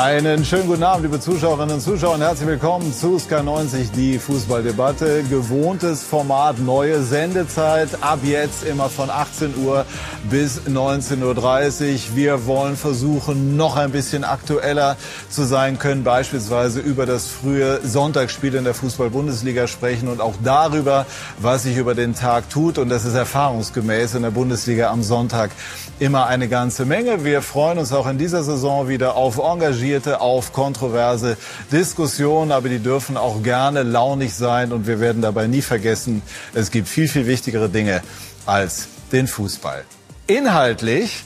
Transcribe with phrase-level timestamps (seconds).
[0.00, 5.24] Einen schönen guten Abend, liebe Zuschauerinnen und Zuschauer, und herzlich willkommen zu Sky90, die Fußballdebatte.
[5.24, 9.84] Gewohntes Format, neue Sendezeit, ab jetzt immer von 18 Uhr
[10.30, 11.98] bis 19.30 Uhr.
[12.14, 14.96] Wir wollen versuchen, noch ein bisschen aktueller
[15.30, 21.06] zu sein, können beispielsweise über das frühe Sonntagsspiel in der Fußball-Bundesliga sprechen und auch darüber,
[21.40, 22.78] was sich über den Tag tut.
[22.78, 25.50] Und das ist erfahrungsgemäß in der Bundesliga am Sonntag
[25.98, 27.24] immer eine ganze Menge.
[27.24, 31.36] Wir freuen uns auch in dieser Saison wieder auf engagierte engagierte, auf kontroverse
[31.72, 36.22] Diskussionen, aber die dürfen auch gerne launig sein und wir werden dabei nie vergessen,
[36.54, 38.02] es gibt viel, viel wichtigere Dinge
[38.44, 39.84] als den Fußball.
[40.26, 41.24] Inhaltlich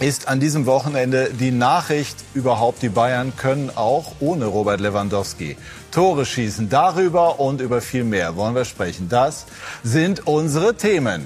[0.00, 5.56] ist an diesem Wochenende die Nachricht überhaupt, die Bayern können auch ohne Robert Lewandowski
[5.92, 6.68] Tore schießen.
[6.68, 9.08] Darüber und über viel mehr wollen wir sprechen.
[9.08, 9.46] Das
[9.82, 11.24] sind unsere Themen.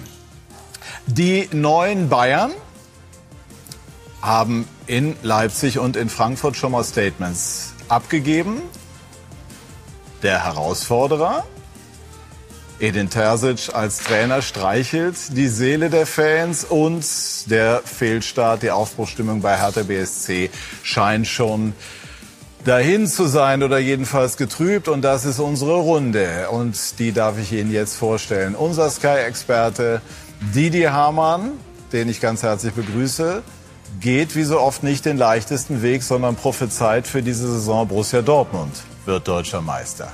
[1.06, 2.52] Die neuen Bayern
[4.22, 8.62] haben in Leipzig und in Frankfurt schon mal Statements abgegeben.
[10.22, 11.44] Der Herausforderer,
[12.78, 17.04] Edin Terzic als Trainer streichelt die Seele der Fans und
[17.50, 20.50] der Fehlstart, die Aufbruchstimmung bei Hertha BSC
[20.82, 21.74] scheint schon
[22.64, 24.88] dahin zu sein oder jedenfalls getrübt.
[24.88, 26.48] Und das ist unsere Runde.
[26.50, 28.54] Und die darf ich Ihnen jetzt vorstellen.
[28.54, 30.00] Unser Sky-Experte
[30.54, 31.52] Didi Hamann,
[31.92, 33.42] den ich ganz herzlich begrüße
[33.98, 38.72] geht wie so oft nicht den leichtesten Weg, sondern prophezeit für diese Saison Borussia Dortmund
[39.06, 40.12] wird deutscher Meister.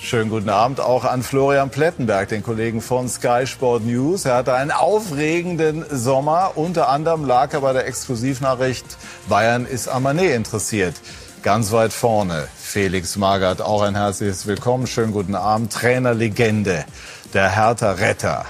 [0.00, 4.24] Schönen guten Abend auch an Florian Plettenberg, den Kollegen von Sky Sport News.
[4.24, 6.52] Er hatte einen aufregenden Sommer.
[6.54, 8.84] Unter anderem lag er bei der Exklusivnachricht
[9.28, 10.94] Bayern ist am Mané interessiert.
[11.42, 14.86] Ganz weit vorne Felix Magath, auch ein herzliches Willkommen.
[14.86, 15.72] Schönen guten Abend.
[15.72, 16.84] Trainerlegende,
[17.34, 18.46] der Hertha Retter.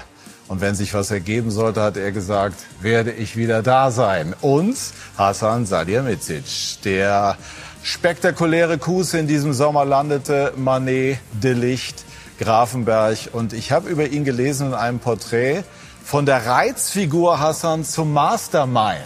[0.47, 4.33] Und wenn sich was ergeben sollte, hat er gesagt, werde ich wieder da sein.
[4.41, 4.77] Und
[5.17, 7.37] Hasan Salihamidzic, der
[7.83, 12.05] spektakuläre Kuss in diesem Sommer landete, Manet, De Licht,
[12.39, 13.17] Grafenberg.
[13.33, 15.63] Und ich habe über ihn gelesen in einem Porträt
[16.03, 19.03] von der Reizfigur Hassan zum Mastermind.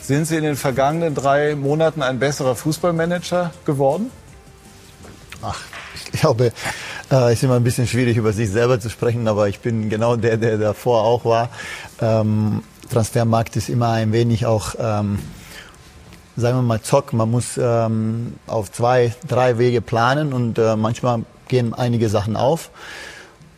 [0.00, 4.12] Sind Sie in den vergangenen drei Monaten ein besserer Fußballmanager geworden?
[5.42, 5.58] Ach,
[6.12, 6.52] ich glaube,
[7.10, 10.16] äh, ist immer ein bisschen schwierig, über sich selber zu sprechen, aber ich bin genau
[10.16, 11.50] der, der davor auch war.
[12.00, 15.18] Ähm, Transfermarkt ist immer ein wenig auch, ähm,
[16.36, 17.12] sagen wir mal, Zock.
[17.12, 22.70] Man muss ähm, auf zwei, drei Wege planen und äh, manchmal gehen einige Sachen auf.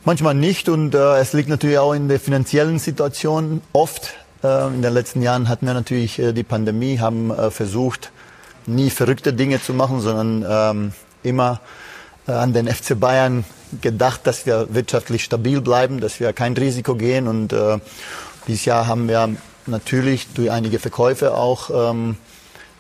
[0.05, 4.15] Manchmal nicht und äh, es liegt natürlich auch in der finanziellen Situation oft.
[4.43, 8.11] Äh, in den letzten Jahren hatten wir natürlich äh, die Pandemie, haben äh, versucht,
[8.67, 10.93] nie verrückte Dinge zu machen, sondern ähm,
[11.23, 11.61] immer
[12.33, 13.45] an den FC Bayern
[13.81, 17.29] gedacht, dass wir wirtschaftlich stabil bleiben, dass wir kein Risiko gehen.
[17.29, 17.79] Und äh,
[18.47, 19.29] dieses Jahr haben wir
[19.67, 22.17] natürlich durch einige Verkäufe auch ähm,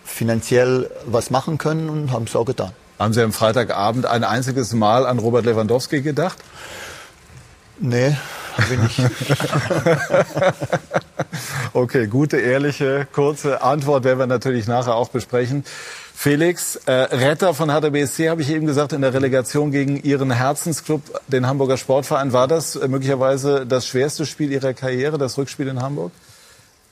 [0.04, 2.72] finanziell was machen können und haben es auch getan.
[2.98, 6.38] Haben Sie am Freitagabend ein einziges Mal an Robert Lewandowski gedacht?
[7.78, 8.16] Nee,
[8.58, 9.10] habe ich nicht.
[11.72, 15.64] okay, gute, ehrliche, kurze Antwort werden wir natürlich nachher auch besprechen.
[16.20, 20.32] Felix, äh, Retter von Hertha BSC, habe ich eben gesagt, in der Relegation gegen Ihren
[20.32, 22.32] Herzensclub, den Hamburger Sportverein.
[22.32, 26.10] War das äh, möglicherweise das schwerste Spiel Ihrer Karriere, das Rückspiel in Hamburg?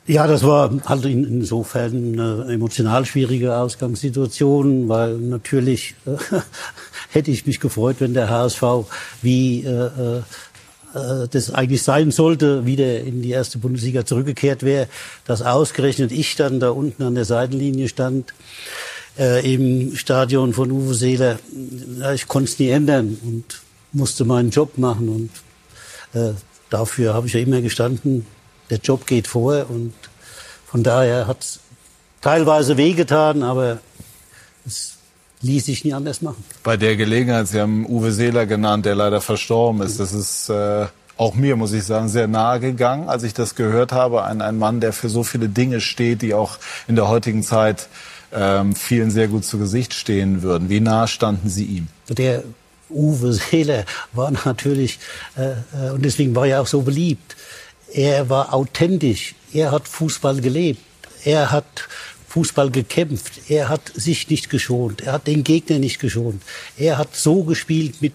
[0.08, 6.12] Ja, das war halt insofern eine emotional schwierige Ausgangssituation, weil natürlich äh,
[7.10, 8.62] hätte ich mich gefreut, wenn der HSV
[9.22, 10.20] wie äh,
[10.96, 14.88] äh, das eigentlich sein sollte, wieder in die erste Bundesliga zurückgekehrt wäre,
[15.26, 18.32] dass ausgerechnet ich dann da unten an der Seitenlinie stand
[19.18, 21.38] äh, im Stadion von Uwe Seeler.
[22.14, 23.60] Ich konnte es nie ändern und
[23.92, 25.08] musste meinen Job machen.
[25.08, 26.32] Und äh,
[26.70, 28.26] dafür habe ich ja immer gestanden,
[28.70, 29.66] der Job geht vor.
[29.68, 29.92] Und
[30.66, 31.60] von daher hat es
[32.20, 33.80] teilweise wehgetan, aber
[34.64, 34.95] es
[35.42, 36.42] ließ sich nie anders machen.
[36.62, 40.00] Bei der Gelegenheit, Sie haben Uwe Seeler genannt, der leider verstorben ist.
[40.00, 43.92] Das ist äh, auch mir, muss ich sagen, sehr nahe gegangen, als ich das gehört
[43.92, 44.24] habe.
[44.24, 46.58] Ein, ein Mann, der für so viele Dinge steht, die auch
[46.88, 47.88] in der heutigen Zeit
[48.32, 50.68] ähm, vielen sehr gut zu Gesicht stehen würden.
[50.68, 51.88] Wie nah standen Sie ihm?
[52.08, 52.42] Der
[52.90, 54.98] Uwe Seeler war natürlich,
[55.36, 57.36] äh, äh, und deswegen war er auch so beliebt,
[57.92, 60.80] er war authentisch, er hat Fußball gelebt,
[61.24, 61.88] er hat
[62.36, 66.42] Fußball gekämpft, er hat sich nicht geschont, er hat den Gegner nicht geschont,
[66.76, 68.12] er hat so gespielt mit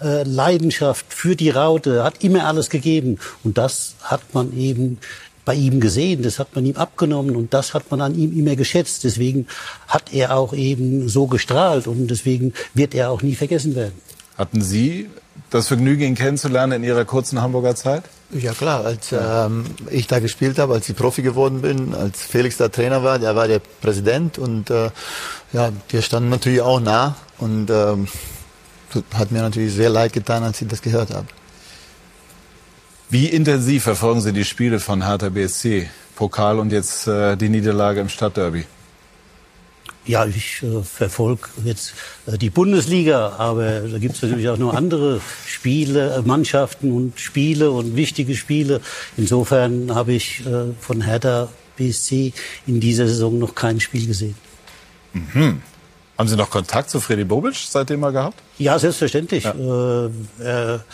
[0.00, 3.18] äh, Leidenschaft für die Raute, hat immer alles gegeben.
[3.42, 4.98] Und das hat man eben
[5.44, 8.54] bei ihm gesehen, das hat man ihm abgenommen und das hat man an ihm immer
[8.54, 9.02] geschätzt.
[9.02, 9.48] Deswegen
[9.88, 14.00] hat er auch eben so gestrahlt und deswegen wird er auch nie vergessen werden.
[14.36, 15.08] Hatten Sie
[15.50, 18.04] das Vergnügen, ihn kennenzulernen in Ihrer kurzen Hamburger Zeit?
[18.30, 22.58] Ja klar, als ähm, ich da gespielt habe, als ich Profi geworden bin, als Felix
[22.58, 24.90] da Trainer war, der war der Präsident und äh,
[25.52, 28.06] ja, wir standen natürlich auch nah und ähm,
[29.14, 31.26] hat mir natürlich sehr leid getan, als ich das gehört habe.
[33.10, 38.00] Wie intensiv verfolgen Sie die Spiele von Hertha BSC, Pokal und jetzt äh, die Niederlage
[38.00, 38.66] im Stadtderby?
[40.08, 41.92] Ja, ich äh, verfolge jetzt
[42.26, 47.20] äh, die Bundesliga, aber da gibt es natürlich auch noch andere Spiele, äh, Mannschaften und
[47.20, 48.80] Spiele und wichtige Spiele.
[49.18, 52.32] Insofern habe ich äh, von Hertha BSC
[52.66, 54.34] in dieser Saison noch kein Spiel gesehen.
[55.12, 55.60] Mhm.
[56.16, 58.40] Haben Sie noch Kontakt zu Freddy Bobic seitdem mal gehabt?
[58.56, 59.44] Ja, selbstverständlich.
[59.44, 60.06] Ja.
[60.06, 60.10] Äh,
[60.42, 60.84] er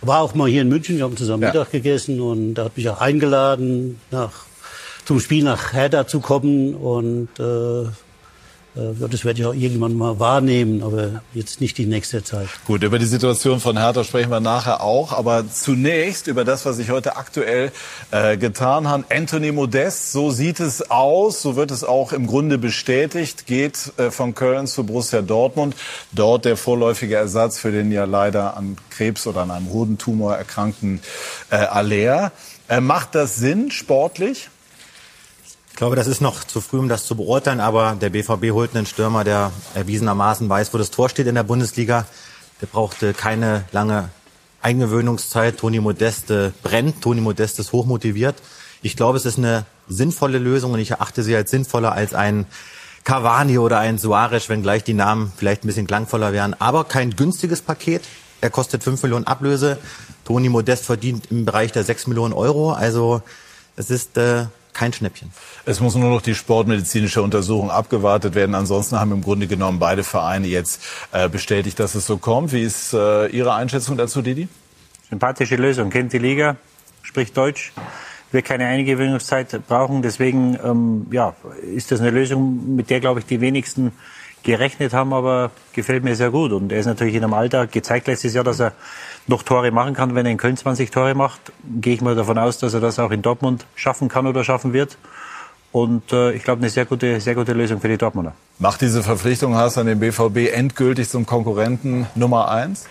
[0.00, 1.48] war auch mal hier in München, wir haben zusammen ja.
[1.48, 4.44] Mittag gegessen und er hat mich auch eingeladen, nach,
[5.04, 7.90] zum Spiel nach Hertha zu kommen und äh,
[8.74, 12.48] das werde ich auch irgendwann mal wahrnehmen, aber jetzt nicht die nächste Zeit.
[12.66, 16.76] Gut, über die Situation von Hertha sprechen wir nachher auch, aber zunächst über das, was
[16.76, 17.72] sich heute aktuell
[18.12, 19.10] äh, getan hat.
[19.10, 24.12] Anthony Modest, so sieht es aus, so wird es auch im Grunde bestätigt, geht äh,
[24.12, 25.74] von Köln zu Borussia Dortmund.
[26.12, 31.00] Dort der vorläufige Ersatz für den ja leider an Krebs oder an einem Hodentumor erkrankten
[31.50, 32.30] äh, Aller.
[32.68, 34.48] Äh, macht das Sinn sportlich?
[35.76, 38.86] Glaube, das ist noch zu früh, um das zu beurteilen, aber der BVB holt einen
[38.86, 42.06] Stürmer, der erwiesenermaßen weiß, wo das Tor steht in der Bundesliga.
[42.60, 44.10] Der brauchte keine lange
[44.62, 45.58] Eingewöhnungszeit.
[45.58, 48.36] Toni Modeste brennt, Toni Modeste ist hochmotiviert.
[48.82, 52.46] Ich glaube, es ist eine sinnvolle Lösung und ich erachte sie als sinnvoller als ein
[53.04, 56.54] Cavani oder ein Suarez, wenngleich die Namen vielleicht ein bisschen klangvoller wären.
[56.60, 58.02] Aber kein günstiges Paket.
[58.42, 59.78] Er kostet 5 Millionen Ablöse.
[60.24, 62.72] Toni Modest verdient im Bereich der 6 Millionen Euro.
[62.72, 63.22] Also
[63.76, 64.46] es ist äh,
[64.80, 65.30] kein Schnäppchen.
[65.66, 68.54] Es muss nur noch die sportmedizinische Untersuchung abgewartet werden.
[68.54, 70.82] Ansonsten haben im Grunde genommen beide Vereine jetzt
[71.12, 72.52] äh, bestätigt, dass es so kommt.
[72.54, 74.48] Wie ist äh, Ihre Einschätzung dazu, Didi?
[75.10, 75.90] Sympathische Lösung.
[75.90, 76.56] Kennt die Liga,
[77.02, 77.72] spricht Deutsch,
[78.32, 80.00] wird keine Eingewöhnungszeit brauchen.
[80.00, 83.92] Deswegen ähm, ja, ist das eine Lösung, mit der, glaube ich, die wenigsten
[84.42, 86.52] gerechnet haben, aber gefällt mir sehr gut.
[86.52, 88.72] Und er ist natürlich in einem Alter, gezeigt letztes Jahr, dass er
[89.26, 90.14] noch Tore machen kann.
[90.14, 91.40] Wenn er in Köln 20 Tore macht,
[91.80, 94.72] gehe ich mal davon aus, dass er das auch in Dortmund schaffen kann oder schaffen
[94.72, 94.96] wird.
[95.72, 98.34] Und äh, ich glaube, eine sehr gute, sehr gute Lösung für die Dortmunder.
[98.58, 102.86] Macht diese Verpflichtung Haas an den BVB endgültig zum Konkurrenten Nummer eins?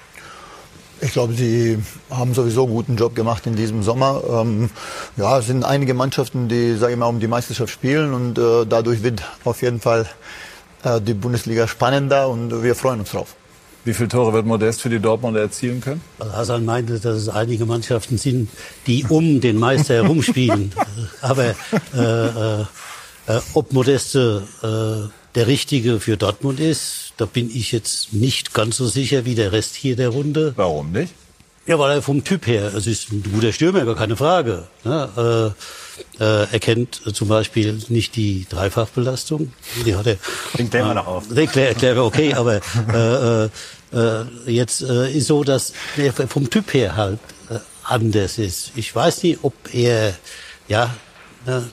[1.02, 1.80] Ich glaube, sie
[2.10, 4.22] haben sowieso einen guten Job gemacht in diesem Sommer.
[4.30, 4.70] Ähm,
[5.16, 8.66] ja, es sind einige Mannschaften, die, sage ich mal, um die Meisterschaft spielen und äh,
[8.66, 10.06] dadurch wird auf jeden Fall
[10.84, 13.36] äh, die Bundesliga spannender und wir freuen uns drauf.
[13.86, 16.02] Wie viele Tore wird Modest für die Dortmunder erzielen können?
[16.20, 18.50] Also Hasan meinte, dass es einige Mannschaften sind,
[18.88, 20.74] die um den Meister herumspielen.
[21.22, 21.56] Aber
[21.96, 28.14] äh, äh, äh, ob Modeste äh, der Richtige für Dortmund ist, da bin ich jetzt
[28.14, 30.54] nicht ganz so sicher wie der Rest hier der Runde.
[30.56, 31.14] Warum nicht?
[31.70, 34.64] Ja, weil er vom Typ her, es ist ein guter Stürmer, gar keine Frage.
[34.84, 35.54] Ne?
[36.20, 39.54] Äh, äh, er kennt zum Beispiel nicht die Dreifachbelastung.
[39.86, 40.18] Die hat er.
[40.58, 41.28] Den klären wir noch auf.
[41.28, 42.56] Den klären wir, okay, aber
[42.92, 43.50] äh, äh,
[43.94, 47.20] äh, jetzt äh, ist so, dass er vom Typ her halt
[47.84, 48.72] anders ist.
[48.76, 50.16] Ich weiß nicht, ob er,
[50.68, 50.96] ja,
[51.46, 51.70] ne,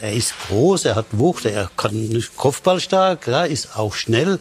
[0.00, 4.38] er ist groß, er hat Wucht, er kann nicht Kopfballstark, ja, ist auch schnell,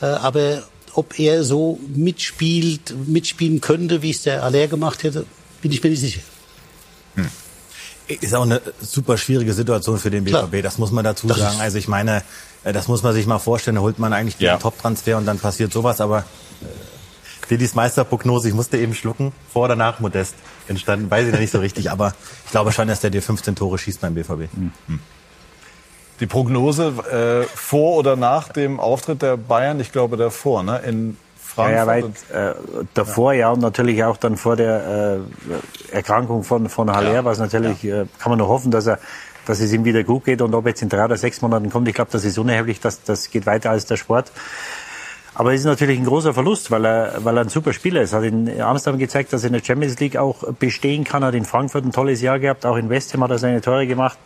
[0.00, 0.62] aber
[0.94, 5.26] ob er so mitspielt, mitspielen könnte, wie es der Aller gemacht hätte,
[5.60, 6.20] bin ich mir nicht sicher.
[7.14, 7.28] Hm.
[8.08, 10.62] Ist auch eine super schwierige Situation für den BVB, Klar.
[10.62, 11.60] das muss man dazu das sagen.
[11.60, 12.22] Also ich meine,
[12.64, 14.58] äh, das muss man sich mal vorstellen, da holt man eigentlich den ja.
[14.58, 16.18] Top-Transfer und dann passiert sowas, aber
[16.60, 16.64] äh,
[17.48, 20.34] Lillys Meisterprognose, ich musste eben schlucken, vor oder nach Modest
[20.68, 22.14] entstanden, weiß ich noch nicht so richtig, aber
[22.44, 24.52] ich glaube schon, dass der dir 15 Tore schießt beim BVB.
[24.52, 25.00] Mhm.
[26.22, 30.80] Die Prognose äh, vor oder nach dem Auftritt der Bayern, ich glaube davor, ne?
[30.86, 31.76] In Frankfurt.
[31.76, 32.54] Ja, weit äh,
[32.94, 33.40] davor, ja.
[33.40, 33.50] ja.
[33.50, 35.18] und natürlich auch dann vor der
[35.90, 37.24] äh, Erkrankung von, von Haller, ja.
[37.24, 38.02] was natürlich, ja.
[38.02, 39.00] äh, kann man nur hoffen, dass er
[39.46, 41.88] dass es ihm wieder gut geht und ob jetzt in drei oder sechs Monaten kommt,
[41.88, 44.30] ich glaube, das ist unerheblich, das, das geht weiter als der Sport.
[45.34, 48.12] Aber es ist natürlich ein großer Verlust, weil er, weil er ein super Spieler ist.
[48.12, 51.24] Hat in Amsterdam gezeigt, dass er in der Champions League auch bestehen kann.
[51.24, 52.66] Hat in Frankfurt ein tolles Jahr gehabt.
[52.66, 54.18] Auch in West Ham hat er seine Tore gemacht.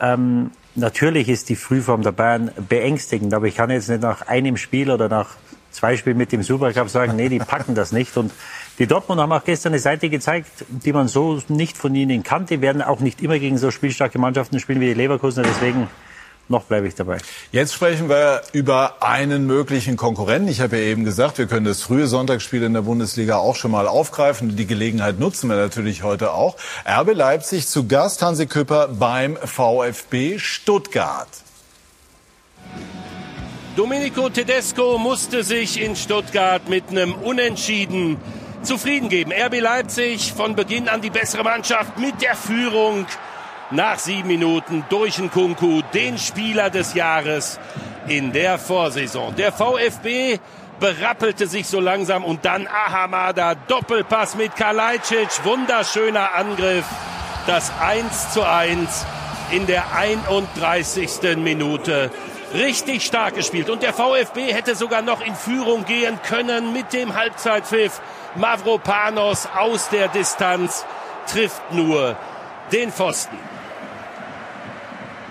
[0.00, 4.56] Ähm, Natürlich ist die Frühform der Bayern beängstigend, aber ich kann jetzt nicht nach einem
[4.56, 5.30] Spiel oder nach
[5.72, 8.16] zwei Spielen mit dem Supercup sagen, nee, die packen das nicht.
[8.16, 8.30] Und
[8.78, 12.56] die Dortmund haben auch gestern eine Seite gezeigt, die man so nicht von ihnen kannte.
[12.56, 15.42] Die werden auch nicht immer gegen so spielstarke Mannschaften spielen wie die Leverkusen.
[15.42, 15.88] Deswegen
[16.48, 17.18] noch bleibe ich dabei.
[17.52, 20.48] Jetzt sprechen wir über einen möglichen Konkurrenten.
[20.48, 23.70] Ich habe ja eben gesagt, wir können das frühe Sonntagsspiel in der Bundesliga auch schon
[23.70, 24.56] mal aufgreifen.
[24.56, 26.56] Die Gelegenheit nutzen wir natürlich heute auch.
[26.86, 31.28] RB Leipzig zu Gast, Hansi Küpper beim VfB Stuttgart.
[33.76, 38.16] Domenico Tedesco musste sich in Stuttgart mit einem Unentschieden
[38.62, 39.32] zufrieden geben.
[39.32, 43.06] RB Leipzig von Beginn an die bessere Mannschaft mit der Führung
[43.70, 47.58] nach sieben Minuten durch den Kunku, den Spieler des Jahres
[48.06, 49.34] in der Vorsaison.
[49.36, 50.38] Der VfB
[50.80, 56.84] berappelte sich so langsam und dann Ahamada, Doppelpass mit Kalajdzic, wunderschöner Angriff.
[57.46, 59.06] Das 1 zu 1
[59.50, 61.36] in der 31.
[61.36, 62.10] Minute
[62.54, 63.70] richtig stark gespielt.
[63.70, 68.00] Und der VfB hätte sogar noch in Führung gehen können mit dem Halbzeitpfiff.
[68.36, 70.84] Mavropanos aus der Distanz
[71.26, 72.16] trifft nur
[72.72, 73.38] den Pfosten.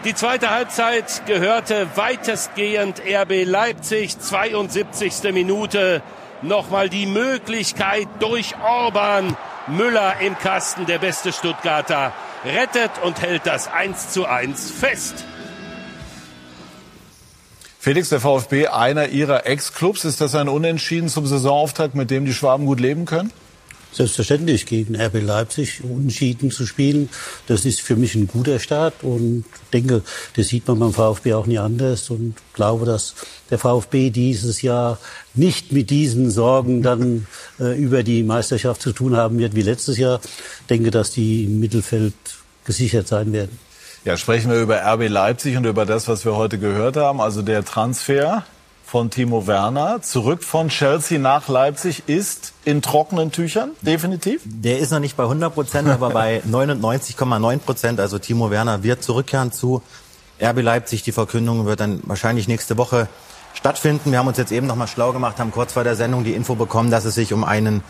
[0.05, 4.19] Die zweite Halbzeit gehörte weitestgehend RB Leipzig.
[4.19, 5.33] 72.
[5.33, 6.03] Minute.
[6.43, 9.35] Nochmal die Möglichkeit durch Orban.
[9.67, 12.13] Müller im Kasten, der beste Stuttgarter,
[12.45, 15.25] rettet und hält das 1 zu 1 fest.
[17.79, 20.05] Felix, der VfB, einer Ihrer Ex-Clubs.
[20.05, 23.33] Ist das ein Unentschieden zum Saisonauftakt, mit dem die Schwaben gut leben können?
[23.91, 27.09] Selbstverständlich gegen RB Leipzig unentschieden zu spielen,
[27.47, 30.03] das ist für mich ein guter Start und denke,
[30.35, 33.15] das sieht man beim VfB auch nie anders und glaube, dass
[33.49, 34.99] der VfB dieses Jahr
[35.33, 37.27] nicht mit diesen Sorgen dann
[37.59, 40.19] äh, über die Meisterschaft zu tun haben wird wie letztes Jahr.
[40.69, 42.13] Denke, dass die im Mittelfeld
[42.65, 43.57] gesichert sein werden.
[44.05, 47.19] Ja, sprechen wir über RB Leipzig und über das, was wir heute gehört haben.
[47.19, 48.45] Also der Transfer
[48.87, 54.41] von Timo Werner zurück von Chelsea nach Leipzig ist in trockenen Tüchern, definitiv?
[54.45, 57.99] Der ist noch nicht bei 100 Prozent, aber bei 99,9 Prozent.
[57.99, 59.81] Also Timo Werner wird zurückkehren zu
[60.41, 61.03] RB Leipzig.
[61.03, 63.09] Die Verkündung wird dann wahrscheinlich nächste Woche
[63.53, 64.11] stattfinden.
[64.11, 66.31] Wir haben uns jetzt eben noch mal schlau gemacht, haben kurz vor der Sendung die
[66.31, 67.83] Info bekommen, dass es sich um einen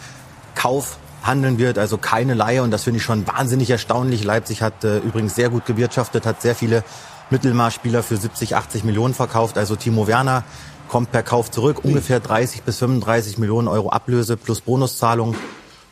[0.56, 2.64] Kauf handeln wird, also keine Laie.
[2.64, 4.24] Und das finde ich schon wahnsinnig erstaunlich.
[4.24, 6.84] Leipzig hat äh, übrigens sehr gut gewirtschaftet, hat sehr viele
[7.30, 9.60] Mittelmaßspieler für 70, 80 Millionen verkauft.
[9.60, 10.44] Also Timo Werner
[10.88, 15.36] kommt per Kauf zurück, ungefähr 30 bis 35 Millionen Euro Ablöse plus Bonuszahlung.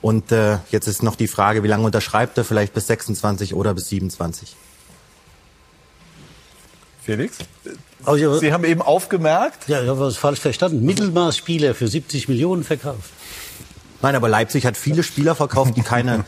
[0.02, 2.46] Und äh, jetzt ist noch die Frage, wie lange unterschreibt er?
[2.46, 4.56] Vielleicht bis 26 oder bis 27.
[7.02, 7.38] Felix?
[8.04, 9.68] Also, Sie haben eben aufgemerkt?
[9.68, 10.84] Ja, ich habe was falsch verstanden.
[10.86, 13.12] Mittelmaßspieler für 70 Millionen verkauft.
[14.02, 16.25] Nein, aber Leipzig hat viele Spieler verkauft, die keine,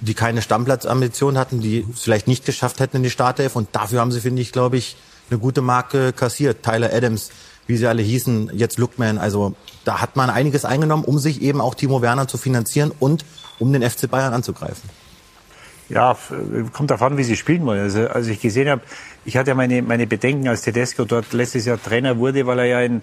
[0.00, 3.56] die keine Stammplatzambition hatten, die es vielleicht nicht geschafft hätten in die Startelf.
[3.56, 4.96] Und dafür haben sie, finde ich, glaube ich,
[5.30, 6.62] eine gute Marke kassiert.
[6.62, 7.30] Tyler Adams,
[7.68, 9.18] wie sie alle hießen, jetzt Lookman.
[9.18, 13.24] Also da hat man einiges eingenommen, um sich eben auch Timo Werner zu finanzieren und
[13.60, 14.88] um den FC Bayern anzugreifen.
[15.88, 16.16] Ja,
[16.72, 17.80] kommt davon, wie sie spielen wollen.
[17.80, 18.82] Also, als ich gesehen habe,
[19.24, 22.64] ich hatte ja meine, meine Bedenken, als Tedesco dort letztes Jahr Trainer wurde, weil er
[22.66, 23.00] ja in,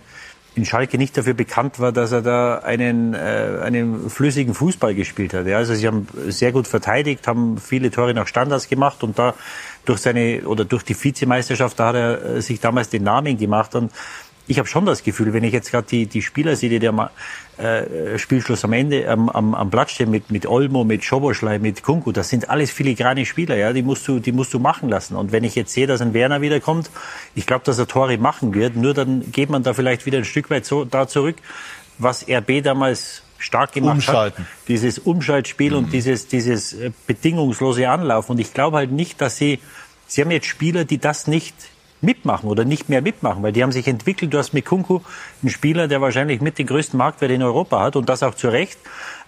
[0.54, 5.34] in Schalke nicht dafür bekannt war, dass er da einen, äh, einen flüssigen Fußball gespielt
[5.34, 5.48] hat.
[5.48, 9.34] Ja, also sie haben sehr gut verteidigt, haben viele Tore nach Standards gemacht und da
[9.86, 13.74] durch seine oder durch die Vizemeisterschaft, da hat er äh, sich damals den Namen gemacht
[13.74, 13.92] und
[14.48, 17.12] ich habe schon das Gefühl, wenn ich jetzt gerade die, die Spieler sehe, die der
[17.58, 21.84] äh, Spielschluss am Ende am, am, am Platz stehen mit, mit Olmo, mit Schoboschlei, mit
[21.84, 25.16] Kunku, das sind alles filigrane Spieler, ja, die musst du, die musst du machen lassen.
[25.16, 26.92] Und wenn ich jetzt sehe, dass ein Werner wiederkommt,
[27.34, 30.25] ich glaube, dass er Tore machen wird, nur dann geht man da vielleicht wieder ein
[30.25, 31.38] Stück weit so da zurück,
[31.98, 34.44] was RB damals stark gemacht Umschalten.
[34.44, 34.68] hat.
[34.68, 35.78] Dieses Umschaltspiel mhm.
[35.78, 38.30] und dieses, dieses äh, bedingungslose Anlauf.
[38.30, 39.60] Und ich glaube halt nicht, dass sie,
[40.08, 41.56] sie haben jetzt Spieler, die das nicht
[42.06, 44.34] mitmachen oder nicht mehr mitmachen, weil die haben sich entwickelt.
[44.34, 45.02] Du hast mit Kunku
[45.42, 48.48] einen Spieler, der wahrscheinlich mit den größten Marktwert in Europa hat und das auch zu
[48.48, 48.80] Recht.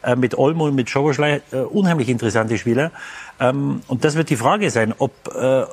[0.03, 2.91] Äh, mit Olmo und mit Schoboschlei äh, unheimlich interessante Spieler.
[3.39, 5.63] Ähm, und das wird die Frage sein, ob, äh,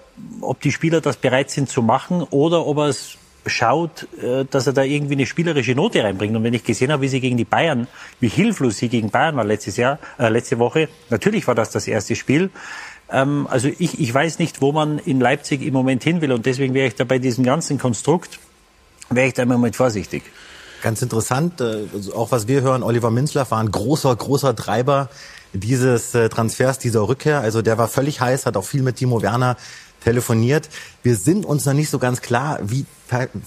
[0.40, 4.72] ob die Spieler das bereit sind zu machen oder ob es schaut, äh, dass er
[4.72, 6.34] da irgendwie eine spielerische Note reinbringt.
[6.34, 7.86] Und wenn ich gesehen habe, wie sie gegen die Bayern,
[8.20, 11.86] wie hilflos sie gegen Bayern war letztes Jahr, äh, letzte Woche, natürlich war das das
[11.86, 12.50] erste Spiel.
[13.10, 16.46] Ähm, also ich, ich weiß nicht, wo man in Leipzig im Moment hin will und
[16.46, 18.38] deswegen wäre ich da bei diesem ganzen Konstrukt,
[19.10, 20.22] wäre ich da im Moment vorsichtig.
[20.82, 25.08] Ganz interessant, äh, also auch was wir hören, Oliver Minzler war ein großer, großer Treiber
[25.52, 27.40] dieses äh, Transfers, dieser Rückkehr.
[27.40, 29.56] Also der war völlig heiß, hat auch viel mit Timo Werner
[30.02, 30.68] telefoniert.
[31.02, 32.84] Wir sind uns noch nicht so ganz klar, wie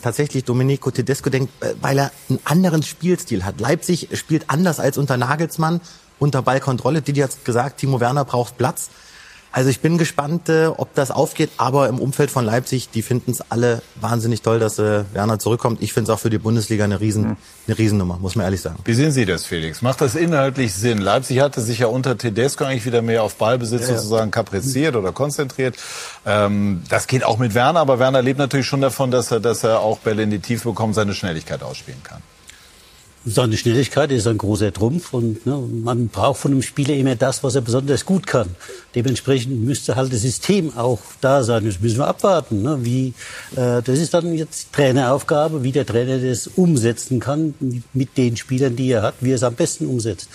[0.02, 3.60] tatsächlich Domenico Tedesco denkt, äh, weil er einen anderen Spielstil hat.
[3.60, 5.82] Leipzig spielt anders als unter Nagelsmann
[6.20, 7.02] unter Ballkontrolle.
[7.02, 8.90] Didi hat gesagt, Timo Werner braucht Platz.
[9.58, 13.32] Also ich bin gespannt, äh, ob das aufgeht, aber im Umfeld von Leipzig, die finden
[13.32, 15.82] es alle wahnsinnig toll, dass äh, Werner zurückkommt.
[15.82, 18.78] Ich finde es auch für die Bundesliga eine, Riesen, eine Riesennummer, muss man ehrlich sagen.
[18.86, 19.82] Wie sehen Sie das, Felix?
[19.82, 21.00] Macht das inhaltlich Sinn?
[21.00, 25.12] Leipzig hatte sich ja unter Tedesco eigentlich wieder mehr auf Ballbesitz ja, sozusagen kapriziert oder
[25.12, 25.76] konzentriert.
[26.24, 29.64] Ähm, das geht auch mit Werner, aber Werner lebt natürlich schon davon, dass er, dass
[29.64, 32.22] er auch Bälle in die Tiefe bekommt, seine Schnelligkeit ausspielen kann.
[33.30, 37.44] Seine Schnelligkeit ist ein großer Trumpf und ne, man braucht von einem Spieler immer das,
[37.44, 38.56] was er besonders gut kann.
[38.96, 41.66] Dementsprechend müsste halt das System auch da sein.
[41.66, 42.62] Das müssen wir abwarten.
[42.62, 43.14] Ne, wie,
[43.56, 47.54] äh, das ist dann jetzt Traineraufgabe, wie der Trainer das umsetzen kann
[47.94, 50.30] mit den Spielern, die er hat, wie er es am besten umsetzt.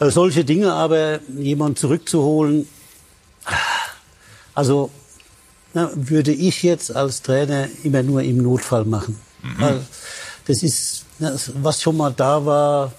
[0.00, 2.66] Äh, solche Dinge aber jemand zurückzuholen,
[4.54, 4.90] also
[5.74, 9.18] na, würde ich jetzt als Trainer immer nur im Notfall machen.
[9.42, 9.54] Mhm.
[9.58, 9.80] Weil
[10.46, 11.01] das ist
[11.54, 12.92] was schon mal da war,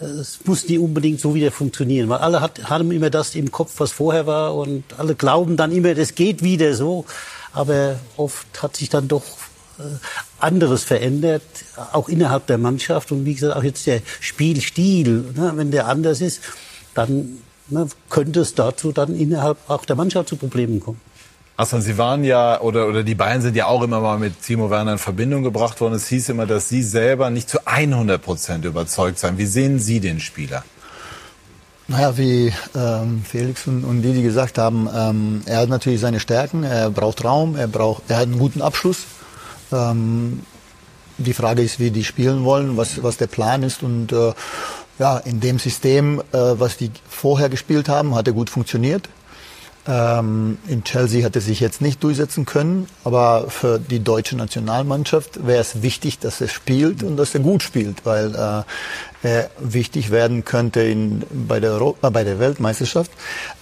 [0.00, 3.74] es muss nie unbedingt so wieder funktionieren, weil alle hat, haben immer das im Kopf,
[3.78, 7.04] was vorher war und alle glauben dann immer, das geht wieder so,
[7.52, 9.22] aber oft hat sich dann doch
[9.78, 9.82] äh,
[10.40, 11.42] anderes verändert,
[11.92, 16.20] auch innerhalb der Mannschaft und wie gesagt, auch jetzt der Spielstil, ne, wenn der anders
[16.20, 16.40] ist,
[16.94, 21.00] dann ne, könnte es dazu dann innerhalb auch der Mannschaft zu Problemen kommen.
[21.56, 24.70] Hassan, Sie waren ja, oder, oder die beiden sind ja auch immer mal mit Timo
[24.70, 25.94] Werner in Verbindung gebracht worden.
[25.94, 29.38] Es hieß immer, dass Sie selber nicht zu 100 Prozent überzeugt seien.
[29.38, 30.64] Wie sehen Sie den Spieler?
[31.86, 36.64] Naja, wie ähm, Felix und, und Didi gesagt haben, ähm, er hat natürlich seine Stärken,
[36.64, 39.04] er braucht Raum, er, braucht, er hat einen guten Abschluss.
[39.70, 40.40] Ähm,
[41.18, 43.84] die Frage ist, wie die spielen wollen, was, was der Plan ist.
[43.84, 44.32] Und äh,
[44.98, 49.08] ja, in dem System, äh, was die vorher gespielt haben, hat er gut funktioniert.
[49.86, 55.46] Ähm, in Chelsea hat er sich jetzt nicht durchsetzen können, aber für die deutsche Nationalmannschaft
[55.46, 60.10] wäre es wichtig, dass er spielt und dass er gut spielt, weil äh, er wichtig
[60.10, 63.10] werden könnte in, bei, der Europa, äh, bei der Weltmeisterschaft.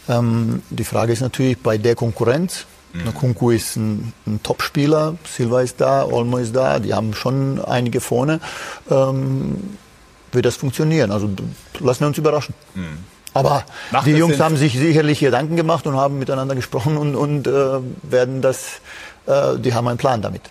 [0.09, 2.67] Ähm, die Frage ist natürlich bei der Konkurrenz.
[2.93, 3.14] Mhm.
[3.14, 8.00] Kunku ist ein, ein Topspieler, Silva ist da, Olmo ist da, die haben schon einige
[8.00, 8.38] vorne.
[8.91, 9.79] Ähm,
[10.31, 11.11] wird das funktionieren?
[11.11, 11.31] Also
[11.81, 12.55] lassen wir uns überraschen.
[12.75, 12.99] Mhm.
[13.35, 17.47] Aber Macht die Jungs haben sich sicherlich Gedanken gemacht und haben miteinander gesprochen und, und
[17.47, 17.51] äh,
[18.03, 18.81] werden das,
[19.27, 20.43] äh, die haben einen Plan damit.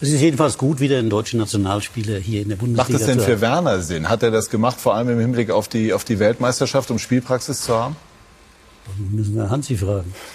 [0.00, 3.20] Es ist jedenfalls gut, wieder einen deutschen Nationalspieler hier in der Bundesliga Macht es denn
[3.20, 4.08] für Werner Sinn?
[4.08, 7.62] Hat er das gemacht, vor allem im Hinblick auf die, auf die Weltmeisterschaft, um Spielpraxis
[7.62, 7.96] zu haben?
[9.10, 10.12] Müssen wir Hansi fragen.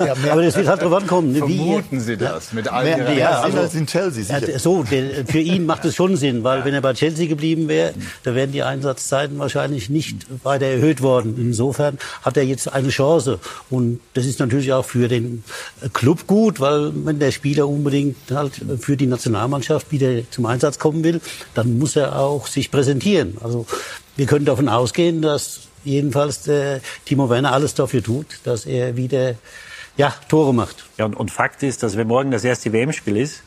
[0.00, 1.34] ja, aber das wird halt drauf ankommen.
[1.34, 2.52] Vermuten Sie das?
[2.52, 4.24] Mit allen mehr, ja, also, als in Chelsea.
[4.24, 4.58] Sicher.
[4.58, 7.94] so, der, für ihn macht es schon Sinn, weil wenn er bei Chelsea geblieben wäre,
[8.24, 11.36] da wären die Einsatzzeiten wahrscheinlich nicht weiter erhöht worden.
[11.38, 13.38] Insofern hat er jetzt eine Chance.
[13.70, 15.44] Und das ist natürlich auch für den
[15.92, 21.04] Club gut, weil wenn der Spieler unbedingt halt für die Nationalmannschaft wieder zum Einsatz kommen
[21.04, 21.20] will,
[21.54, 23.36] dann muss er auch sich präsentieren.
[23.42, 23.66] Also
[24.16, 29.34] wir können davon ausgehen, dass jedenfalls der Timo Werner alles dafür tut, dass er wieder
[29.96, 30.84] ja, Tore macht.
[30.98, 33.42] Ja, und, und Fakt ist, dass wenn morgen das erste WM-Spiel ist,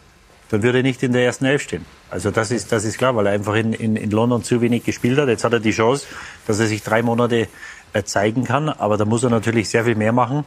[0.49, 1.85] dann würde er nicht in der ersten Elf stehen.
[2.09, 4.83] Also das ist, das ist klar, weil er einfach in, in, in London zu wenig
[4.83, 5.27] gespielt hat.
[5.27, 6.05] Jetzt hat er die Chance,
[6.45, 7.47] dass er sich drei Monate
[7.93, 10.45] äh, zeigen kann, aber da muss er natürlich sehr viel mehr machen,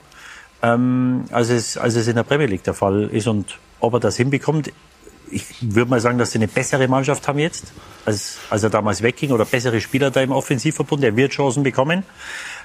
[0.62, 3.26] ähm, als, es, als es in der Premier League der Fall ist.
[3.26, 4.70] Und ob er das hinbekommt,
[5.30, 7.72] ich würde mal sagen, dass sie eine bessere Mannschaft haben jetzt,
[8.04, 11.02] als, als er damals wegging, oder bessere Spieler da im Offensivverbund.
[11.04, 12.04] Er wird Chancen bekommen.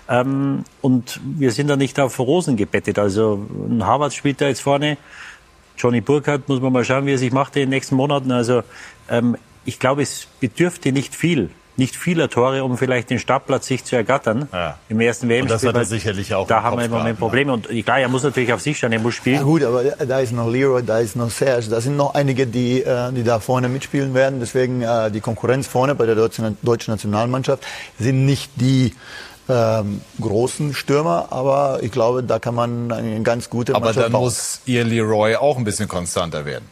[0.09, 2.99] Ähm, und wir sind da nicht auf Rosen gebettet.
[2.99, 4.97] Also ein Harvard spielt da jetzt vorne.
[5.77, 8.31] Johnny Burkhardt muss man mal schauen, wie er sich macht in den nächsten Monaten.
[8.31, 8.63] Also
[9.09, 13.83] ähm, ich glaube, es bedürfte nicht viel nicht viele Tore, um vielleicht den Startplatz sich
[13.83, 14.77] zu ergattern ja.
[14.89, 15.49] im ersten WM-Spiel.
[15.49, 16.47] Das hat er sicherlich auch.
[16.47, 17.53] Da haben wir im Moment Probleme.
[17.53, 19.37] Und klar, er muss natürlich auf sich schauen, er muss spielen.
[19.37, 22.45] Ja, gut, aber da ist noch Leroy, da ist noch Serge, da sind noch einige,
[22.45, 24.39] die, äh, die da vorne mitspielen werden.
[24.39, 27.63] Deswegen äh, die Konkurrenz vorne bei der deutschen, deutschen Nationalmannschaft
[27.99, 28.93] sind nicht die
[29.49, 34.11] ähm, großen Stürmer, aber ich glaube, da kann man eine ganz gute Mannschaft Aber dann
[34.13, 34.23] bauen.
[34.23, 36.65] muss ihr Leroy auch ein bisschen konstanter werden.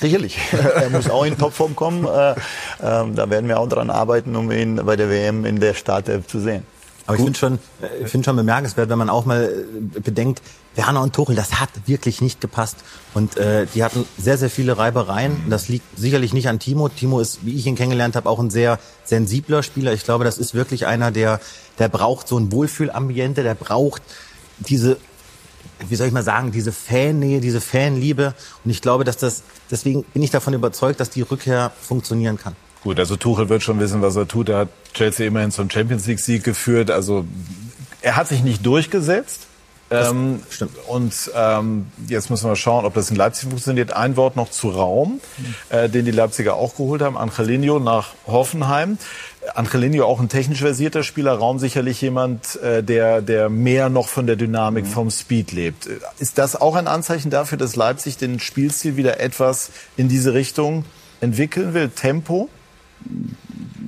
[0.00, 0.38] Sicherlich.
[0.52, 2.04] er muss auch in Topform kommen.
[2.04, 2.34] Äh, äh,
[2.80, 6.40] da werden wir auch dran arbeiten, um ihn bei der WM in der Startelf zu
[6.40, 6.64] sehen.
[7.06, 10.42] Aber ich finde schon, äh, ich finde schon bemerkenswert, wenn man auch mal äh, bedenkt,
[10.74, 12.76] Werner und Tuchel, das hat wirklich nicht gepasst.
[13.14, 15.44] Und äh, die hatten sehr, sehr viele Reibereien.
[15.48, 16.88] Das liegt sicherlich nicht an Timo.
[16.88, 19.92] Timo ist, wie ich ihn kennengelernt habe, auch ein sehr sensibler Spieler.
[19.92, 21.40] Ich glaube, das ist wirklich einer, der,
[21.78, 24.02] der braucht so ein Wohlfühlambiente, der braucht
[24.58, 24.98] diese
[25.88, 28.34] wie soll ich mal sagen, diese Fannähe, diese Fanliebe.
[28.64, 32.56] Und ich glaube, dass das, deswegen bin ich davon überzeugt, dass die Rückkehr funktionieren kann.
[32.82, 34.48] Gut, also Tuchel wird schon wissen, was er tut.
[34.48, 36.90] Er hat Chelsea immerhin zum Champions League Sieg geführt.
[36.90, 37.24] Also
[38.00, 39.46] er hat sich nicht durchgesetzt.
[39.90, 40.72] Ähm, stimmt.
[40.88, 43.92] Und ähm, jetzt müssen wir schauen, ob das in Leipzig funktioniert.
[43.92, 45.20] Ein Wort noch zu Raum,
[45.68, 47.16] äh, den die Leipziger auch geholt haben.
[47.16, 48.98] Angelino nach Hoffenheim.
[49.54, 54.26] Angelino auch ein technisch versierter Spieler, Raum sicherlich jemand, äh, der, der mehr noch von
[54.26, 54.90] der Dynamik, mhm.
[54.90, 55.88] vom Speed lebt.
[56.18, 60.84] Ist das auch ein Anzeichen dafür, dass Leipzig den Spielstil wieder etwas in diese Richtung
[61.20, 61.90] entwickeln will?
[61.90, 62.48] Tempo?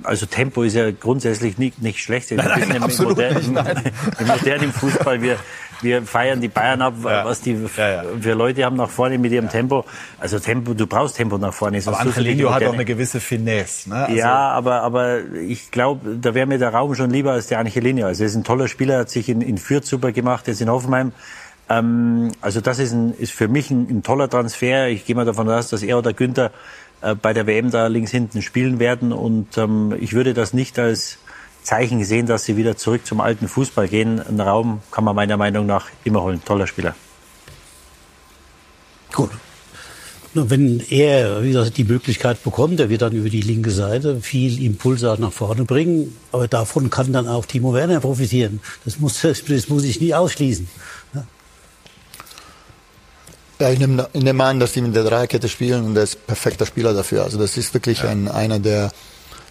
[0.05, 2.31] also Tempo ist ja grundsätzlich nicht, nicht schlecht.
[2.31, 3.93] Nein, nein, Im, absolut modernen, nicht.
[4.21, 5.39] Im modernen Fußball, wir,
[5.83, 7.25] wir feiern die Bayern ab, Ja.
[7.25, 9.85] was die Ja, für Leute haben nach vorne mit ihrem Tempo.
[10.19, 11.81] Also Tempo, du brauchst Tempo nach vorne.
[11.87, 13.91] Aber Angelino hat auch eine gewisse Finesse.
[13.91, 13.97] Ne?
[14.07, 17.59] Also, ja, aber, aber ich glaube, da wäre mir der Raum schon lieber als der
[17.61, 18.07] Angelino.
[18.07, 20.69] Also er ist ein toller Spieler, hat sich in, in Fürth super gemacht, jetzt in
[20.69, 21.13] Hoffenheim.
[21.69, 24.89] Ähm, also das ist, ein, ist für mich ein, ein toller Transfer.
[24.89, 26.51] Ich gehe mal davon aus, dass er oder Günther
[27.03, 29.13] äh, bei der WM da links hinten spielen werden.
[29.13, 31.19] Und ähm, ich würde das nicht als
[31.69, 34.21] Zeichen sehen, dass sie wieder zurück zum alten Fußball gehen.
[34.21, 36.41] Einen Raum kann man meiner Meinung nach immer holen.
[36.43, 36.95] Toller Spieler.
[39.13, 39.31] Gut.
[40.33, 44.65] Wenn er wie gesagt, die Möglichkeit bekommt, er wird dann über die linke Seite viel
[44.65, 46.17] Impulse auch nach vorne bringen.
[46.33, 48.61] Aber davon kann dann auch Timo Werner profitieren.
[48.87, 50.69] Das muss, das muss ich nie ausschließen.
[53.61, 56.27] Ja, ich nehme, ich nehme an, dass die mit der Dreierkette spielen und der ist
[56.27, 57.25] perfekter Spieler dafür.
[57.25, 58.91] Also das ist wirklich ein, einer, der,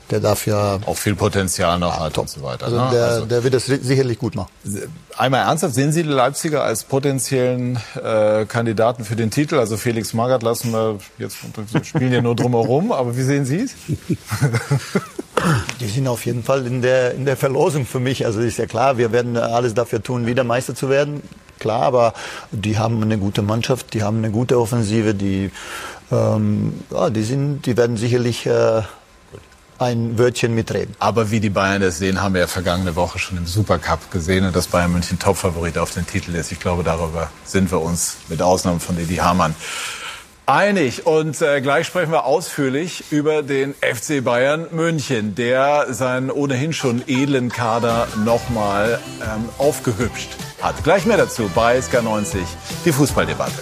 [0.09, 2.65] der dafür, auch viel Potenzial noch hat und so weiter.
[2.65, 2.89] also ne?
[2.91, 4.49] der, Also- der wird das sicherlich gut machen.
[5.17, 9.55] Einmal ernsthaft, sehen Sie die Leipziger als potenziellen äh, Kandidaten für den Titel?
[9.57, 11.37] Also Felix Magath lassen wir jetzt,
[11.71, 13.71] wir spielen ja nur drumherum, aber wie sehen Sie es?
[15.79, 18.25] Die sind auf jeden Fall in der, in der Verlosung für mich.
[18.25, 21.21] Also ist ja klar, wir werden alles dafür tun, wieder Meister zu werden.
[21.59, 22.13] Klar, aber
[22.51, 25.51] die haben eine gute Mannschaft, die haben eine gute Offensive, die,
[26.11, 28.81] ähm, ja, die, sind, die werden sicherlich äh,
[29.79, 30.95] ein Wörtchen mitreden.
[30.99, 34.45] Aber wie die Bayern das sehen, haben wir ja vergangene Woche schon im Supercup gesehen
[34.45, 36.51] und dass Bayern München Topfavorit auf den Titel ist.
[36.51, 39.55] Ich glaube, darüber sind wir uns mit Ausnahme von Edi Hamann
[40.47, 41.05] einig.
[41.05, 47.03] Und äh, gleich sprechen wir ausführlich über den FC Bayern München, der seinen ohnehin schon
[47.07, 50.29] edlen Kader nochmal ähm, aufgehübscht
[50.61, 50.83] hat.
[50.83, 52.37] Gleich mehr dazu bei SK90,
[52.85, 53.61] die Fußballdebatte.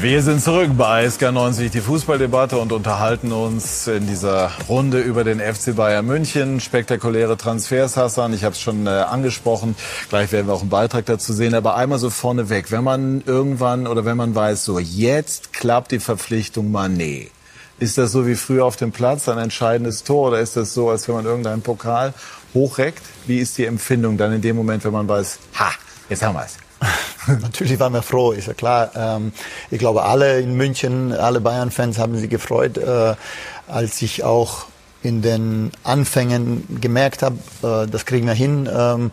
[0.00, 5.40] Wir sind zurück bei SK90, die Fußballdebatte und unterhalten uns in dieser Runde über den
[5.40, 6.60] FC Bayern München.
[6.60, 9.74] Spektakuläre Transfers, Hassan, ich habe es schon äh, angesprochen.
[10.08, 11.52] Gleich werden wir auch einen Beitrag dazu sehen.
[11.52, 15.98] Aber einmal so vorneweg, wenn man irgendwann oder wenn man weiß, so jetzt klappt die
[15.98, 17.26] Verpflichtung Mané.
[17.80, 20.28] Ist das so wie früher auf dem Platz, ein entscheidendes Tor?
[20.28, 22.14] Oder ist das so, als wenn man irgendeinen Pokal
[22.54, 23.02] hochreckt?
[23.26, 25.72] Wie ist die Empfindung dann in dem Moment, wenn man weiß, ha,
[26.08, 26.56] jetzt haben wir es?
[27.42, 28.90] Natürlich waren wir froh, ist ja klar.
[28.94, 29.32] Ähm,
[29.70, 33.14] ich glaube, alle in München, alle Bayern-Fans haben sich gefreut, äh,
[33.66, 34.66] als ich auch
[35.02, 38.68] in den Anfängen gemerkt habe, äh, das kriegen wir hin.
[38.72, 39.10] Ähm,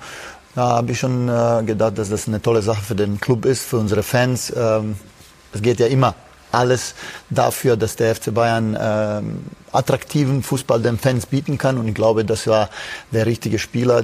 [0.56, 3.65] ja, habe ich schon äh, gedacht, dass das eine tolle Sache für den Club ist,
[3.65, 4.54] für unsere Fans.
[4.56, 4.95] Ähm,
[5.54, 6.15] es geht ja immer
[6.51, 6.95] alles
[7.30, 11.78] dafür, dass der FC Bayern ähm, attraktiven Fußball den Fans bieten kann.
[11.78, 12.69] Und ich glaube, das war
[13.12, 14.04] der richtige Spieler,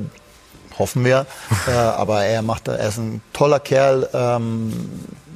[0.82, 1.26] hoffen wir.
[1.67, 4.74] äh, aber er macht, er ist ein toller Kerl, ähm,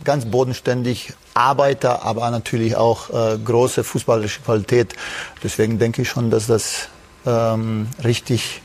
[0.03, 4.95] ganz bodenständig, Arbeiter, aber natürlich auch äh, große fußballische Qualität.
[5.43, 6.87] Deswegen denke ich schon, dass das
[7.25, 8.61] ähm, richtig,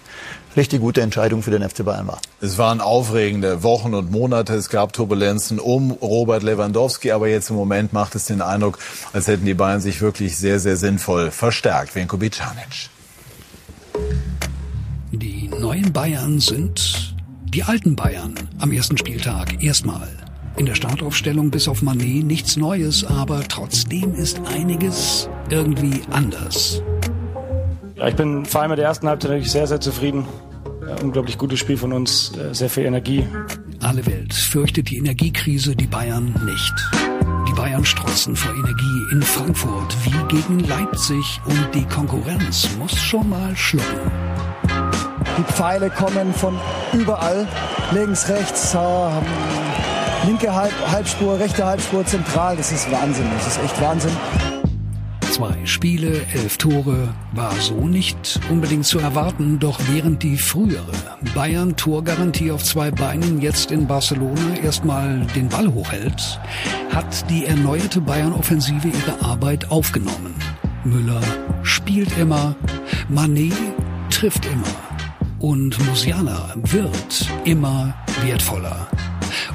[0.57, 2.21] richtig gute Entscheidung für den FC Bayern war.
[2.41, 4.55] Es waren aufregende Wochen und Monate.
[4.55, 8.79] Es gab Turbulenzen um Robert Lewandowski, aber jetzt im Moment macht es den Eindruck,
[9.13, 11.97] als hätten die Bayern sich wirklich sehr, sehr sinnvoll verstärkt.
[11.97, 12.91] Venko Bicanic.
[15.13, 17.17] Die neuen Bayern sind
[17.53, 20.09] die alten Bayern am ersten Spieltag erstmal.
[20.57, 26.81] In der Startaufstellung bis auf Manet nichts Neues, aber trotzdem ist einiges irgendwie anders.
[27.97, 30.25] Ja, ich bin vor allem mit der ersten Halbzeit natürlich sehr, sehr zufrieden.
[30.87, 33.27] Ja, unglaublich gutes Spiel von uns, äh, sehr viel Energie.
[33.81, 36.75] Alle Welt fürchtet die Energiekrise, die Bayern nicht.
[37.49, 43.29] Die Bayern strotzen vor Energie in Frankfurt wie gegen Leipzig und die Konkurrenz muss schon
[43.29, 44.11] mal schlucken.
[45.39, 46.59] Die Pfeile kommen von
[46.93, 47.47] überall,
[47.93, 48.79] links, rechts, äh,
[50.27, 52.57] linke Halb Halbspur, rechte Halbspur, zentral.
[52.57, 54.13] Das ist Wahnsinn, das ist echt Wahnsinn.
[55.31, 60.93] Zwei Spiele, elf Tore war so nicht unbedingt zu erwarten, doch während die frühere
[61.35, 66.41] Bayern Torgarantie auf zwei Beinen jetzt in Barcelona erstmal den Ball hochhält,
[66.93, 70.35] hat die erneuerte Bayern Offensive ihre Arbeit aufgenommen.
[70.85, 71.23] Müller
[71.63, 72.57] spielt immer,
[73.09, 73.55] Manet
[74.11, 74.90] trifft immer
[75.41, 78.87] und Musiala wird immer wertvoller.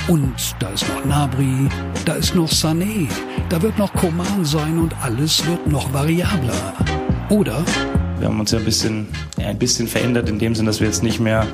[0.07, 1.69] Und da ist noch Nabri,
[2.05, 3.07] da ist noch Sané,
[3.49, 6.73] da wird noch Koman sein und alles wird noch variabler.
[7.29, 7.63] Oder?
[8.19, 10.87] Wir haben uns ja ein bisschen, ja, ein bisschen verändert in dem Sinn, dass wir
[10.87, 11.45] jetzt nicht mehr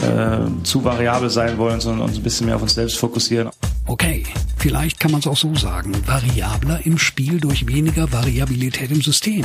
[0.00, 3.50] äh, zu variabel sein wollen, sondern uns ein bisschen mehr auf uns selbst fokussieren.
[3.86, 4.24] Okay,
[4.56, 9.44] vielleicht kann man es auch so sagen, variabler im Spiel durch weniger Variabilität im System,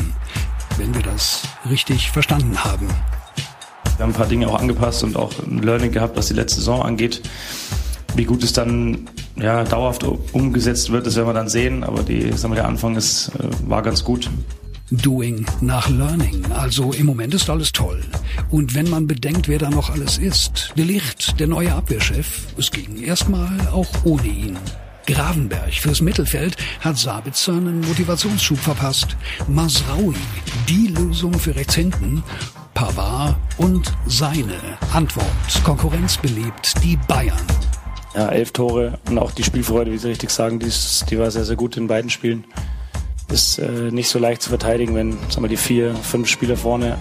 [0.78, 2.88] wenn wir das richtig verstanden haben.
[3.98, 6.60] Wir haben ein paar Dinge auch angepasst und auch ein Learning gehabt, was die letzte
[6.60, 7.22] Saison angeht.
[8.16, 11.84] Wie gut es dann ja, dauerhaft umgesetzt wird, das werden wir dann sehen.
[11.84, 14.30] Aber die, sagen wir, der Anfang ist, äh, war ganz gut.
[14.92, 16.46] Doing nach Learning.
[16.52, 18.02] Also im Moment ist alles toll.
[18.52, 22.72] Und wenn man bedenkt, wer da noch alles ist, De Licht, der neue Abwehrchef, es
[22.72, 24.58] ging erstmal auch ohne ihn.
[25.08, 29.16] Gravenberg fürs Mittelfeld hat Sabitzer einen Motivationsschub verpasst.
[29.48, 30.16] Masraui,
[30.68, 32.24] die Lösung für rechts hinten.
[32.76, 34.60] Pavard und seine
[34.94, 35.26] Antwort.
[35.64, 37.48] Konkurrenz belebt die Bayern.
[38.14, 41.32] Ja, elf Tore und auch die Spielfreude, wie Sie richtig sagen, die, ist, die war
[41.32, 42.44] sehr, sehr gut in beiden Spielen.
[43.32, 46.98] Ist äh, nicht so leicht zu verteidigen, wenn sagen wir, die vier, fünf Spieler vorne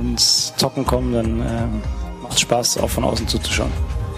[0.00, 3.72] ins Zocken kommen, dann äh, macht es Spaß, auch von außen zuzuschauen.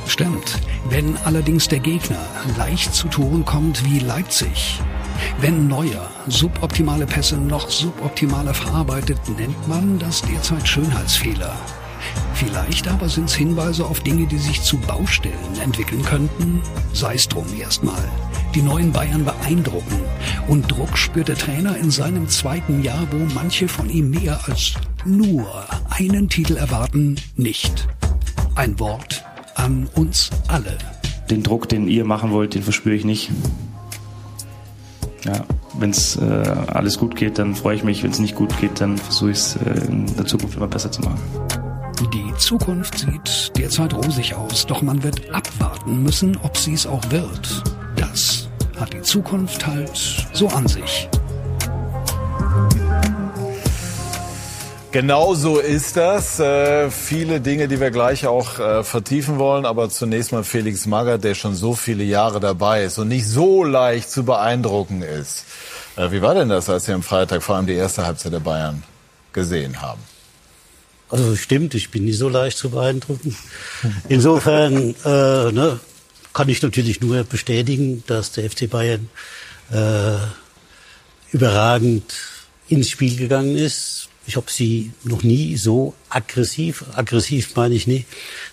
[0.09, 0.59] Stimmt.
[0.89, 2.19] Wenn allerdings der Gegner
[2.59, 4.81] leicht zu Toren kommt wie Leipzig,
[5.41, 11.55] wenn Neuer suboptimale Pässe noch suboptimaler verarbeitet, nennt man das derzeit Schönheitsfehler.
[12.35, 16.61] Vielleicht aber sind es Hinweise auf Dinge, die sich zu Baustellen entwickeln könnten.
[16.93, 18.03] Sei es drum erstmal.
[18.55, 20.01] Die neuen Bayern beeindrucken.
[20.49, 24.75] Und Druck spürt der Trainer in seinem zweiten Jahr, wo manche von ihm mehr als
[25.05, 25.47] nur
[25.91, 27.89] einen Titel erwarten, nicht.
[28.55, 29.25] Ein Wort
[29.55, 30.77] an uns alle.
[31.31, 33.31] Den Druck, den ihr machen wollt, den verspüre ich nicht.
[35.27, 35.45] Ja,
[35.79, 36.25] wenn es äh,
[36.69, 38.03] alles gut geht, dann freue ich mich.
[38.03, 40.91] Wenn es nicht gut geht, dann versuche ich es äh, in der Zukunft immer besser
[40.91, 41.21] zu machen.
[42.13, 47.03] Die Zukunft sieht derzeit rosig aus, doch man wird abwarten müssen, ob sie es auch
[47.11, 47.65] wird.
[47.97, 51.09] Das hat die Zukunft halt so an sich.
[54.97, 56.41] Genau so ist das.
[56.41, 59.67] Äh, viele Dinge, die wir gleich auch äh, vertiefen wollen.
[59.67, 63.63] Aber zunächst mal Felix Magath, der schon so viele Jahre dabei ist und nicht so
[63.63, 65.45] leicht zu beeindrucken ist.
[65.97, 68.41] Äh, wie war denn das, als Sie am Freitag vor allem die erste Halbzeit der
[68.41, 68.85] Bayern
[69.35, 70.01] gesehen haben?
[71.11, 73.37] Also stimmt, ich bin nicht so leicht zu beeindrucken.
[74.09, 75.79] Insofern äh, ne,
[76.33, 79.11] kann ich natürlich nur bestätigen, dass der FC Bayern
[79.71, 80.17] äh,
[81.33, 82.15] überragend
[82.71, 88.07] ins Spiel gegangen ist ich habe sie noch nie so aggressiv, aggressiv meine ich nicht,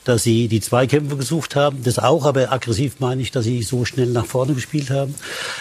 [0.04, 1.84] dass sie die Zweikämpfe gesucht haben.
[1.84, 5.16] Das auch, aber aggressiv meine ich, dass sie so schnell nach vorne gespielt haben.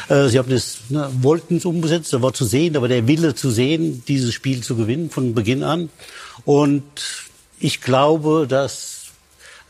[0.08, 3.34] Äh, sie haben das, ne, wollten es umgesetzt, da war zu sehen, aber der Wille
[3.34, 5.88] zu sehen, dieses Spiel zu gewinnen von Beginn an.
[6.44, 6.82] Und
[7.58, 9.06] ich glaube, dass,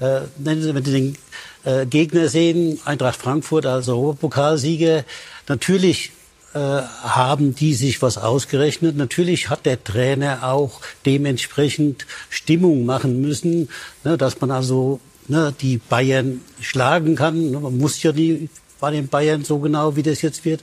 [0.01, 1.17] äh, wenn Sie den
[1.65, 5.05] äh, Gegner sehen, Eintracht Frankfurt als Europapokalsieger,
[5.47, 6.11] natürlich
[6.55, 8.97] äh, haben die sich was ausgerechnet.
[8.97, 13.69] Natürlich hat der Trainer auch dementsprechend Stimmung machen müssen,
[14.05, 17.53] ne, dass man also ne, die Bayern schlagen kann.
[17.53, 18.49] Man muss ja die
[18.81, 20.61] bei den Bayern so genau, wie das jetzt wird.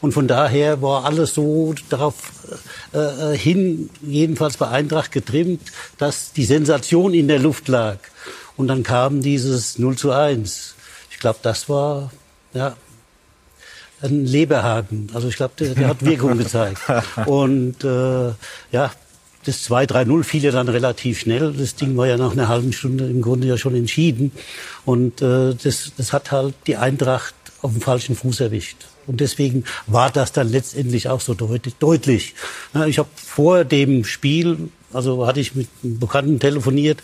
[0.00, 2.14] Und von daher war alles so darauf
[2.94, 5.60] äh, äh hin, jedenfalls bei Eintracht getrimmt,
[5.98, 7.98] dass die Sensation in der Luft lag.
[8.56, 10.74] Und dann kam dieses 0 zu 1.
[11.10, 12.10] Ich glaube, das war
[12.54, 12.74] ja,
[14.02, 15.08] ein Leberhaken.
[15.14, 16.80] Also ich glaube, der, der, hat Wirkung gezeigt.
[17.26, 18.32] Und äh,
[18.72, 18.92] ja,
[19.44, 21.52] das 2-3-0 fiel ja dann relativ schnell.
[21.52, 24.32] Das Ding war ja nach einer halben Stunde im Grunde ja schon entschieden.
[24.84, 28.86] Und äh, das, das hat halt die Eintracht auf dem falschen Fuß erwischt.
[29.06, 31.74] Und deswegen war das dann letztendlich auch so deutlich.
[31.76, 32.34] deutlich.
[32.86, 37.00] Ich habe vor dem Spiel, also hatte ich mit einem Bekannten telefoniert,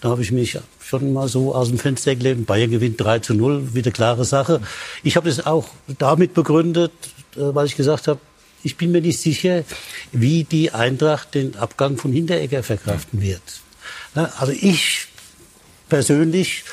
[0.00, 2.46] da habe ich mich schon mal so aus dem Fenster gelehnt.
[2.46, 4.60] Bayern gewinnt 3 zu 0, wieder klare Sache.
[5.02, 6.92] Ich habe das auch damit begründet,
[7.36, 8.20] äh, weil ich gesagt habe,
[8.64, 9.64] ich bin mir nicht sicher,
[10.12, 13.42] wie die Eintracht den Abgang von Hinteregger verkraften wird.
[14.14, 15.06] Also ich
[15.88, 16.64] persönlich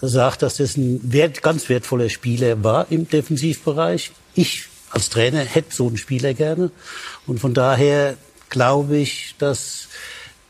[0.00, 4.12] sage, dass das ein wert, ganz wertvoller Spieler war im Defensivbereich.
[4.34, 6.70] Ich als Trainer hätte so einen Spieler gerne.
[7.26, 8.16] Und von daher
[8.48, 9.88] glaube ich, dass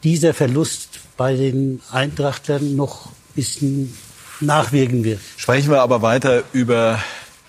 [0.03, 3.97] dieser Verlust bei den Eintrachtlern noch ein bisschen
[4.41, 5.21] nachwirken wird.
[5.37, 7.03] Sprechen wir aber weiter über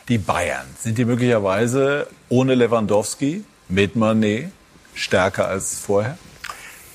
[0.07, 0.65] die Bayern.
[0.79, 4.51] Sind die möglicherweise ohne Lewandowski mit Manet
[4.93, 6.17] stärker als vorher?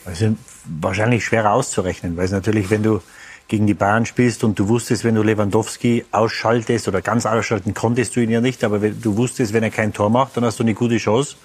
[0.05, 0.35] Das ist
[0.65, 3.03] wahrscheinlich schwerer auszurechnen, weil es natürlich, wenn du
[3.49, 8.17] gegen die Bayern spielst und du wusstest, wenn du Lewandowski ausschaltest oder ganz ausschalten konntest
[8.17, 10.63] du ihn ja nicht, aber du wusstest, wenn er kein Tor macht, dann hast du
[10.63, 11.37] eine gute Chance,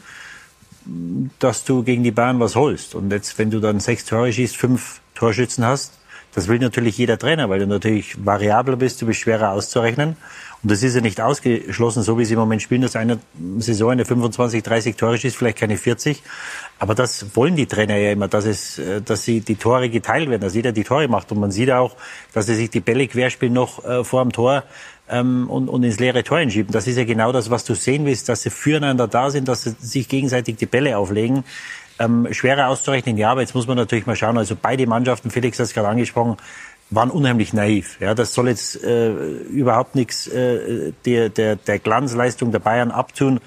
[1.40, 2.96] dass du gegen die Bayern was holst.
[2.96, 5.94] Und jetzt, wenn du dann sechs Tore schießt, fünf Torschützen hast,
[6.34, 10.18] das will natürlich jeder Trainer, weil du natürlich variabler bist, du bist schwerer auszurechnen.
[10.64, 13.20] Und das ist ja nicht ausgeschlossen, so wie sie im Moment spielen, dass eine
[13.60, 16.22] Saison eine 25, 30 Tore schießt, vielleicht keine 40.
[16.80, 20.30] Aber das wollen die Trainer ja immer, dass es, äh, dass sie die Tore geteilt
[20.30, 21.32] werden, dass jeder die Tore macht.
[21.32, 21.96] Und man sieht auch,
[22.34, 24.64] dass sie sich die Bälle querspielen noch äh, vor dem Tor
[25.10, 26.72] ähm, und, und ins leere Tor hinschieben.
[26.72, 29.64] Das ist ja genau das, was du sehen willst, dass sie füreinander da sind, dass
[29.64, 31.44] sie sich gegenseitig die Bälle auflegen.
[32.00, 34.38] Ähm, schwerer auszurechnen, ja, aber jetzt muss man natürlich mal schauen.
[34.38, 36.38] Also beide Mannschaften, Felix hat es gerade angesprochen,
[36.90, 37.98] waren unheimlich naiv.
[38.00, 43.40] Ja, das soll jetzt äh, überhaupt nichts äh, der, der, der Glanzleistung der Bayern abtun.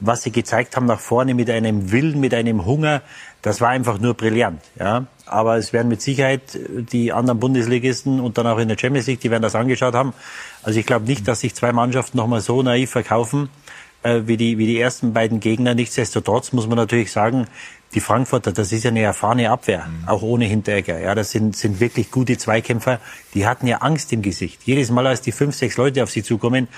[0.00, 3.02] Was sie gezeigt haben nach vorne mit einem Willen, mit einem Hunger,
[3.48, 4.60] das war einfach nur brillant.
[4.78, 6.42] Ja, aber es werden mit Sicherheit
[6.92, 10.12] die anderen Bundesligisten und dann auch in der Champions League, die werden das angeschaut haben.
[10.62, 13.48] Also ich glaube nicht, dass sich zwei Mannschaften nochmal so naiv verkaufen
[14.02, 15.74] äh, wie, die, wie die ersten beiden Gegner.
[15.74, 17.46] Nichtsdestotrotz muss man natürlich sagen,
[17.94, 20.08] die Frankfurter, das ist ja eine erfahrene Abwehr, mhm.
[20.08, 21.00] auch ohne Hinteregger.
[21.00, 23.00] Ja, das sind, sind wirklich gute Zweikämpfer.
[23.32, 24.60] Die hatten ja Angst im Gesicht.
[24.64, 26.68] Jedes Mal, als die fünf, sechs Leute auf sie zukommen,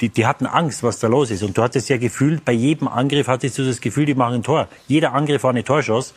[0.00, 1.42] die, die hatten Angst, was da los ist.
[1.42, 4.42] Und du hattest ja gefühlt, bei jedem Angriff hattest du das Gefühl, die machen ein
[4.42, 4.68] Tor.
[4.88, 6.14] Jeder Angriff war eine Torschuss.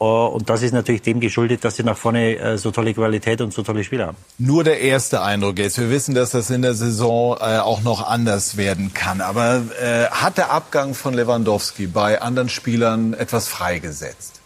[0.00, 3.40] Äh, und das ist natürlich dem geschuldet, dass sie nach vorne äh, so tolle Qualität
[3.40, 4.16] und so tolle Spieler haben.
[4.38, 5.78] Nur der erste Eindruck jetzt.
[5.78, 9.20] Wir wissen, dass das in der Saison äh, auch noch anders werden kann.
[9.20, 9.62] Aber
[10.10, 14.40] hat der Abgang von Lewandowski bei anderen Spielern etwas freigesetzt?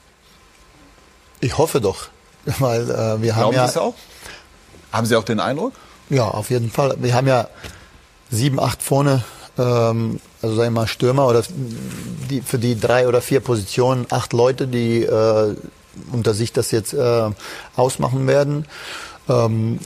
[1.40, 2.08] Ich hoffe doch,
[2.58, 3.66] weil wir haben Glauben ja.
[3.66, 3.94] Sie es auch?
[4.92, 5.72] Haben Sie auch den Eindruck?
[6.10, 6.96] Ja, auf jeden Fall.
[6.98, 7.48] Wir haben ja
[8.30, 9.24] sieben, acht vorne
[9.58, 11.42] ähm, also sagen wir mal Stürmer oder
[12.30, 15.56] die, für die drei oder vier Positionen acht Leute, die äh,
[16.12, 17.30] unter sich das jetzt äh,
[17.76, 18.66] ausmachen werden.
[19.28, 19.80] Ähm,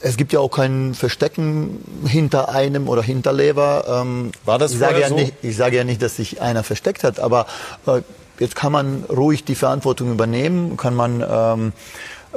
[0.00, 4.02] es gibt ja auch kein Verstecken hinter einem oder hinter Lever.
[4.02, 5.14] Ähm, War das ich sage ja so?
[5.14, 7.46] nicht, Ich sage ja nicht, dass sich einer versteckt hat, aber
[7.86, 8.00] äh,
[8.38, 11.72] jetzt kann man ruhig die Verantwortung übernehmen, kann man ähm,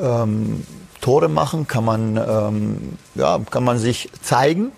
[0.02, 0.66] ähm,
[1.02, 4.72] Tore machen, kann man, ähm, ja, kann man sich zeigen,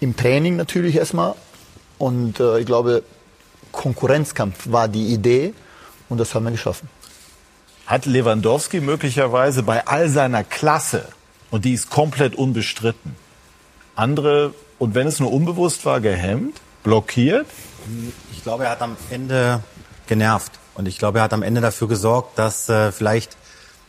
[0.00, 1.34] im Training natürlich erstmal.
[1.98, 3.02] Und äh, ich glaube,
[3.72, 5.54] Konkurrenzkampf war die Idee
[6.08, 6.88] und das haben wir geschaffen.
[7.86, 11.08] Hat Lewandowski möglicherweise bei all seiner Klasse,
[11.50, 13.16] und die ist komplett unbestritten,
[13.96, 17.46] andere, und wenn es nur unbewusst war, gehemmt, blockiert?
[18.32, 19.62] Ich glaube, er hat am Ende
[20.06, 20.52] genervt.
[20.74, 23.36] Und ich glaube, er hat am Ende dafür gesorgt, dass äh, vielleicht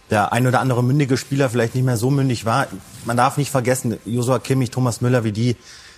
[0.09, 2.67] der ein oder andere mündige Spieler vielleicht nicht mehr so mündig war.
[3.05, 5.55] Man darf nicht vergessen, Josua Kimmich, Thomas Müller, wie die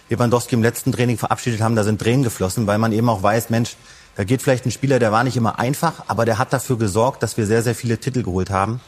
[0.10, 3.50] Lewandowski im letzten Training verabschiedet haben, da sind Tränen geflossen, weil man eben auch weiß,
[3.50, 3.76] Mensch,
[4.16, 7.24] da geht vielleicht ein Spieler, der war nicht immer einfach, aber der hat dafür gesorgt,
[7.24, 8.80] dass wir sehr, sehr viele Titel geholt haben.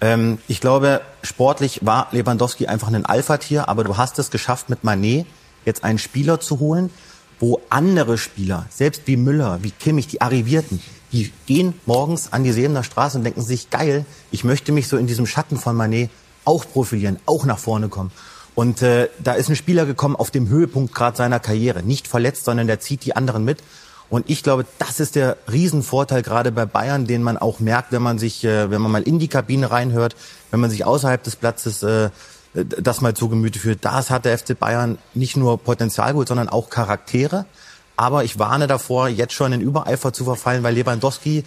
[0.00, 4.84] Ähm, ich glaube, sportlich war Lewandowski einfach ein Alpha-Tier, aber du hast es geschafft, mit
[4.84, 5.26] Manet
[5.64, 6.90] jetzt einen Spieler zu holen,
[7.40, 10.80] wo andere Spieler, selbst wie Müller, wie Kimmich, die Arrivierten,
[11.12, 14.96] die gehen morgens an die Sebener Straße und denken sich, geil, ich möchte mich so
[14.96, 16.10] in diesem Schatten von Manet
[16.44, 18.12] auch profilieren, auch nach vorne kommen.
[18.54, 21.82] Und äh, da ist ein Spieler gekommen auf dem Höhepunkt gerade seiner Karriere.
[21.82, 23.58] Nicht verletzt, sondern der zieht die anderen mit.
[24.10, 28.02] Und ich glaube, das ist der Riesenvorteil gerade bei Bayern, den man auch merkt, wenn
[28.02, 30.16] man sich, äh, wenn man mal in die Kabine reinhört,
[30.50, 32.10] wenn man sich außerhalb des Platzes äh,
[32.52, 33.84] das mal zu Gemüte führt.
[33.84, 37.46] Das hat der FC Bayern nicht nur Potenzial geholt, sondern auch Charaktere.
[37.96, 41.44] Aber ich warne davor, jetzt schon in Übereifer zu verfallen, weil Lewandowski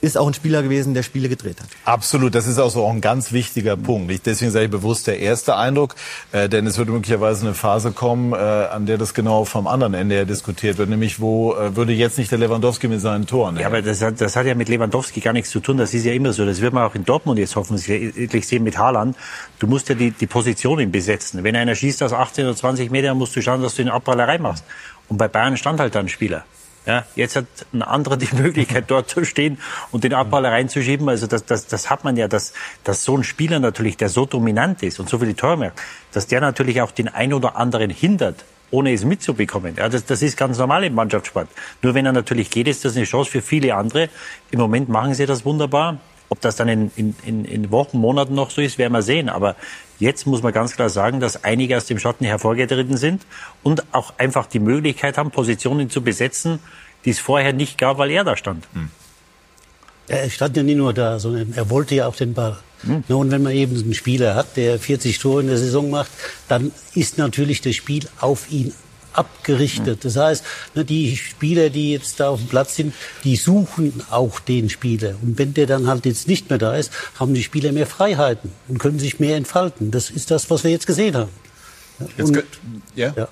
[0.00, 1.68] ist auch ein Spieler gewesen, der Spiele gedreht hat.
[1.84, 4.10] Absolut, das ist auch so auch ein ganz wichtiger Punkt.
[4.10, 5.94] Ich, deswegen sage ich bewusst der erste Eindruck,
[6.32, 9.94] äh, denn es wird möglicherweise eine Phase kommen, äh, an der das genau vom anderen
[9.94, 13.56] Ende her diskutiert wird, nämlich wo äh, würde jetzt nicht der Lewandowski mit seinen Toren.
[13.56, 15.78] Ja, aber das hat, das hat ja mit Lewandowski gar nichts zu tun.
[15.78, 16.44] Das ist ja immer so.
[16.44, 19.16] Das wird man auch in Dortmund jetzt hoffentlich sehen mit Haaland.
[19.58, 21.42] Du musst ja die, die Positionen besetzen.
[21.42, 24.38] Wenn einer schießt aus 18 oder 20 Metern, musst du schauen, dass du den Abprallerei
[24.38, 24.64] machst.
[25.08, 26.44] Und bei Bayern stand halt dann ein Spieler.
[26.86, 29.58] Ja, jetzt hat ein anderer die Möglichkeit, dort zu stehen
[29.90, 31.08] und den Abballer reinzuschieben.
[31.08, 32.52] Also das, das, das hat man ja, dass,
[32.84, 35.72] dass so ein Spieler natürlich, der so dominant ist und so viele Tore macht,
[36.12, 39.74] dass der natürlich auch den ein oder anderen hindert, ohne es mitzubekommen.
[39.76, 41.48] Ja, das, das ist ganz normal im Mannschaftssport.
[41.82, 44.08] Nur wenn er natürlich geht, ist das eine Chance für viele andere.
[44.52, 45.98] Im Moment machen sie das wunderbar.
[46.28, 49.28] Ob das dann in, in, in Wochen, Monaten noch so ist, werden wir sehen.
[49.28, 49.54] Aber
[49.98, 53.22] jetzt muss man ganz klar sagen, dass einige aus dem Schatten hervorgetreten sind
[53.62, 56.58] und auch einfach die Möglichkeit haben, Positionen zu besetzen,
[57.04, 58.66] die es vorher nicht gab, weil er da stand.
[58.72, 58.90] Hm.
[60.08, 62.58] Er stand ja nicht nur da, sondern er wollte ja auch den Ball.
[62.82, 63.04] Hm.
[63.08, 66.10] Und wenn man eben einen Spieler hat, der 40 Tore in der Saison macht,
[66.48, 68.72] dann ist natürlich das Spiel auf ihn
[69.18, 70.04] abgerichtet.
[70.04, 74.68] Das heißt, die Spieler, die jetzt da auf dem Platz sind, die suchen auch den
[74.68, 75.14] Spieler.
[75.22, 78.52] Und wenn der dann halt jetzt nicht mehr da ist, haben die Spieler mehr Freiheiten
[78.68, 79.90] und können sich mehr entfalten.
[79.90, 81.30] Das ist das, was wir jetzt gesehen haben.
[82.18, 82.44] Und,
[82.94, 83.14] ja.
[83.16, 83.28] ja.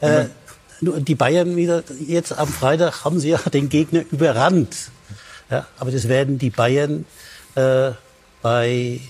[0.00, 0.26] Äh,
[0.80, 4.90] die Bayern wieder jetzt am Freitag haben sie ja den Gegner überrannt.
[5.50, 7.04] Ja, aber das werden die Bayern
[7.54, 7.92] äh,
[8.42, 9.00] bei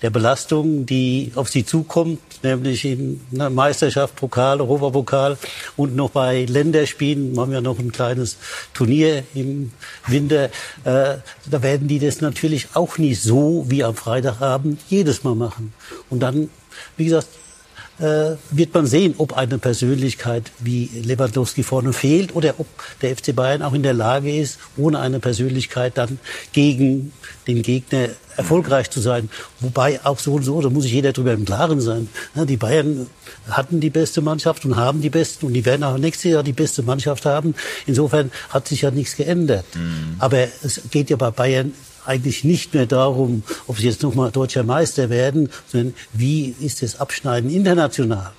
[0.00, 5.38] der Belastung, die auf sie zukommt, nämlich in einer Meisterschaft, Pokal, Europapokal
[5.76, 8.36] und noch bei Länderspielen, wir haben ja noch ein kleines
[8.74, 9.72] Turnier im
[10.06, 10.44] Winter,
[10.84, 11.18] äh,
[11.50, 15.72] da werden die das natürlich auch nicht so wie am Freitagabend jedes Mal machen.
[16.10, 16.50] Und dann,
[16.96, 17.28] wie gesagt,
[17.98, 22.66] äh, wird man sehen, ob eine Persönlichkeit wie Lewandowski vorne fehlt oder ob
[23.00, 26.18] der FC Bayern auch in der Lage ist, ohne eine Persönlichkeit dann
[26.52, 27.12] gegen
[27.46, 29.28] den Gegner erfolgreich zu sein.
[29.60, 32.08] Wobei auch so und so, da muss sich jeder darüber im Klaren sein.
[32.34, 33.06] Die Bayern
[33.50, 36.52] hatten die beste Mannschaft und haben die besten und die werden auch nächstes Jahr die
[36.52, 37.54] beste Mannschaft haben.
[37.86, 39.66] Insofern hat sich ja nichts geändert.
[39.74, 40.16] Mhm.
[40.18, 41.72] Aber es geht ja bei Bayern
[42.04, 46.98] eigentlich nicht mehr darum, ob sie jetzt nochmal deutscher Meister werden, sondern wie ist das
[46.98, 48.32] Abschneiden international.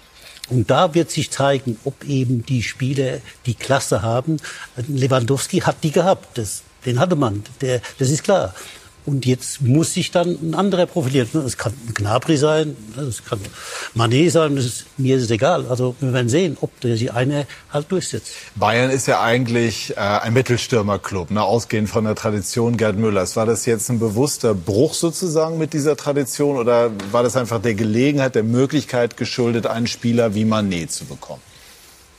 [0.49, 4.37] Und da wird sich zeigen, ob eben die Spieler die Klasse haben.
[4.87, 6.37] Lewandowski hat die gehabt.
[6.37, 7.43] Das, den hatte man.
[7.61, 8.53] Der, das ist klar.
[9.06, 11.28] Und jetzt muss sich dann ein anderer profilieren.
[11.45, 13.39] Es kann Gnabry sein, es kann
[13.93, 15.66] Manet sein, das ist, mir ist es egal.
[15.68, 18.32] Also wir werden sehen, ob der sich eine halt durchsetzt.
[18.56, 21.43] Bayern ist ja eigentlich äh, ein Mittelstürmerclub, ne?
[21.43, 23.36] ausgehend von der Tradition Gerd Müllers.
[23.36, 27.74] War das jetzt ein bewusster Bruch sozusagen mit dieser Tradition oder war das einfach der
[27.74, 31.41] Gelegenheit, der Möglichkeit geschuldet, einen Spieler wie Manet zu bekommen?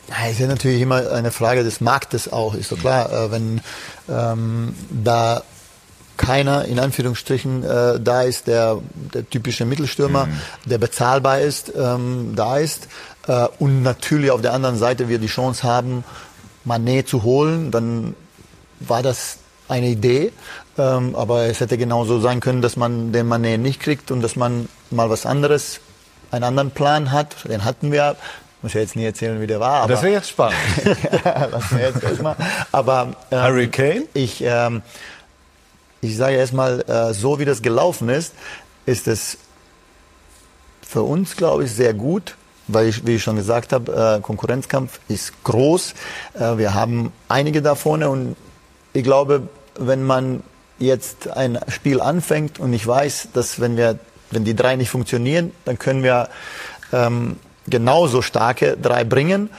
[0.09, 3.11] Ja, ist ja natürlich immer eine Frage des Marktes auch, ist so klar.
[3.11, 3.61] Äh, wenn
[4.09, 5.43] ähm, da
[6.16, 8.78] keiner in Anführungsstrichen äh, da ist, der,
[9.12, 10.40] der typische Mittelstürmer, mhm.
[10.66, 12.88] der bezahlbar ist, ähm, da ist.
[13.26, 16.04] Äh, und natürlich auf der anderen Seite wir die Chance haben,
[16.64, 18.14] Manet zu holen, dann
[18.80, 19.38] war das
[19.68, 20.32] eine Idee.
[20.76, 24.36] Ähm, aber es hätte genauso sein können, dass man den Manet nicht kriegt und dass
[24.36, 25.80] man mal was anderes,
[26.30, 27.48] einen anderen Plan hat.
[27.48, 28.16] Den hatten wir.
[28.62, 29.82] Muss ja jetzt nie erzählen, wie der war.
[29.82, 30.56] Aber das wäre jetzt spannend.
[31.24, 32.34] ja, lassen wir jetzt erstmal.
[32.72, 34.04] Aber ähm, Harry Kane?
[34.14, 34.80] Ich ähm,
[36.05, 38.34] ich sage erstmal, äh, so wie das gelaufen ist,
[38.86, 39.38] ist es
[40.86, 42.36] für uns, glaube ich, sehr gut,
[42.68, 45.94] weil ich, wie ich schon gesagt habe, äh, Konkurrenzkampf ist groß.
[46.34, 48.36] Äh, wir haben einige da vorne und
[48.92, 49.48] ich glaube,
[49.78, 50.42] wenn man
[50.78, 53.98] jetzt ein Spiel anfängt und ich weiß, dass wenn wir,
[54.30, 56.28] wenn die drei nicht funktionieren, dann können wir
[56.92, 57.36] ähm,
[57.66, 59.50] genauso starke drei bringen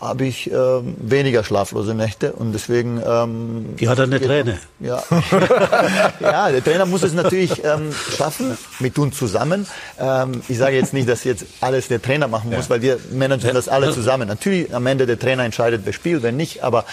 [0.00, 3.02] habe ich äh, weniger schlaflose Nächte und deswegen.
[3.04, 4.58] Ähm, Die hat der Trainer.
[4.80, 5.02] Ja.
[6.20, 9.66] ja, der Trainer muss es natürlich ähm, schaffen, mit uns zusammen.
[9.98, 12.70] Ähm, ich sage jetzt nicht, dass jetzt alles der Trainer machen muss, ja.
[12.70, 14.28] weil wir managen das alle zusammen.
[14.28, 16.84] Natürlich am Ende der Trainer entscheidet, wer spielt, wer nicht, aber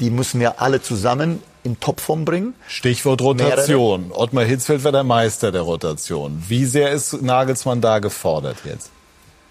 [0.00, 2.54] die müssen wir alle zusammen in Topform bringen.
[2.68, 4.08] Stichwort Rotation.
[4.08, 4.20] Mehrere.
[4.20, 6.42] Ottmar Hitzfeld war der Meister der Rotation.
[6.48, 8.90] Wie sehr ist Nagelsmann da gefordert jetzt?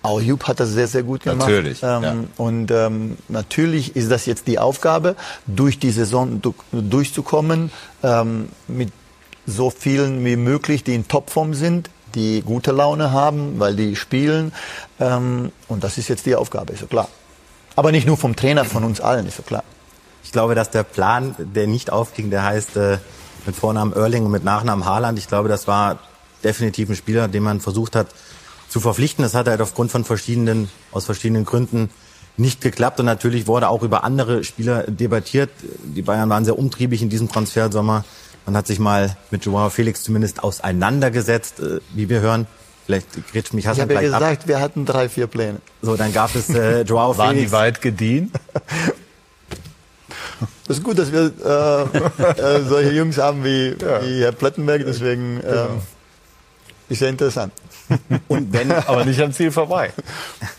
[0.04, 1.48] Auch Jupp hat das sehr, sehr gut gemacht.
[1.48, 1.82] Natürlich.
[1.82, 2.16] Ähm, ja.
[2.38, 5.16] Und ähm, natürlich ist das jetzt die Aufgabe,
[5.48, 6.42] durch die Saison
[6.72, 7.72] durchzukommen,
[8.04, 8.92] ähm, mit
[9.46, 14.52] so vielen wie möglich, die in Topform sind, die gute Laune haben, weil die spielen.
[15.00, 17.08] Ähm, und das ist jetzt die Aufgabe, ist so klar.
[17.78, 19.64] Aber nicht nur vom Trainer, von uns allen, ist so klar.
[20.24, 22.98] Ich glaube, dass der Plan, der nicht aufging, der heißt äh,
[23.46, 26.00] mit Vornamen Erling und mit Nachnamen Haaland, ich glaube, das war
[26.44, 28.08] definitiv ein Spieler, den man versucht hat,
[28.74, 29.22] zu verpflichten.
[29.24, 31.92] Das hat halt aufgrund von verschiedenen, aus verschiedenen Gründen
[32.38, 33.00] nicht geklappt.
[33.00, 35.52] Und natürlich wurde auch über andere Spieler debattiert.
[35.84, 38.04] Die Bayern waren sehr umtriebig in diesem Transfersommer.
[38.48, 42.48] Man hat sich mal mit Joao Felix zumindest auseinandergesetzt, äh, wie wir hören.
[42.88, 44.48] Vielleicht grätscht mich Hassan Ich habe ja gesagt, ab.
[44.48, 45.60] wir hatten drei, vier Pläne.
[45.84, 47.52] So, dann gab es äh, Joao Waren Felix.
[47.52, 48.32] die weit gediehen?
[50.68, 54.04] Das ist gut, dass wir äh, äh, solche Jungs haben wie, ja.
[54.04, 55.82] wie Herr Plettenberg, deswegen ähm,
[56.90, 57.54] ist ja interessant.
[58.28, 59.92] Und wenn, aber nicht am Ziel vorbei.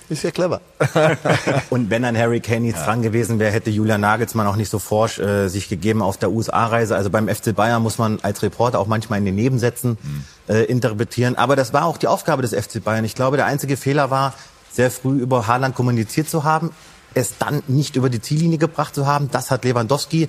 [0.09, 0.61] Ist ja clever.
[1.71, 2.87] Und wenn ein Harry Kane jetzt ja.
[2.87, 6.31] dran gewesen wäre, hätte Julian Nagelsmann auch nicht so forsch äh, sich gegeben auf der
[6.31, 6.95] USA-Reise.
[6.95, 10.25] Also beim FC Bayern muss man als Reporter auch manchmal in den Nebensätzen mhm.
[10.49, 11.37] äh, interpretieren.
[11.37, 13.05] Aber das war auch die Aufgabe des FC Bayern.
[13.05, 14.35] Ich glaube, der einzige Fehler war,
[14.71, 16.71] sehr früh über Haaland kommuniziert zu haben,
[17.15, 19.31] es dann nicht über die Ziellinie gebracht zu haben.
[19.31, 20.29] Das hat Lewandowski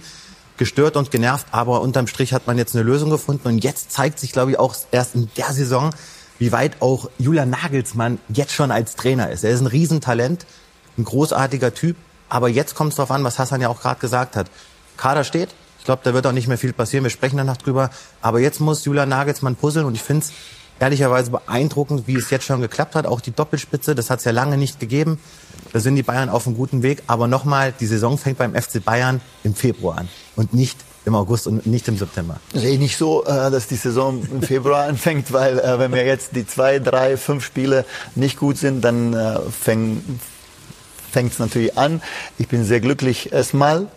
[0.57, 4.19] gestört und genervt, aber unterm Strich hat man jetzt eine Lösung gefunden und jetzt zeigt
[4.19, 5.89] sich, glaube ich, auch erst in der Saison,
[6.39, 9.43] wie weit auch Julian Nagelsmann jetzt schon als Trainer ist.
[9.43, 10.45] Er ist ein Riesentalent,
[10.97, 11.95] ein großartiger Typ,
[12.29, 14.47] aber jetzt kommt es darauf an, was Hassan ja auch gerade gesagt hat.
[14.97, 17.89] Kader steht, ich glaube, da wird auch nicht mehr viel passieren, wir sprechen danach drüber,
[18.21, 20.33] aber jetzt muss Julian Nagelsmann puzzeln und ich finde es
[20.79, 23.05] ehrlicherweise beeindruckend, wie es jetzt schon geklappt hat.
[23.05, 25.19] Auch die Doppelspitze, das hat es ja lange nicht gegeben.
[25.73, 27.03] Da sind die Bayern auf einem guten Weg.
[27.07, 31.47] Aber nochmal, die Saison fängt beim FC Bayern im Februar an und nicht im August
[31.47, 32.39] und nicht im September.
[32.53, 36.05] Sehe ich nicht so, äh, dass die Saison im Februar anfängt, weil äh, wenn wir
[36.05, 37.85] jetzt die zwei, drei, fünf Spiele
[38.15, 40.03] nicht gut sind, dann äh, fängt
[41.13, 42.01] es natürlich an.
[42.37, 43.87] Ich bin sehr glücklich erstmal,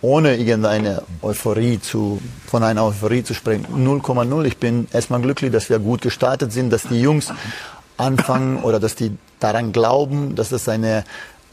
[0.00, 3.66] ohne irgendeine Euphorie zu, von einer Euphorie zu sprechen.
[3.74, 4.44] 0,0.
[4.44, 7.32] Ich bin erstmal glücklich, dass wir gut gestartet sind, dass die Jungs
[7.96, 11.04] anfangen oder dass die daran glauben, dass das eine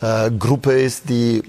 [0.02, 1.44] äh, Gruppe ist, die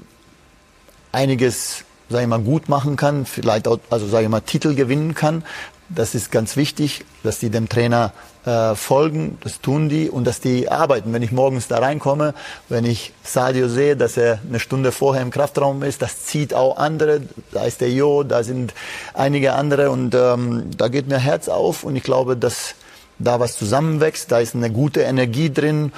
[1.12, 5.14] einiges sage ich mal, gut machen kann, vielleicht auch, also sage ich mal, Titel gewinnen
[5.14, 5.42] kann,
[5.88, 8.12] das ist ganz wichtig, dass die dem Trainer
[8.46, 11.12] äh, folgen, das tun die und dass die arbeiten.
[11.12, 12.34] Wenn ich morgens da reinkomme,
[12.68, 16.76] wenn ich Sadio sehe, dass er eine Stunde vorher im Kraftraum ist, das zieht auch
[16.76, 17.20] andere.
[17.52, 18.72] Da ist der Jo, da sind
[19.14, 22.74] einige andere und ähm, da geht mir Herz auf und ich glaube, dass
[23.18, 25.92] da was zusammenwächst, da ist eine gute Energie drin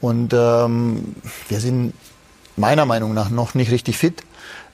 [0.00, 1.16] und ähm,
[1.48, 1.94] wir sind
[2.56, 4.22] meiner Meinung nach noch nicht richtig fit.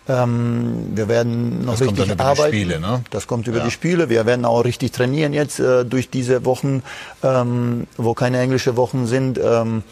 [0.09, 2.55] Ähm, wir werden noch Das kommt richtig dann über die arbeiten.
[2.57, 3.01] Spiele, ne?
[3.11, 3.65] Das kommt über Ja.
[3.65, 4.09] die Spiele.
[4.09, 6.83] Wir werden auch richtig trainieren jetzt äh, durch diese Wochen,
[7.23, 9.39] ähm, wo keine englische Wochen sind.
[9.43, 9.83] Ähm,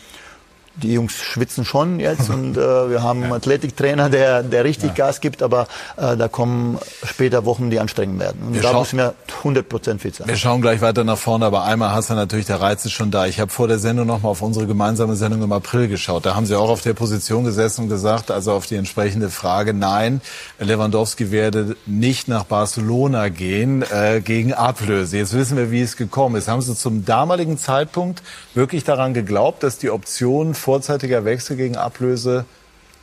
[0.77, 5.20] die Jungs schwitzen schon jetzt und äh, wir haben einen Athletiktrainer, der, der richtig Gas
[5.20, 5.66] gibt, aber
[5.97, 8.43] äh, da kommen später Wochen, die anstrengend werden.
[8.47, 10.29] Und Wir da müssen wir 100% fit sein.
[10.29, 13.27] Wir schauen gleich weiter nach vorne, aber einmal Hassan natürlich, der Reiz ist schon da.
[13.27, 16.27] Ich habe vor der Sendung noch mal auf unsere gemeinsame Sendung im April geschaut.
[16.27, 19.72] Da haben Sie auch auf der Position gesessen und gesagt, also auf die entsprechende Frage,
[19.72, 20.20] nein,
[20.59, 25.18] Lewandowski werde nicht nach Barcelona gehen äh, gegen Ablöse.
[25.18, 26.49] Jetzt wissen wir, wie es gekommen ist.
[26.49, 28.22] Haben Sie zum damaligen Zeitpunkt
[28.55, 32.44] wirklich daran geglaubt, dass die Option vorzeitiger Wechsel gegen Ablöse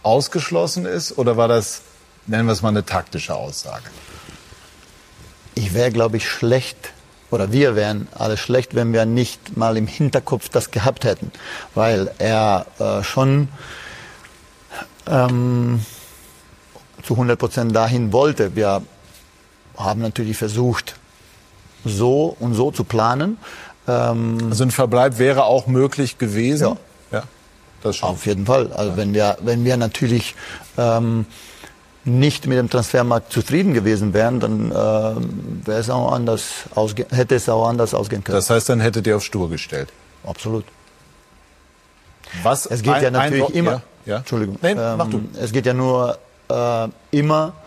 [0.03, 1.17] ausgeschlossen ist?
[1.17, 1.81] Oder war das,
[2.27, 3.89] nennen wir es mal, eine taktische Aussage?
[5.55, 6.93] ich wäre, glaube ich, schlecht
[7.31, 11.31] oder wir wären alle schlecht, wenn wir nicht mal im Hinterkopf das gehabt hätten,
[11.75, 13.49] weil er äh, schon
[15.07, 15.85] ähm,
[17.03, 18.55] zu 100 Prozent dahin wollte.
[18.55, 18.81] Wir
[19.77, 20.95] haben natürlich versucht,
[21.85, 23.37] so und so zu planen.
[23.87, 26.67] Ähm, Also ein Verbleib wäre auch möglich gewesen?
[26.69, 26.77] Ja.
[27.85, 28.09] Das schon.
[28.09, 28.71] Auf jeden Fall.
[28.73, 30.35] Also wenn wir, wenn wir natürlich
[30.77, 31.25] ähm,
[32.05, 37.35] nicht mit dem Transfermarkt zufrieden gewesen wären, dann ähm, wäre es auch anders ausge hätte
[37.35, 38.35] es auch anders ausgehen können.
[38.35, 39.89] Das heißt, dann hättet ihr auf Stur gestellt.
[40.25, 40.65] Absolut.
[42.41, 43.71] Was Es geht ein- ja ein natürlich Wort- immer.
[43.71, 44.17] Ja, ja.
[44.17, 44.57] Entschuldigung.
[44.61, 45.21] Nein, mach du.
[45.39, 46.17] Es geht ja nur
[46.49, 47.62] äh, immer äh,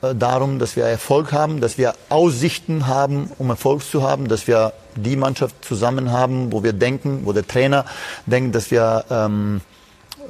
[0.00, 4.72] darum, dass wir Erfolg haben, dass wir Aussichten haben, um Erfolg zu haben, dass wir
[4.94, 7.84] die Mannschaft zusammen haben, wo wir denken, wo der Trainer
[8.26, 9.60] denkt, dass wir ähm,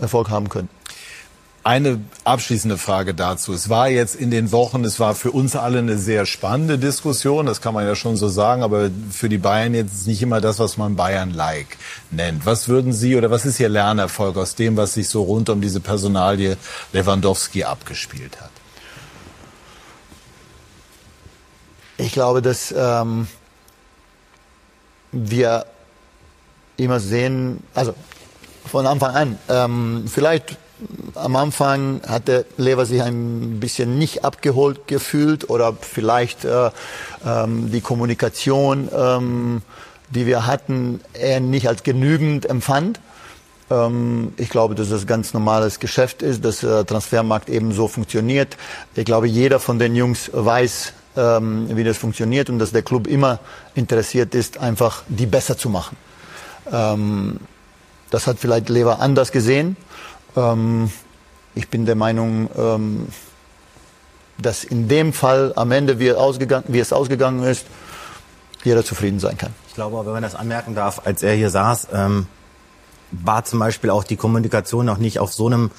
[0.00, 0.68] Erfolg haben können.
[1.64, 3.52] Eine abschließende Frage dazu.
[3.52, 7.44] Es war jetzt in den Wochen, es war für uns alle eine sehr spannende Diskussion,
[7.44, 10.60] das kann man ja schon so sagen, aber für die Bayern jetzt nicht immer das,
[10.60, 11.76] was man Bayern-like
[12.10, 12.46] nennt.
[12.46, 15.60] Was würden Sie oder was ist Ihr Lernerfolg aus dem, was sich so rund um
[15.60, 16.56] diese Personalie
[16.94, 18.57] Lewandowski abgespielt hat?
[21.98, 23.26] Ich glaube, dass ähm,
[25.12, 25.66] wir
[26.76, 27.92] immer sehen, also
[28.64, 30.56] von Anfang an, ähm, vielleicht
[31.16, 36.70] am Anfang hatte Lever sich ein bisschen nicht abgeholt gefühlt oder vielleicht äh,
[37.26, 39.62] ähm, die Kommunikation, ähm,
[40.10, 43.00] die wir hatten, er nicht als genügend empfand.
[43.70, 48.56] Ähm, ich glaube, dass das ganz normales Geschäft ist, dass der Transfermarkt eben so funktioniert.
[48.94, 53.06] Ich glaube, jeder von den Jungs weiß, ähm, wie das funktioniert und dass der Club
[53.06, 53.40] immer
[53.74, 55.96] interessiert ist, einfach die besser zu machen.
[56.70, 57.40] Ähm,
[58.10, 59.76] das hat vielleicht Lever anders gesehen.
[60.36, 60.90] Ähm,
[61.54, 63.08] ich bin der Meinung, ähm,
[64.38, 67.66] dass in dem Fall am Ende, wie, ausgegangen, wie es ausgegangen ist,
[68.62, 69.52] jeder zufrieden sein kann.
[69.68, 72.26] Ich glaube, wenn man das anmerken darf, als er hier saß, ähm,
[73.10, 75.70] war zum Beispiel auch die Kommunikation noch nicht auf so einem,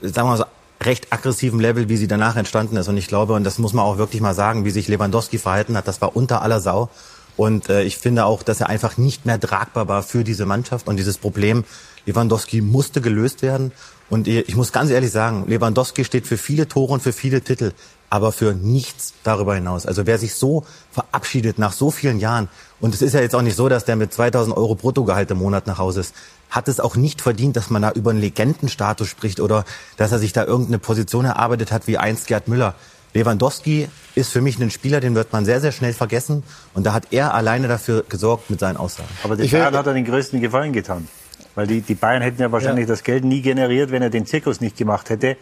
[0.00, 0.44] sagen wir mal so,
[0.86, 2.88] recht aggressiven Level, wie sie danach entstanden ist.
[2.88, 5.76] Und ich glaube, und das muss man auch wirklich mal sagen, wie sich Lewandowski verhalten
[5.76, 6.88] hat, das war unter aller Sau.
[7.36, 10.88] Und äh, ich finde auch, dass er einfach nicht mehr tragbar war für diese Mannschaft
[10.88, 11.64] und dieses Problem.
[12.06, 13.72] Lewandowski musste gelöst werden.
[14.08, 17.72] Und ich muss ganz ehrlich sagen, Lewandowski steht für viele Tore und für viele Titel,
[18.08, 19.84] aber für nichts darüber hinaus.
[19.84, 23.42] Also wer sich so verabschiedet nach so vielen Jahren, und es ist ja jetzt auch
[23.42, 26.14] nicht so, dass der mit 2000 Euro Bruttogehalt im Monat nach Hause ist,
[26.50, 29.64] hat es auch nicht verdient, dass man da über einen Legendenstatus spricht oder
[29.96, 32.74] dass er sich da irgendeine Position erarbeitet hat wie einst Gerd Müller.
[33.14, 36.42] Lewandowski ist für mich ein Spieler, den wird man sehr, sehr schnell vergessen.
[36.74, 39.08] Und da hat er alleine dafür gesorgt mit seinen Aussagen.
[39.22, 41.08] Aber den Bayern hat er den größten Gefallen getan.
[41.54, 44.60] Weil die, die Bayern hätten ja wahrscheinlich das Geld nie generiert, wenn er den Zirkus
[44.60, 45.38] nicht gemacht hätte.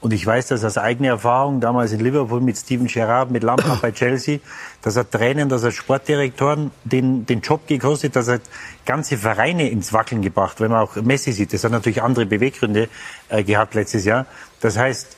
[0.00, 3.82] Und ich weiß das aus eigener Erfahrung, damals in Liverpool mit Steven Gerrard, mit Lampard
[3.82, 4.38] bei Chelsea,
[4.82, 8.40] dass er Tränen, dass er Sportdirektoren den, den Job gekostet, dass er
[8.86, 11.52] ganze Vereine ins Wackeln gebracht, wenn man auch Messi sieht.
[11.52, 12.88] Das hat natürlich andere Beweggründe
[13.28, 14.26] äh, gehabt letztes Jahr.
[14.60, 15.16] Das heißt,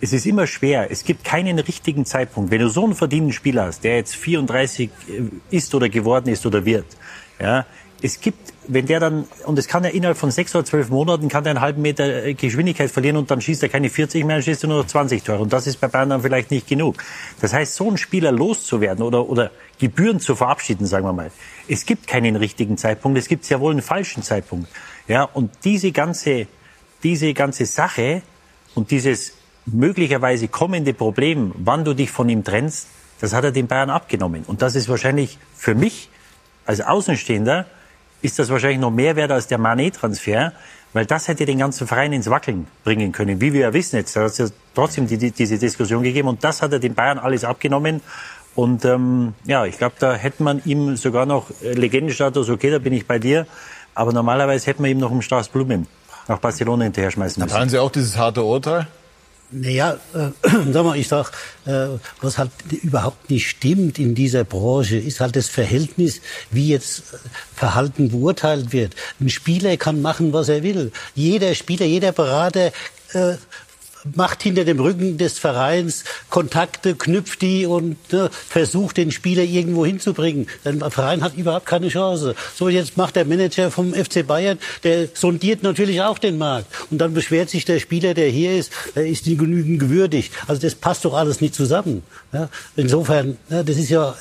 [0.00, 0.90] es ist immer schwer.
[0.90, 2.50] Es gibt keinen richtigen Zeitpunkt.
[2.50, 4.90] Wenn du so einen verdienten Spieler hast, der jetzt 34
[5.50, 6.86] ist oder geworden ist oder wird,
[7.40, 7.66] ja,
[8.02, 11.28] es gibt, wenn der dann, und es kann ja innerhalb von sechs oder zwölf Monaten,
[11.28, 14.36] kann der einen halben Meter äh, Geschwindigkeit verlieren und dann schießt er keine 40 mehr,
[14.36, 15.38] dann schießt er nur noch 20 Tore.
[15.38, 17.02] Und das ist bei Bayern dann vielleicht nicht genug.
[17.40, 21.30] Das heißt, so einen Spieler loszuwerden oder, oder Gebühren zu verabschieden, sagen wir mal.
[21.68, 24.68] Es gibt keinen richtigen Zeitpunkt, es gibt sehr wohl einen falschen Zeitpunkt.
[25.06, 26.48] Ja, und diese ganze,
[27.04, 28.22] diese ganze Sache
[28.74, 29.34] und dieses
[29.64, 32.88] möglicherweise kommende Problem, wann du dich von ihm trennst,
[33.20, 34.42] das hat er den Bayern abgenommen.
[34.44, 36.08] Und das ist wahrscheinlich für mich
[36.66, 37.66] als Außenstehender
[38.22, 40.52] ist das wahrscheinlich noch mehr wert als der Manet-Transfer,
[40.92, 43.40] weil das hätte den ganzen Verein ins Wackeln bringen können.
[43.40, 46.28] Wie wir ja wissen jetzt, da hat es ja trotzdem die, die, diese Diskussion gegeben
[46.28, 48.00] und das hat er den Bayern alles abgenommen.
[48.54, 52.78] Und ähm, ja, ich glaube, da hätte man ihm sogar noch äh, Legendenstatus, okay, da
[52.78, 53.46] bin ich bei dir,
[53.94, 55.86] aber normalerweise hätte man ihm noch einen Strauß Blumen
[56.28, 57.54] nach Barcelona hinterher schmeißen müssen.
[57.54, 58.86] Teilen Sie auch dieses harte Urteil?
[59.52, 60.30] Naja, äh,
[60.72, 61.30] sag mal, ich sag,
[61.66, 61.88] äh,
[62.20, 62.50] was halt
[62.82, 67.18] überhaupt nicht stimmt in dieser Branche, ist halt das Verhältnis, wie jetzt äh,
[67.54, 68.94] Verhalten beurteilt wird.
[69.20, 70.90] Ein Spieler kann machen, was er will.
[71.14, 72.72] Jeder Spieler, jeder Berater
[73.12, 73.34] äh,
[74.14, 79.86] macht hinter dem Rücken des Vereins Kontakte, knüpft die und ne, versucht den Spieler irgendwo
[79.86, 80.46] hinzubringen.
[80.64, 82.34] Der Verein hat überhaupt keine Chance.
[82.54, 86.98] So jetzt macht der Manager vom FC Bayern, der sondiert natürlich auch den Markt und
[86.98, 90.32] dann beschwert sich der Spieler, der hier ist, der ist nicht genügend gewürdigt.
[90.46, 92.02] Also das passt doch alles nicht zusammen.
[92.32, 92.48] Ja?
[92.76, 94.14] Insofern, ne, das ist ja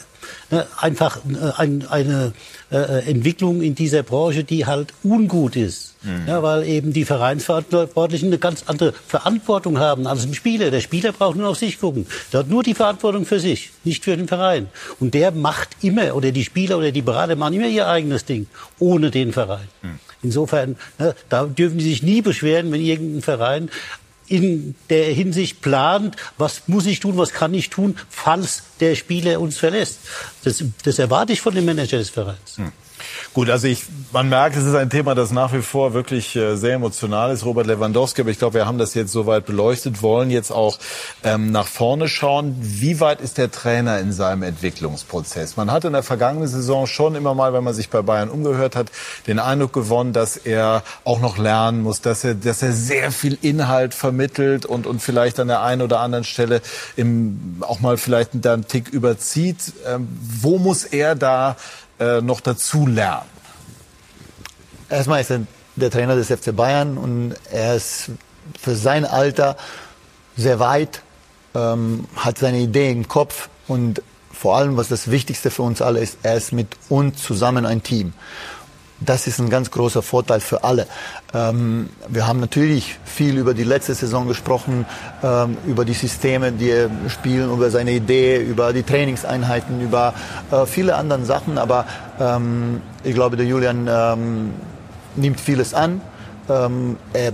[0.49, 2.33] ne, einfach äh, ein, eine
[2.71, 5.95] äh, Entwicklung in dieser Branche, die halt ungut ist.
[6.03, 6.27] Mhm.
[6.27, 10.71] Ja, weil eben die Vereinsverantwortlichen eine ganz andere Verantwortung haben als ein Spieler.
[10.71, 12.07] Der Spieler braucht nur auf sich gucken.
[12.31, 14.67] Der hat nur die Verantwortung für sich, nicht für den Verein.
[14.99, 18.47] Und der macht immer, oder die Spieler oder die Berater machen immer ihr eigenes Ding,
[18.79, 19.67] ohne den Verein.
[19.81, 19.99] Mhm.
[20.23, 23.69] Insofern, ne, da dürfen Sie sich nie beschweren, wenn irgendein Verein
[24.31, 29.39] in der Hinsicht plant, was muss ich tun, was kann ich tun, falls der Spieler
[29.41, 29.99] uns verlässt.
[30.43, 32.57] Das, das erwarte ich von dem Manager des Vereins.
[32.57, 32.71] Mhm.
[33.33, 36.57] Gut, also ich, man merkt, es ist ein Thema, das nach wie vor wirklich äh,
[36.57, 37.45] sehr emotional ist.
[37.45, 40.77] Robert Lewandowski, aber ich glaube, wir haben das jetzt soweit beleuchtet, wollen jetzt auch
[41.23, 42.57] ähm, nach vorne schauen.
[42.59, 45.55] Wie weit ist der Trainer in seinem Entwicklungsprozess?
[45.55, 48.75] Man hat in der vergangenen Saison schon immer mal, wenn man sich bei Bayern umgehört
[48.75, 48.91] hat,
[49.27, 53.37] den Eindruck gewonnen, dass er auch noch lernen muss, dass er, dass er sehr viel
[53.41, 56.61] Inhalt vermittelt und, und vielleicht an der einen oder anderen Stelle
[56.97, 59.71] im, auch mal vielleicht einen Tick überzieht.
[59.87, 61.55] Ähm, wo muss er da
[62.01, 63.29] äh, noch dazu lernen?
[64.89, 65.41] Erstmal ist er
[65.77, 68.11] der Trainer des FC Bayern und er ist
[68.59, 69.55] für sein Alter
[70.35, 71.01] sehr weit,
[71.55, 74.01] ähm, hat seine Idee im Kopf und
[74.33, 77.83] vor allem, was das Wichtigste für uns alle ist, er ist mit uns zusammen ein
[77.83, 78.13] Team
[79.03, 80.87] das ist ein ganz großer Vorteil für alle.
[81.33, 84.85] Ähm, wir haben natürlich viel über die letzte Saison gesprochen,
[85.23, 90.13] ähm, über die Systeme, die er spielen, über seine Idee, über die Trainingseinheiten, über
[90.51, 91.57] äh, viele andere Sachen.
[91.57, 91.85] Aber
[92.19, 94.53] ähm, ich glaube, der Julian ähm,
[95.15, 96.01] nimmt vieles an.
[96.47, 97.33] Ähm, er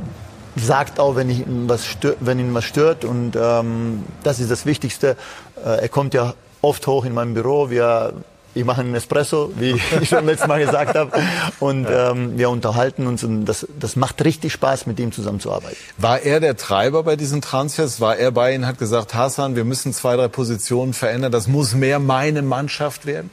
[0.56, 3.04] sagt auch, wenn, ihn was stört, wenn ihn was stört.
[3.04, 5.18] Und ähm, das ist das Wichtigste.
[5.64, 7.70] Äh, er kommt ja oft hoch in meinem Büro.
[7.70, 8.14] Wir
[8.58, 11.12] ich mache einen Espresso, wie ich schon letztes Mal gesagt habe.
[11.60, 15.78] Und ähm, wir unterhalten uns und das, das macht richtig Spaß, mit ihm zusammenzuarbeiten.
[15.98, 18.02] War er der Treiber bei diesen Transfers?
[18.02, 21.74] War er bei Ihnen, hat gesagt, Hassan, wir müssen zwei, drei Positionen verändern, das muss
[21.74, 23.30] mehr meine Mannschaft werden?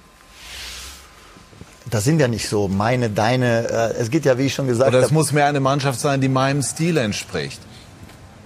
[1.91, 3.69] Das sind ja nicht so meine, deine.
[3.69, 4.97] Äh, es geht ja, wie ich schon gesagt habe.
[4.97, 7.61] Oder es muss mehr eine Mannschaft sein, die meinem Stil entspricht.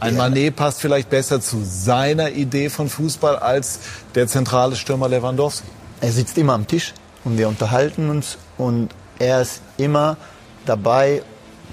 [0.01, 0.23] Ein ja.
[0.23, 3.81] Manet passt vielleicht besser zu seiner Idee von Fußball als
[4.15, 5.67] der zentrale Stürmer Lewandowski
[6.01, 6.95] er sitzt immer am Tisch
[7.25, 10.17] und wir unterhalten uns und er ist immer
[10.67, 11.23] dabei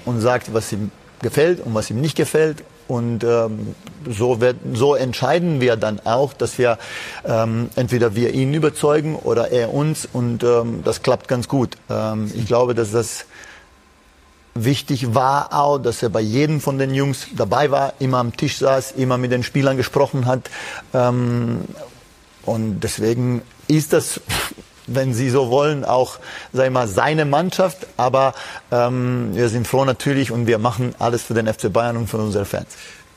[0.04, 0.90] und sagt, was ihm
[1.22, 2.64] gefällt und was ihm nicht gefällt.
[2.88, 3.74] Und ähm,
[4.08, 6.78] so, wird, so entscheiden wir dann auch, dass wir
[7.24, 11.76] ähm, entweder wir ihn überzeugen oder er uns und ähm, das klappt ganz gut.
[11.90, 13.24] Ähm, ich glaube, dass das
[14.54, 18.58] wichtig war auch, dass er bei jedem von den Jungs dabei war, immer am Tisch
[18.58, 20.48] saß, immer mit den Spielern gesprochen hat.
[20.94, 21.62] Ähm,
[22.44, 24.20] und deswegen ist das,
[24.86, 26.18] wenn Sie so wollen, auch
[26.52, 27.86] sag ich mal, seine Mannschaft.
[27.96, 28.34] Aber
[28.70, 32.18] ähm, wir sind froh natürlich und wir machen alles für den FC Bayern und für
[32.18, 32.68] unsere Fans.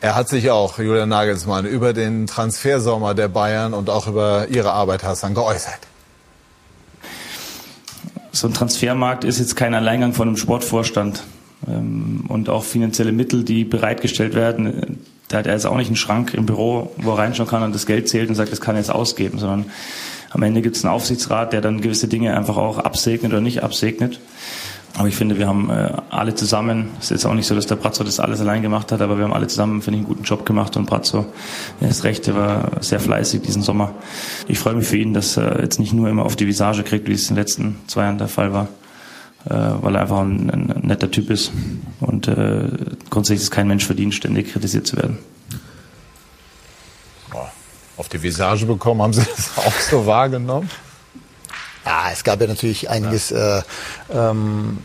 [0.02, 4.72] Er hat sich auch, Julian Nagelsmann, über den Transfersommer der Bayern und auch über Ihre
[4.72, 5.80] Arbeit, Hassan, geäußert.
[8.32, 11.24] So ein Transfermarkt ist jetzt kein Alleingang von einem Sportvorstand.
[11.68, 15.96] Ähm, und auch finanzielle Mittel, die bereitgestellt werden, da hat er jetzt auch nicht einen
[15.96, 18.76] Schrank im Büro, wo er reinschauen kann und das Geld zählt und sagt, das kann
[18.76, 19.66] er jetzt ausgeben, sondern
[20.32, 23.64] am Ende gibt es einen Aufsichtsrat, der dann gewisse Dinge einfach auch absegnet oder nicht
[23.64, 24.20] absegnet.
[24.98, 27.68] Aber ich finde, wir haben äh, alle zusammen, es ist jetzt auch nicht so, dass
[27.68, 30.14] der Brazzo das alles allein gemacht hat, aber wir haben alle zusammen, finde ich, einen
[30.14, 31.28] guten Job gemacht und Brazzo,
[31.80, 33.94] er ist recht, der war sehr fleißig diesen Sommer.
[34.48, 37.08] Ich freue mich für ihn, dass er jetzt nicht nur immer auf die Visage kriegt,
[37.08, 38.68] wie es in den letzten zwei Jahren der Fall war,
[39.46, 41.52] äh, weil er einfach ein, ein netter Typ ist
[42.00, 42.68] und äh,
[43.10, 45.20] grundsätzlich ist kein Mensch verdient, ständig kritisiert zu werden
[48.00, 49.02] auf die Visage bekommen.
[49.02, 50.70] Haben Sie das auch so wahrgenommen?
[51.86, 53.60] Ja, es gab ja natürlich einiges, ja.
[53.60, 53.64] Äh,
[54.14, 54.80] ähm,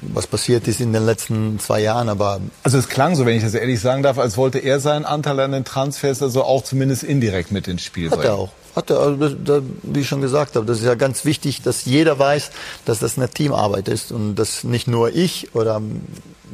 [0.00, 2.40] was passiert ist in den letzten zwei Jahren, aber...
[2.62, 5.40] Also es klang so, wenn ich das ehrlich sagen darf, als wollte er seinen Anteil
[5.40, 8.22] an den Transfers also auch zumindest indirekt mit ins Spiel bringen.
[8.22, 8.50] Hat er auch.
[8.74, 11.62] Hat er, also das, da, wie ich schon gesagt habe, das ist ja ganz wichtig,
[11.62, 12.50] dass jeder weiß,
[12.84, 15.80] dass das eine Teamarbeit ist und dass nicht nur ich oder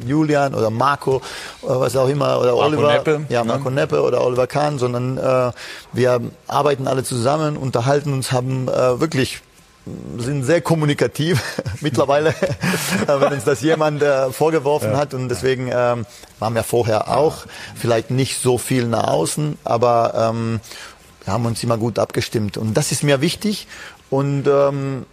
[0.07, 1.23] Julian oder Marco
[1.63, 3.53] oder was auch immer oder Marco Oliver, Neppe, ja ne?
[3.53, 5.53] Marco Neppe oder Oliver Kahn, sondern äh,
[5.93, 9.43] wir arbeiten alle zusammen, unterhalten uns, haben äh, wirklich
[10.19, 11.43] sind sehr kommunikativ
[11.81, 12.31] mittlerweile,
[13.07, 15.15] äh, wenn uns das jemand äh, vorgeworfen hat.
[15.15, 16.07] Und deswegen ähm,
[16.39, 20.61] waren wir vorher auch vielleicht nicht so viel nach außen, aber ähm,
[21.31, 22.57] wir haben uns immer gut abgestimmt.
[22.57, 23.69] Und das ist mir wichtig.
[24.11, 25.07] Und ähm,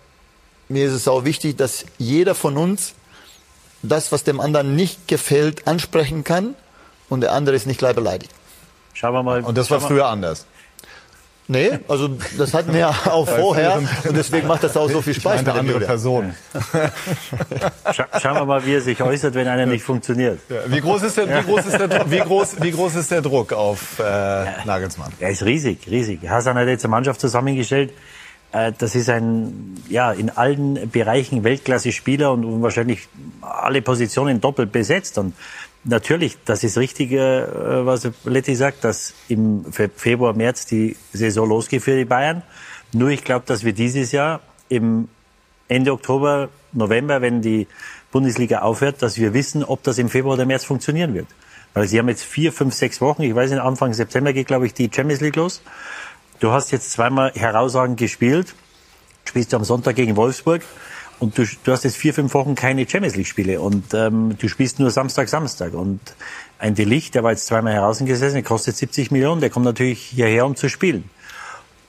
[0.68, 2.95] mir ist es auch wichtig, dass jeder von uns
[3.84, 6.55] das, was dem anderen nicht gefällt, ansprechen kann
[7.07, 8.32] und der andere ist nicht gleich beleidigt.
[8.93, 9.43] Schauen wir mal.
[9.43, 10.47] Und das war früher anders.
[11.49, 13.87] Nee, also das hatten wir ja auch vorher und
[14.17, 15.85] deswegen macht das auch so viel Spaß dem andere.
[17.93, 20.39] Scha schauen wir mal, wie er sich äußert, wenn einer nicht funktioniert.
[20.67, 23.21] Wie groß ist der, wie groß ist der, Druck- wie groß, wie groß ist der
[23.21, 24.03] Druck auf äh,
[24.65, 25.11] Nagelsmann?
[25.19, 26.27] Er ist riesig, riesig.
[26.29, 27.91] Hasan hat jetzt eine Mannschaft zusammengestellt.
[28.51, 33.07] Äh, Das ist ein, ja, in allen Bereichen Weltklasse-Spieler und wahrscheinlich
[33.41, 35.17] alle Positionen doppelt besetzt.
[35.17, 35.33] Und
[35.88, 41.47] natürlich, das ist richtig, äh, was Letti sagt, dass im Fe- Februar, März die Saison
[41.49, 42.43] losgeht für die Bayern.
[42.93, 45.07] Nur ich glaube, dass wir dieses Jahr im
[45.67, 47.67] Ende Oktober, November, wenn die
[48.11, 51.27] Bundesliga aufhört, dass wir wissen, ob das im Februar oder März funktionieren wird.
[51.73, 54.65] Weil sie haben jetzt vier, fünf, sechs Wochen, ich weiß nicht, Anfang September geht, glaube
[54.65, 55.61] ich, die Champions League los.
[56.39, 58.55] Du hast jetzt zweimal herausragend gespielt,
[59.25, 60.61] spielst du am Sonntag gegen Wolfsburg
[61.20, 64.47] und du, du hast jetzt vier, fünf Wochen keine Champions League Spiele und ähm, du
[64.47, 65.99] spielst nur Samstag, Samstag und
[66.59, 70.45] ein Delicht, der war jetzt zweimal herausgesessen, der kostet 70 Millionen, der kommt natürlich hierher,
[70.45, 71.09] um zu spielen.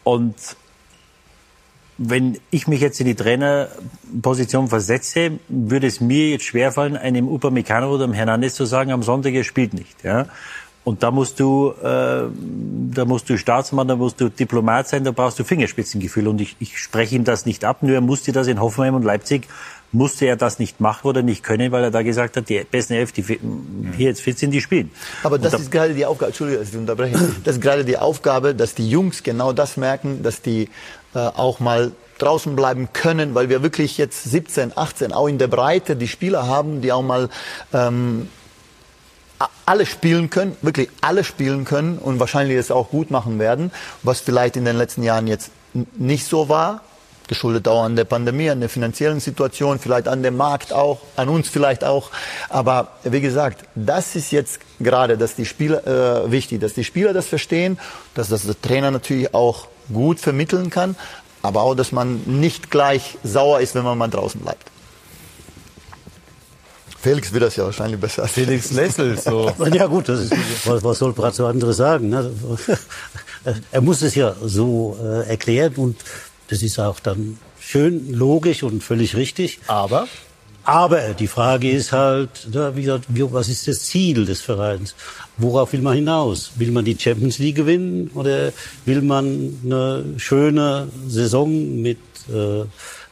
[0.05, 0.35] Und
[1.99, 7.93] wenn ich mich jetzt in die Trainerposition versetze, würde es mir jetzt schwerfallen, einem Upamecano
[7.93, 10.05] oder einem Hernandez zu sagen, am Sonntag, er spielt nicht.
[10.05, 10.27] Ja?
[10.89, 12.23] Und da musst du, äh,
[12.95, 16.27] da musst du Staatsmann, da musst du Diplomat sein, da brauchst du Fingerspitzengefühl.
[16.27, 19.03] Und ich, ich spreche ihm das nicht ab, nur er musste das in Hoffenheim und
[19.03, 19.47] Leipzig,
[19.93, 22.95] musste er das nicht machen oder nicht können, weil er da gesagt hat, die besten
[22.95, 23.39] elf, die hier
[24.07, 24.91] jetzt fit sind, die spielen.
[25.25, 27.19] Aber das da- ist gerade die Aufgabe, Entschuldigung, dass ich unterbreche.
[27.45, 30.71] Das ist gerade die Aufgabe, dass die Jungs genau das merken, dass die
[31.15, 35.49] äh, auch mal draußen bleiben können, weil wir wirklich jetzt 17, 18 auch in der
[35.49, 37.29] Breite die Spieler haben, die auch mal
[37.75, 38.29] ähm,
[39.67, 43.71] alle spielen können, wirklich alle spielen können und wahrscheinlich es auch gut machen werden,
[44.03, 45.51] was vielleicht in den letzten Jahren jetzt
[45.97, 46.83] nicht so war,
[47.29, 51.29] geschuldet auch an der Pandemie, an der finanziellen Situation, vielleicht an dem Markt auch, an
[51.29, 52.11] uns vielleicht auch.
[52.49, 57.13] Aber wie gesagt, das ist jetzt gerade, dass die Spieler äh, wichtig, dass die Spieler
[57.13, 57.79] das verstehen,
[58.15, 60.97] dass das der Trainer natürlich auch gut vermitteln kann,
[61.43, 64.71] aber auch, dass man nicht gleich sauer ist, wenn man mal draußen bleibt.
[67.01, 68.23] Felix will das ja wahrscheinlich besser.
[68.23, 69.53] als Felix lächelt so.
[69.73, 70.33] Ja gut, das ist,
[70.67, 72.09] was, was soll Brazzo anderes sagen?
[72.09, 72.31] Ne?
[73.71, 75.97] Er muss es ja so äh, erklären und
[76.49, 79.61] das ist auch dann schön, logisch und völlig richtig.
[79.69, 80.09] Aber
[80.65, 84.95] Aber die Frage ist halt, ne, wie gesagt, wie, was ist das Ziel des Vereins?
[85.39, 86.51] Worauf will man hinaus?
[86.57, 88.53] Will man die Champions League gewinnen oder
[88.85, 92.65] will man eine schöne Saison mit äh,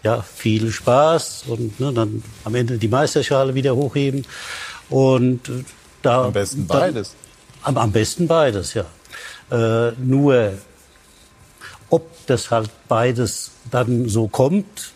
[0.06, 4.24] ja, viel Spaß und ne, dann am Ende die Meisterschale wieder hochheben?
[4.88, 5.64] Und äh,
[6.02, 7.14] da am besten dann- beides.
[7.62, 8.84] am, am besten beides, ja.
[9.50, 10.52] Äh, nur,
[11.90, 14.92] ob das halt beides dann so kommt,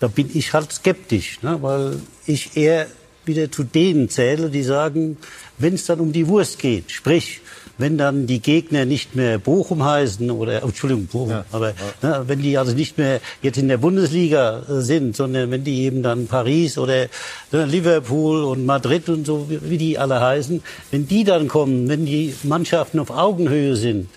[0.00, 1.58] da bin ich halt skeptisch, ne?
[1.60, 2.86] weil ich eher
[3.26, 5.18] wieder zu denen zähle, die sagen,
[5.58, 7.42] wenn es dann um die Wurst geht, sprich,
[7.78, 11.72] wenn dann die Gegner nicht mehr Bochum heißen oder Entschuldigung Bochum, aber
[12.02, 15.82] Ne, wenn die also nicht mehr jetzt in der Bundesliga äh, sind, sondern wenn die
[15.82, 17.06] eben dann Paris oder
[17.52, 21.88] ne, Liverpool und Madrid und so wie, wie die alle heißen, wenn die dann kommen,
[21.88, 24.08] wenn die Mannschaften auf Augenhöhe sind,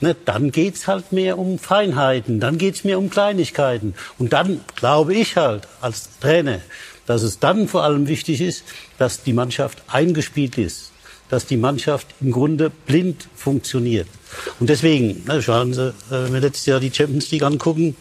[0.00, 3.94] Ne, dann geht's halt mehr um Feinheiten, dann geht's mehr um Kleinigkeiten.
[4.16, 6.60] Und dann glaube ich halt als Trainer,
[7.06, 8.62] dass es dann vor allem wichtig ist,
[8.98, 10.87] dass die Mannschaft eingespielt ist,
[11.28, 14.08] dass die Mannschaft im Grunde blind funktioniert.
[14.60, 17.96] Und deswegen, ne, schauen Sie, äh, wenn wir letztes Jahr die Champions League angucken,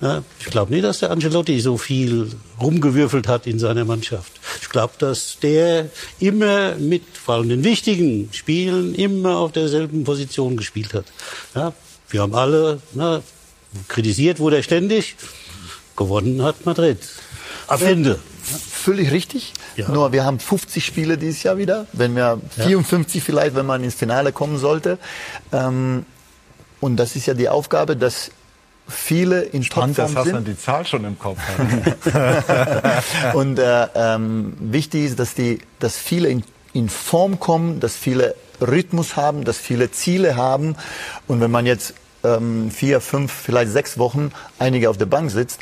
[0.00, 4.32] ja, ich glaube nicht, dass der Ancelotti so viel rumgewürfelt hat in seiner Mannschaft.
[4.62, 10.56] Ich glaube, dass der immer mit, vor allem den wichtigen Spielen, immer auf derselben Position
[10.56, 11.04] gespielt hat.
[11.54, 11.74] Ja,
[12.08, 13.22] wir haben alle na,
[13.88, 15.16] kritisiert, wurde er ständig.
[15.96, 16.98] Gewonnen hat Madrid.
[17.66, 18.18] Am Ende.
[18.50, 19.52] Völlig richtig.
[19.76, 19.88] Ja.
[19.90, 23.94] Nur wir haben 50 Spiele dieses Jahr wieder, wenn wir 54 vielleicht, wenn man ins
[23.94, 24.98] Finale kommen sollte.
[25.52, 26.04] Ähm,
[26.80, 28.30] und das ist ja die Aufgabe, dass
[28.88, 30.48] viele in Spannend, dass Topform Hassan sind.
[30.48, 33.34] die Zahl schon im Kopf hat.
[33.34, 36.42] und äh, ähm, wichtig ist, dass die, dass viele in,
[36.72, 40.76] in Form kommen, dass viele Rhythmus haben, dass viele Ziele haben.
[41.28, 41.94] Und wenn man jetzt
[42.24, 45.60] ähm, vier, fünf, vielleicht sechs Wochen einige auf der Bank sitzt,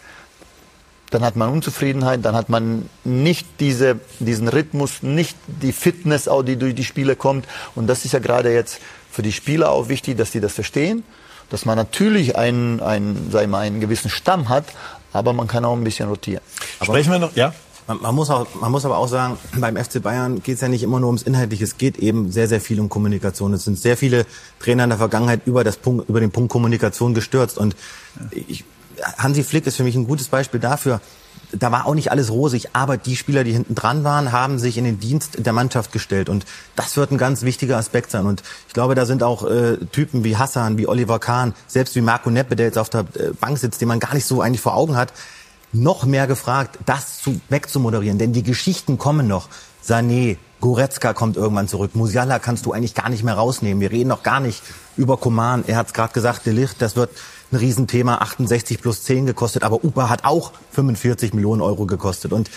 [1.11, 6.43] dann hat man Unzufriedenheit, dann hat man nicht diese, diesen Rhythmus, nicht die Fitness, auch
[6.43, 7.47] die durch die Spiele kommt.
[7.75, 8.81] Und das ist ja gerade jetzt
[9.11, 11.05] für die Spieler auch wichtig, dass die das verstehen,
[11.51, 14.65] dass man natürlich einen, einen, ich mal, einen gewissen Stamm hat,
[15.13, 16.43] aber man kann auch ein bisschen rotieren.
[16.83, 17.55] Sprechen wir noch, ja?
[17.87, 20.69] Man, man, muss auch, man muss aber auch sagen, beim FC Bayern geht es ja
[20.69, 23.55] nicht immer nur ums Inhaltliche, es geht eben sehr, sehr viel um Kommunikation.
[23.55, 24.27] Es sind sehr viele
[24.61, 27.57] Trainer in der Vergangenheit über, das Punkt, über den Punkt Kommunikation gestürzt.
[27.57, 27.75] Und
[28.31, 28.65] ich,
[29.19, 31.01] Hansi Flick ist für mich ein gutes Beispiel dafür.
[31.53, 34.77] Da war auch nicht alles rosig, aber die Spieler, die hinten dran waren, haben sich
[34.77, 36.29] in den Dienst der Mannschaft gestellt.
[36.29, 36.45] Und
[36.77, 38.27] das wird ein ganz wichtiger Aspekt sein.
[38.27, 42.03] Und ich glaube, da sind auch äh, Typen wie Hassan, wie Oliver Kahn, selbst wie
[42.03, 44.61] Marco Neppe, der jetzt auf der äh, Bank sitzt, den man gar nicht so eigentlich
[44.61, 45.15] vor Augen hat,
[45.73, 48.19] noch mehr gefragt, das zu, wegzumoderieren.
[48.19, 49.49] Denn die Geschichten kommen noch.
[49.87, 51.95] Sané, Goretzka kommt irgendwann zurück.
[51.95, 53.81] Musiala kannst du eigentlich gar nicht mehr rausnehmen.
[53.81, 54.63] Wir reden noch gar nicht
[54.97, 55.65] über Koman.
[55.67, 57.11] Er hat es gerade gesagt, De Licht, das wird
[57.53, 59.63] ein Riesenthema, 68 plus 10 gekostet.
[59.63, 62.33] Aber Upa hat auch 45 Millionen Euro gekostet.
[62.33, 62.51] Und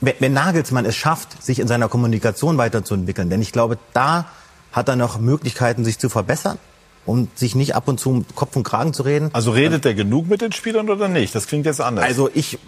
[0.00, 4.26] wenn Nagelsmann es schafft, sich in seiner Kommunikation weiterzuentwickeln, denn ich glaube, da
[4.72, 6.58] hat er noch Möglichkeiten, sich zu verbessern
[7.06, 9.30] um sich nicht ab und zu Kopf und Kragen zu reden.
[9.32, 11.34] Also redet er genug mit den Spielern oder nicht?
[11.34, 12.04] Das klingt jetzt anders.
[12.04, 12.58] Also ich,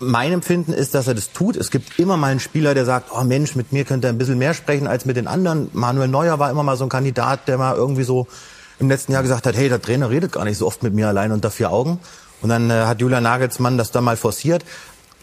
[0.00, 1.56] mein Empfinden ist, dass er das tut.
[1.56, 4.18] Es gibt immer mal einen Spieler, der sagt, oh Mensch, mit mir könnte er ein
[4.18, 5.70] bisschen mehr sprechen als mit den anderen.
[5.72, 8.26] Manuel Neuer war immer mal so ein Kandidat, der mal irgendwie so
[8.78, 11.08] im letzten Jahr gesagt hat, hey, der Trainer redet gar nicht so oft mit mir
[11.08, 11.98] allein unter vier Augen.
[12.40, 14.64] Und dann äh, hat Julian Nagelsmann das dann mal forciert.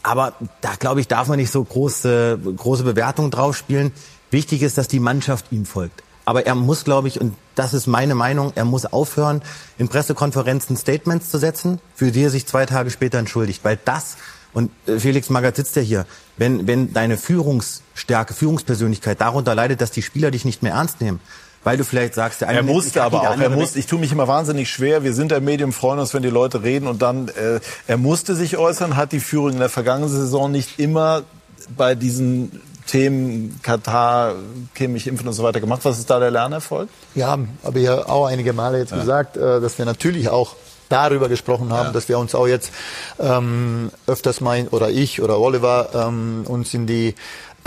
[0.04, 3.92] Aber da, glaube ich, darf man nicht so große, große Bewertungen drauf spielen.
[4.32, 6.04] Wichtig ist, dass die Mannschaft ihm folgt.
[6.26, 9.42] Aber er muss, glaube ich, und das ist meine Meinung, er muss aufhören,
[9.78, 13.66] in Pressekonferenzen Statements zu setzen, für die er sich zwei Tage später entschuldigt.
[13.66, 14.16] Weil das,
[14.54, 16.06] und äh, Felix Magath sitzt ja hier,
[16.38, 21.20] wenn, wenn deine Führungsstärke, Führungspersönlichkeit darunter leidet, dass die Spieler dich nicht mehr ernst nehmen,
[21.64, 24.12] weil du vielleicht sagst, der eine er musste aber auch, er musste, ich tue mich
[24.12, 27.28] immer wahnsinnig schwer, wir sind ein Medium, freuen uns, wenn die Leute reden und dann,
[27.30, 31.24] äh, er musste sich äußern, hat die Führung in der vergangenen Saison nicht immer
[31.76, 34.34] bei diesen Themen Katar,
[34.74, 35.82] chemisch impfen und so weiter gemacht.
[35.84, 36.90] Was ist da der Lernerfolg?
[37.14, 38.98] Ja, habe ich ja auch einige Male jetzt ja.
[38.98, 40.56] gesagt, äh, dass wir natürlich auch
[40.90, 41.92] darüber gesprochen haben, ja.
[41.92, 42.72] dass wir uns auch jetzt
[43.20, 47.14] ähm, öfters mal, oder ich oder Oliver, ähm, uns in die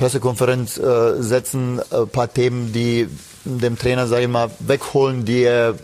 [0.02, 3.08] Pressekonferenz äh, setzen, ein paar Themen, die
[3.44, 5.74] dem Trainer, sage ich mal, wegholen, die er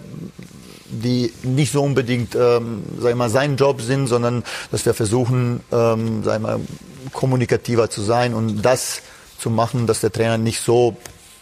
[0.91, 4.43] die nicht so unbedingt, ähm, sag ich mal, sein Job sind, sondern
[4.73, 6.59] dass wir versuchen, ähm, sag ich mal,
[7.13, 9.03] kommunikativer zu sein und das
[9.39, 10.97] zu machen, dass der Trainer nicht so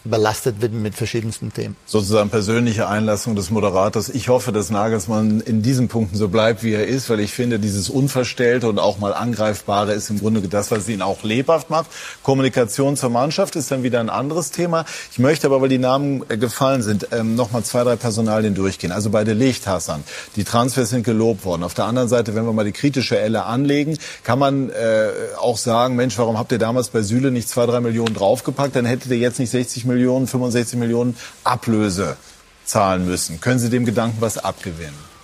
[0.07, 1.76] belastet wird mit verschiedensten Themen.
[1.86, 4.09] Sozusagen persönliche Einlassung des Moderators.
[4.09, 7.59] Ich hoffe, dass Nagelsmann in diesen Punkten so bleibt, wie er ist, weil ich finde,
[7.59, 11.86] dieses Unverstellte und auch mal Angreifbare ist im Grunde das, was ihn auch lebhaft macht.
[12.22, 14.84] Kommunikation zur Mannschaft ist dann wieder ein anderes Thema.
[15.11, 18.54] Ich möchte aber, weil die Namen äh, gefallen sind, ähm, noch mal zwei, drei Personalien
[18.54, 18.92] durchgehen.
[18.92, 20.04] Also bei der Lichthassan.
[20.36, 21.62] Die Transfers sind gelobt worden.
[21.62, 25.59] Auf der anderen Seite, wenn wir mal die kritische Elle anlegen, kann man äh, auch
[25.59, 28.76] sagen, Mensch, warum habt ihr damals bei Süle nicht zwei, drei Millionen draufgepackt?
[28.76, 32.16] Dann hättet ihr jetzt nicht 60 Millionen Millionen, 65 Millionen Ablöse
[32.64, 33.40] zahlen müssen.
[33.40, 35.16] Können Sie dem Gedanken was abgewinnen?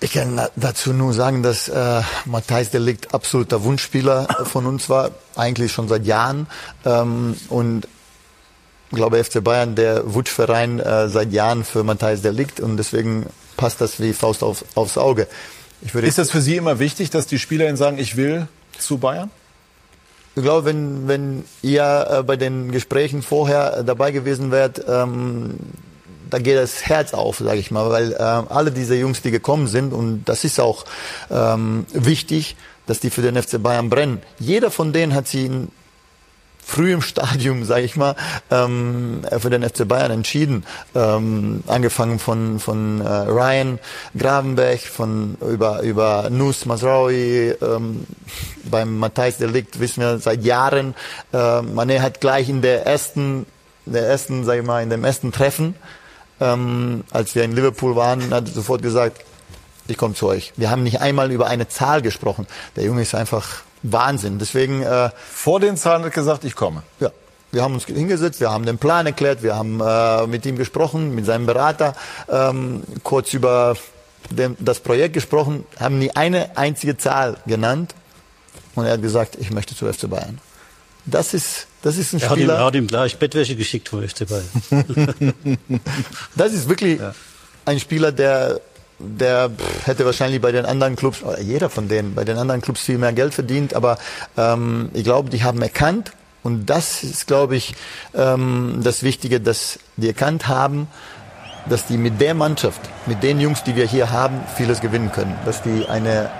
[0.00, 5.72] Ich kann dazu nur sagen, dass äh, Matthijs Delikt absoluter Wunschspieler von uns war, eigentlich
[5.72, 6.48] schon seit Jahren.
[6.84, 7.86] Ähm, und
[8.90, 13.80] ich glaube, FC Bayern, der Wunschverein äh, seit Jahren für Matthijs Delikt und deswegen passt
[13.80, 15.28] das wie Faust auf, aufs Auge.
[15.82, 18.48] Ist das für Sie immer wichtig, dass die Spieler sagen, ich will
[18.78, 19.30] zu Bayern?
[20.34, 25.56] Ich glaube, wenn, wenn ihr äh, bei den Gesprächen vorher dabei gewesen wärt, ähm,
[26.30, 29.66] da geht das Herz auf, sage ich mal, weil äh, alle diese Jungs, die gekommen
[29.66, 30.86] sind, und das ist auch
[31.30, 32.56] ähm, wichtig,
[32.86, 34.22] dass die für den FC Bayern brennen.
[34.38, 35.68] Jeder von denen hat sie in
[36.64, 38.14] früh im Stadium, sage ich mal,
[38.50, 40.64] ähm, für den FC Bayern entschieden.
[40.94, 43.78] Ähm, angefangen von von äh, Ryan
[44.16, 48.06] Gravenberg, von über über Nus Masraoui, ähm,
[48.64, 50.94] beim Matthijs Delikt wissen wir seit Jahren.
[51.32, 53.46] Äh, Mané hat gleich in der ersten,
[53.86, 55.74] der ersten, sag ich mal, in dem ersten Treffen,
[56.40, 59.24] ähm, als wir in Liverpool waren, hat sofort gesagt,
[59.88, 60.52] ich komme zu euch.
[60.56, 62.46] Wir haben nicht einmal über eine Zahl gesprochen.
[62.76, 64.38] Der Junge ist einfach Wahnsinn.
[64.38, 66.82] Deswegen äh, vor den Zahlen hat gesagt, ich komme.
[67.00, 67.10] Ja.
[67.50, 71.14] Wir haben uns hingesetzt, wir haben den Plan erklärt, wir haben äh, mit ihm gesprochen,
[71.14, 71.94] mit seinem Berater,
[72.30, 73.76] ähm, kurz über
[74.30, 77.94] den, das Projekt gesprochen, haben nie eine einzige Zahl genannt
[78.74, 80.38] und er hat gesagt, ich möchte zu FC Bayern.
[81.04, 82.54] Das ist, das ist ein er Spieler.
[82.54, 85.34] Er hat ihm gleich Bettwäsche geschickt vom FC Bayern.
[86.36, 87.14] das ist wirklich ja.
[87.66, 88.62] ein Spieler, der
[89.02, 89.50] der
[89.84, 93.12] hätte wahrscheinlich bei den anderen Clubs, jeder von denen, bei den anderen Clubs viel mehr
[93.12, 93.98] Geld verdient, aber
[94.36, 97.74] ähm, ich glaube, die haben erkannt, und das ist, glaube ich,
[98.14, 100.88] ähm, das Wichtige, dass die erkannt haben,
[101.68, 105.36] dass die mit der Mannschaft, mit den Jungs, die wir hier haben, vieles gewinnen können.
[105.44, 106.30] Dass die eine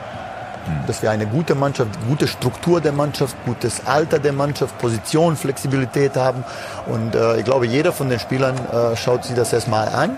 [0.87, 6.15] dass wir eine gute Mannschaft, gute Struktur der Mannschaft, gutes Alter der Mannschaft, Position, Flexibilität
[6.17, 6.45] haben.
[6.87, 10.17] Und äh, ich glaube, jeder von den Spielern äh, schaut sich das erstmal an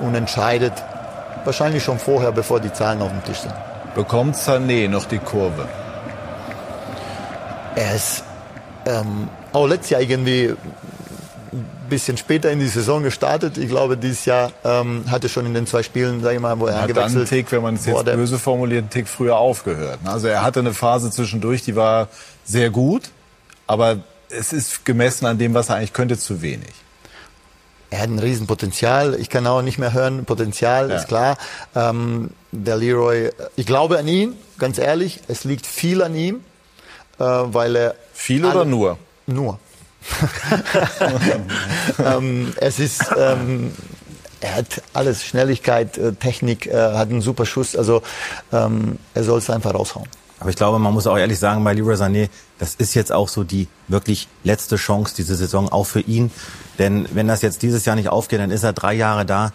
[0.00, 0.72] und entscheidet
[1.44, 3.54] wahrscheinlich schon vorher, bevor die Zahlen auf dem Tisch sind.
[3.94, 5.68] Bekommt Sané noch die Kurve?
[7.74, 8.24] Er ist
[8.86, 10.54] ähm, auch letztes Jahr irgendwie
[11.52, 13.58] ein bisschen später in die Saison gestartet.
[13.58, 16.66] Ich glaube, dieses Jahr ähm, hatte schon in den zwei Spielen, sage ich mal, wo
[16.66, 19.98] er hat dann einen Tick, wenn man es jetzt böse formuliert, einen Tick früher aufgehört.
[20.04, 22.08] Also er hatte eine Phase zwischendurch, die war
[22.44, 23.10] sehr gut,
[23.66, 23.98] aber
[24.30, 26.72] es ist gemessen an dem, was er eigentlich könnte, zu wenig.
[27.92, 29.14] Er hat ein Riesenpotenzial.
[29.20, 30.24] Ich kann auch nicht mehr hören.
[30.24, 30.96] Potenzial ja.
[30.96, 31.36] ist klar.
[31.74, 35.20] Ähm, der Leroy, ich glaube an ihn, ganz ehrlich.
[35.28, 36.36] Es liegt viel an ihm,
[37.18, 37.94] äh, weil er.
[38.14, 38.96] Viel oder nur?
[39.26, 39.58] Nur.
[42.04, 43.72] ähm, es ist, ähm,
[44.40, 48.02] er hat alles, Schnelligkeit, äh, Technik, äh, hat einen super Schuss, also
[48.52, 50.08] ähm, er soll es einfach raushauen.
[50.42, 52.28] Aber ich glaube, man muss auch ehrlich sagen, bei Leroy Sané,
[52.58, 56.32] das ist jetzt auch so die wirklich letzte Chance diese Saison, auch für ihn.
[56.80, 59.52] Denn wenn das jetzt dieses Jahr nicht aufgeht, dann ist er drei Jahre da.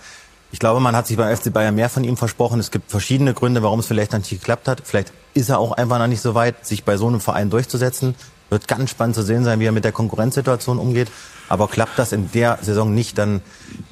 [0.53, 2.61] Ich glaube, man hat sich beim FC Bayern mehr von ihm versprochen.
[2.61, 4.81] Es gibt verschiedene Gründe, warum es vielleicht noch nicht geklappt hat.
[4.85, 8.15] Vielleicht ist er auch einfach noch nicht so weit, sich bei so einem Verein durchzusetzen.
[8.49, 11.11] Wird ganz spannend zu sehen sein, wie er mit der Konkurrenzsituation umgeht.
[11.49, 13.41] Aber klappt das in der Saison nicht, dann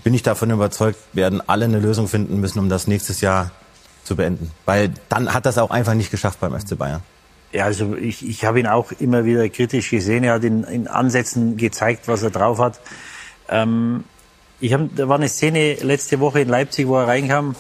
[0.06, 3.52] bin ich davon überzeugt, werden alle eine Lösung finden müssen, um das nächstes Jahr
[4.06, 4.52] zu beenden.
[4.66, 7.02] Weil dann hat das auch einfach nicht geschafft beim FC Bayern.
[7.52, 10.24] Ja, also ich, ich habe ihn auch immer wieder kritisch gesehen.
[10.24, 12.80] Er hat in, in Ansätzen gezeigt, was er drauf hat.
[13.50, 14.04] Ähm,
[14.60, 17.56] ich hab, da war eine Szene letzte Woche in Leipzig, wo er reinkam,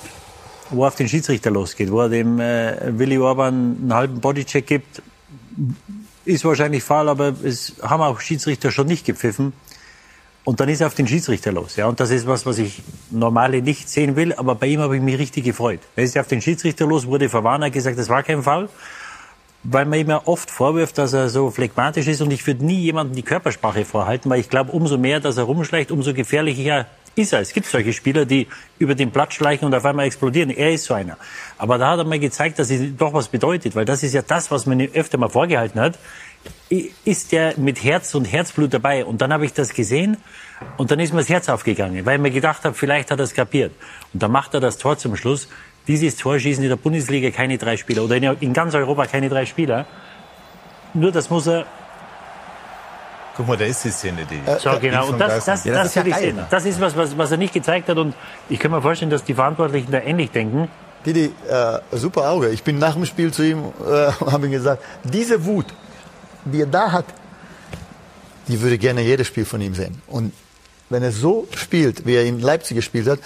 [0.70, 4.66] wo er auf den Schiedsrichter losgeht, wo er dem äh, Willi Orban einen halben Bodycheck
[4.66, 5.02] gibt,
[6.26, 9.54] ist wahrscheinlich faul, aber es haben auch Schiedsrichter schon nicht gepfiffen.
[10.46, 11.76] Und dann ist er auf den Schiedsrichter los.
[11.76, 14.96] Ja, und das ist was, was ich normale nicht sehen will, aber bei ihm habe
[14.96, 15.80] ich mich richtig gefreut.
[15.96, 18.70] Er ist auf den Schiedsrichter los, wurde verwarnt, hat gesagt, das war kein Fall.
[19.64, 22.80] Weil man ihm ja oft vorwirft, dass er so phlegmatisch ist und ich würde nie
[22.80, 26.86] jemandem die Körpersprache vorhalten, weil ich glaube, umso mehr, dass er rumschleicht, umso gefährlicher
[27.16, 27.40] ist er.
[27.40, 30.52] Es gibt solche Spieler, die über den Platz schleichen und auf einmal explodieren.
[30.52, 31.18] Er ist so einer.
[31.58, 34.22] Aber da hat er mal gezeigt, dass es doch was bedeutet, weil das ist ja
[34.22, 35.98] das, was man ihm öfter mal vorgehalten hat.
[37.06, 39.06] Ist der mit Herz und Herzblut dabei?
[39.06, 40.18] Und dann habe ich das gesehen
[40.78, 43.24] und dann ist mir das Herz aufgegangen, weil ich mir gedacht habe, vielleicht hat er
[43.24, 43.72] es kapiert.
[44.14, 45.48] Und dann macht er das Tor zum Schluss.
[45.88, 49.46] Dieses Tor schießen in der Bundesliga keine drei Spieler oder in ganz Europa keine drei
[49.46, 49.86] Spieler.
[50.94, 51.66] Nur das muss er
[53.36, 54.50] Guck mal, da ist die Szene, die.
[54.50, 55.10] Äh, so, genau.
[55.10, 57.38] Und das, das, ja, das, das, ist ja geil, das ist was, was, was er
[57.38, 57.98] nicht gezeigt hat.
[57.98, 58.16] Und
[58.48, 60.70] ich kann mir vorstellen, dass die Verantwortlichen da ähnlich denken.
[61.06, 62.50] Didi, äh, super Auge.
[62.50, 65.66] Ich bin nach dem Spiel zu ihm äh, und habe ihm gesagt, diese Wut,
[66.46, 67.06] die er da hat,
[68.48, 70.02] die würde gerne jedes Spiel von ihm sehen.
[70.08, 70.34] Und
[70.90, 73.20] wenn er so spielt, wie er in Leipzig gespielt hat,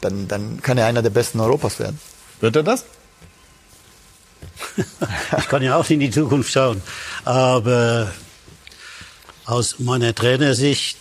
[0.00, 1.98] dann, dann kann er einer der besten Europas werden.
[2.40, 2.84] Wird er das?
[5.38, 6.82] ich kann ja auch in die Zukunft schauen.
[7.24, 8.10] Aber
[9.44, 10.98] aus meiner Trainersicht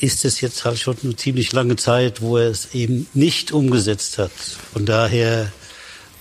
[0.00, 4.18] ist es jetzt halt schon eine ziemlich lange Zeit, wo er es eben nicht umgesetzt
[4.18, 4.32] hat.
[4.72, 5.52] Von daher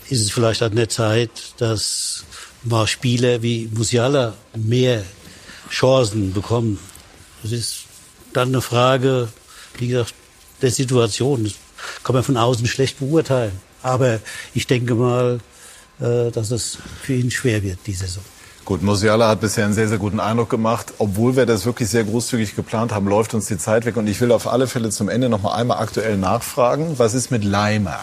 [0.09, 2.25] ist es vielleicht an der Zeit, dass
[2.63, 5.03] mal Spieler wie Musiala mehr
[5.69, 6.79] Chancen bekommen.
[7.41, 7.85] Das ist
[8.33, 9.29] dann eine Frage,
[9.77, 10.13] wie gesagt,
[10.61, 11.43] der Situation.
[11.43, 11.53] Das
[12.03, 13.59] kann man von außen schlecht beurteilen.
[13.81, 14.19] Aber
[14.53, 15.39] ich denke mal,
[15.99, 18.23] äh, dass es für ihn schwer wird, die Saison.
[18.65, 20.93] Gut, Musiala hat bisher einen sehr, sehr guten Eindruck gemacht.
[20.97, 23.97] Obwohl wir das wirklich sehr großzügig geplant haben, läuft uns die Zeit weg.
[23.97, 26.97] Und ich will auf alle Fälle zum Ende noch mal einmal aktuell nachfragen.
[26.97, 27.99] Was ist mit Leimer?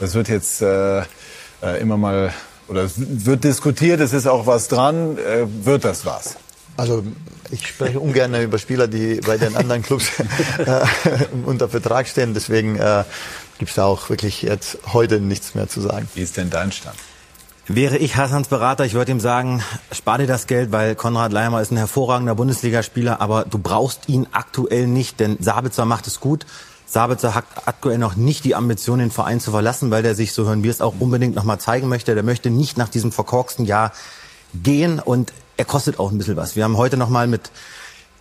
[0.00, 2.32] Das wird jetzt äh, äh immer mal,
[2.68, 5.18] oder es wird diskutiert, es ist auch was dran.
[5.18, 6.36] Äh, wird das was?
[6.76, 7.02] Also
[7.50, 10.10] ich spreche ungern über Spieler, die bei den anderen Clubs
[10.58, 10.84] äh,
[11.44, 12.34] unter Vertrag stehen.
[12.34, 13.04] Deswegen äh,
[13.58, 16.08] gibt es da auch wirklich jetzt heute nichts mehr zu sagen.
[16.14, 16.96] Wie ist denn dein Stand?
[17.70, 19.62] Wäre ich Hassans Berater, ich würde ihm sagen,
[19.92, 24.26] spar dir das Geld, weil Konrad Leimer ist ein hervorragender Bundesligaspieler, aber du brauchst ihn
[24.32, 26.46] aktuell nicht, denn Sabitzer macht es gut.
[26.90, 30.46] Sabitzer hat aktuell noch nicht die Ambition, den Verein zu verlassen, weil der sich, so
[30.46, 32.14] hören wir es auch, unbedingt nochmal zeigen möchte.
[32.14, 33.92] Der möchte nicht nach diesem verkorksten Jahr
[34.54, 36.56] gehen und er kostet auch ein bisschen was.
[36.56, 37.50] Wir haben heute nochmal mit,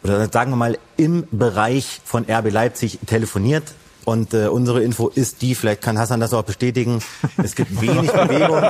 [0.04, 3.64] oder sagen wir mal, im Bereich von RB Leipzig telefoniert.
[4.04, 7.02] Und äh, unsere Info ist die, vielleicht kann Hassan das auch bestätigen,
[7.38, 8.64] es gibt wenig Bewegung.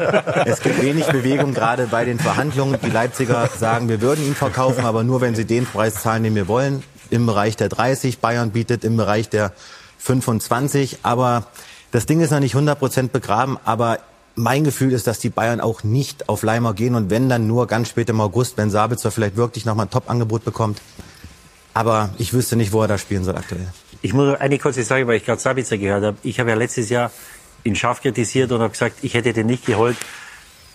[0.45, 2.79] Es gibt wenig Bewegung gerade bei den Verhandlungen.
[2.83, 6.35] Die Leipziger sagen, wir würden ihn verkaufen, aber nur, wenn sie den Preis zahlen, den
[6.35, 6.83] wir wollen.
[7.09, 9.53] Im Bereich der 30, Bayern bietet im Bereich der
[10.07, 10.99] 25.
[11.03, 11.45] Aber
[11.91, 13.99] das Ding ist noch nicht 100 Prozent begraben, aber
[14.35, 17.67] mein Gefühl ist, dass die Bayern auch nicht auf Leimer gehen und wenn dann nur
[17.67, 20.81] ganz spät im August, wenn Sabitzer vielleicht wirklich nochmal ein Top-Angebot bekommt.
[21.73, 23.67] Aber ich wüsste nicht, wo er da spielen soll aktuell.
[24.01, 26.17] ich muss eine kurze Sache, weil ich gerade Sabitzer gehört habe.
[26.23, 27.11] Ich habe ja letztes Jahr
[27.63, 29.97] ihn scharf kritisiert und habe gesagt, ich hätte den nicht geholt.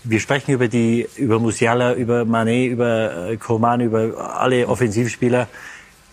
[0.04, 5.48] Wir sprechen über die, über Musiala, über Mané, über äh, Koman, über alle Offensivspieler.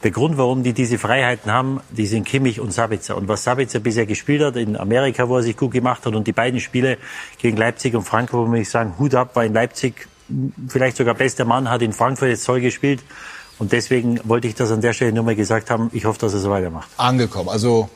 [0.04, 3.18] Der Grund, warum die diese Freiheiten haben, die sind Kimmich und Sabitzer.
[3.18, 6.26] Und was Sabitzer bisher gespielt hat in Amerika, wo er sich gut gemacht hat, und
[6.26, 6.98] die beiden Spiele
[7.38, 10.08] gegen Leipzig und Frankfurt, muss ich sagen, Hut ab, war in Leipzig
[10.68, 13.02] vielleicht sogar bester Mann, hat in Frankfurt jetzt toll gespielt.
[13.58, 15.90] Und deswegen wollte ich das an der Stelle nur mal gesagt haben.
[15.92, 16.90] Ich hoffe, dass er so weitermacht.
[16.96, 17.50] Angekommen.
[17.50, 17.90] Also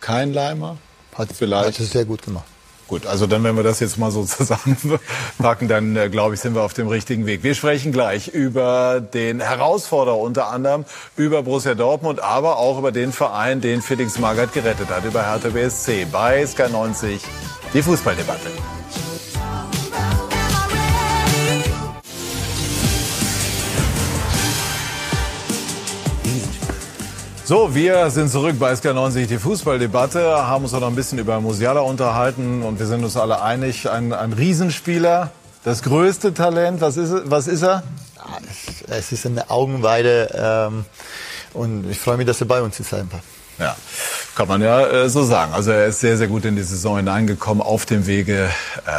[0.00, 0.78] kein Leimer.
[1.14, 1.66] Hat vielleicht.
[1.66, 2.44] Hat es sehr gut gemacht.
[2.86, 6.54] Gut, also dann, wenn wir das jetzt mal so zusammenpacken, dann äh, glaube ich, sind
[6.54, 7.42] wir auf dem richtigen Weg.
[7.42, 10.84] Wir sprechen gleich über den Herausforderer unter anderem,
[11.16, 15.48] über Borussia Dortmund, aber auch über den Verein, den Felix Magath gerettet hat, über Hertha
[15.48, 17.20] BSC bei Sky 90,
[17.72, 18.73] die Fußballdebatte.
[27.46, 31.42] So, wir sind zurück bei SK90, die Fußballdebatte, haben uns auch noch ein bisschen über
[31.42, 35.30] Musiala unterhalten und wir sind uns alle einig, ein, ein Riesenspieler,
[35.62, 37.82] das größte Talent, was ist, was ist er?
[38.88, 40.86] Es ist eine Augenweide ähm,
[41.52, 43.20] und ich freue mich, dass er bei uns ist einfach.
[43.58, 43.76] Ja,
[44.34, 45.52] kann man ja äh, so sagen.
[45.52, 48.48] Also er ist sehr, sehr gut in die Saison hineingekommen, auf dem Wege
[48.86, 48.90] äh,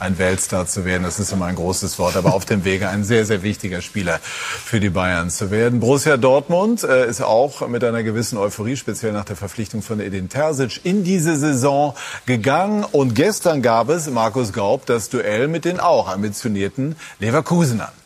[0.00, 1.04] ein Weltstar zu werden.
[1.04, 4.18] Das ist immer ein großes Wort, aber auf dem Wege ein sehr, sehr wichtiger Spieler
[4.22, 5.80] für die Bayern zu werden.
[5.80, 10.28] Borussia Dortmund äh, ist auch mit einer gewissen Euphorie, speziell nach der Verpflichtung von Edin
[10.28, 11.94] Terzic, in diese Saison
[12.26, 12.84] gegangen.
[12.84, 17.99] Und gestern gab es, Markus Gaub, das Duell mit den auch ambitionierten Leverkusenern.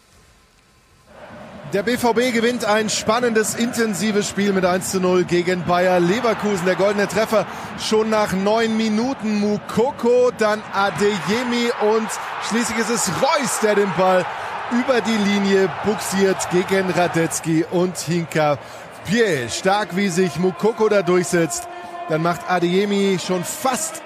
[1.75, 6.66] Der BVB gewinnt ein spannendes, intensives Spiel mit 1 zu 0 gegen Bayer Leverkusen.
[6.66, 7.47] Der goldene Treffer
[7.81, 9.41] schon nach neun Minuten.
[9.41, 12.09] Mukoko, dann Adeyemi und
[12.49, 14.25] schließlich ist es Reus, der den Ball
[14.70, 18.57] über die Linie buxiert gegen Radetzky und Hinka
[19.05, 19.49] Pierre.
[19.51, 21.66] Stark wie sich Mukoko da durchsetzt.
[22.09, 24.01] Dann macht Adeyemi schon fast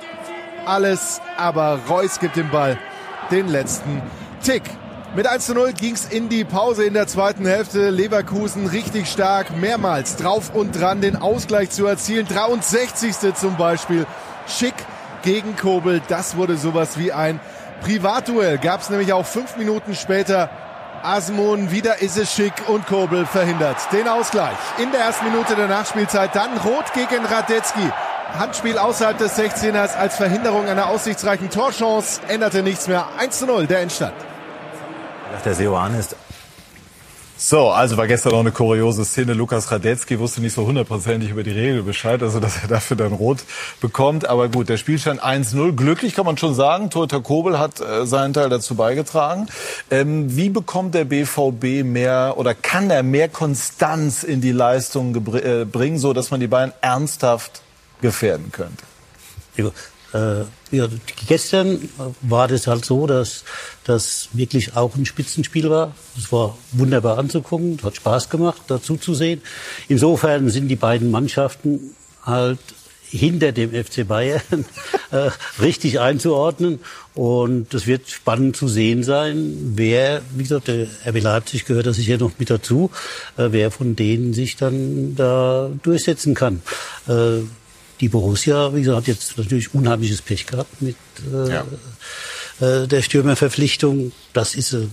[0.64, 2.78] alles, aber Reus gibt den Ball
[3.30, 4.00] den letzten
[4.42, 4.62] Tick.
[5.16, 7.88] Mit 1 zu 0 ging es in die Pause in der zweiten Hälfte.
[7.88, 12.28] Leverkusen richtig stark, mehrmals drauf und dran, den Ausgleich zu erzielen.
[12.28, 13.34] 63.
[13.34, 14.06] zum Beispiel.
[14.46, 14.74] Schick
[15.22, 16.02] gegen Kobel.
[16.08, 17.40] Das wurde sowas wie ein
[17.80, 18.58] Privatduell.
[18.58, 20.50] Gab es nämlich auch fünf Minuten später.
[21.02, 24.56] Asmon, wieder ist es Schick und Kobel verhindert den Ausgleich.
[24.78, 27.90] In der ersten Minute der Nachspielzeit dann Rot gegen Radetzky.
[28.38, 32.20] Handspiel außerhalb des 16ers als Verhinderung einer aussichtsreichen Torchance.
[32.28, 33.06] Änderte nichts mehr.
[33.18, 34.12] 1 zu 0 der Endstand.
[35.44, 36.16] Der Seoane ist
[37.40, 39.32] so, also war gestern noch eine kuriose Szene.
[39.32, 43.12] Lukas Radetzky wusste nicht so hundertprozentig über die Regel Bescheid, also dass er dafür dann
[43.12, 43.38] rot
[43.80, 44.28] bekommt.
[44.28, 45.76] Aber gut, der Spielstand 1-0.
[45.76, 46.90] Glücklich kann man schon sagen.
[46.90, 49.46] Torhüter Kobel hat äh, seinen Teil dazu beigetragen.
[49.88, 55.64] Ähm, wie bekommt der BVB mehr oder kann er mehr Konstanz in die Leistung äh,
[55.64, 57.62] bringen, so dass man die beiden ernsthaft
[58.00, 58.82] gefährden könnte?
[60.12, 60.88] Äh, ja,
[61.26, 61.88] gestern
[62.20, 63.44] war das halt so, dass
[63.84, 65.94] das wirklich auch ein Spitzenspiel war.
[66.16, 69.40] Es war wunderbar anzugucken, hat Spaß gemacht, dazu zu sehen.
[69.88, 72.58] Insofern sind die beiden Mannschaften halt
[73.10, 74.42] hinter dem FC Bayern
[75.10, 76.80] äh, richtig einzuordnen.
[77.14, 81.92] Und es wird spannend zu sehen sein, wer, wie gesagt, der RB Leipzig gehört da
[81.92, 82.90] sicher noch mit dazu,
[83.36, 86.62] äh, wer von denen sich dann da durchsetzen kann.
[87.08, 87.40] Äh,
[88.00, 90.96] die Borussia, wie gesagt, hat jetzt natürlich unheimliches Pech gehabt mit
[91.32, 91.66] äh, ja.
[92.60, 94.12] äh, der Stürmerverpflichtung.
[94.32, 94.86] Das ist äh,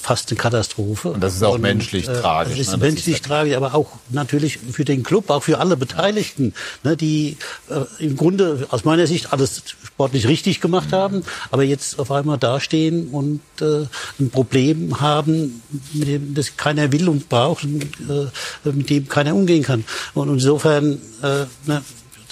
[0.00, 1.10] fast eine Katastrophe.
[1.10, 2.58] Und das ist auch und, menschlich äh, tragisch.
[2.58, 2.78] Das ist ne?
[2.78, 6.54] menschlich ist tragisch, aber auch natürlich für den Club, auch für alle Beteiligten,
[6.84, 7.36] ne, die
[7.68, 10.96] äh, im Grunde aus meiner Sicht alles sportlich richtig gemacht mhm.
[10.96, 13.86] haben, aber jetzt auf einmal dastehen und äh,
[14.20, 15.62] ein Problem haben,
[15.92, 18.28] mit dem das keiner will und braucht, und, äh,
[18.64, 19.84] mit dem keiner umgehen kann.
[20.14, 21.82] Und insofern, äh, ne,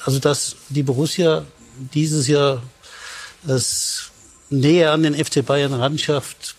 [0.05, 1.45] also dass die Borussia
[1.95, 2.63] dieses Jahr
[3.47, 4.11] es
[4.51, 6.57] näher an den FC Bayern ranschafft,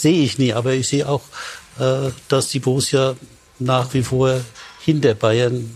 [0.00, 0.52] sehe ich nie.
[0.52, 1.22] Aber ich sehe auch,
[1.78, 3.16] äh, dass die Borussia
[3.58, 4.40] nach wie vor
[4.82, 5.70] hinter Bayern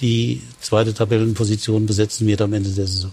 [0.00, 3.12] die zweite Tabellenposition besetzen wird am Ende der Saison.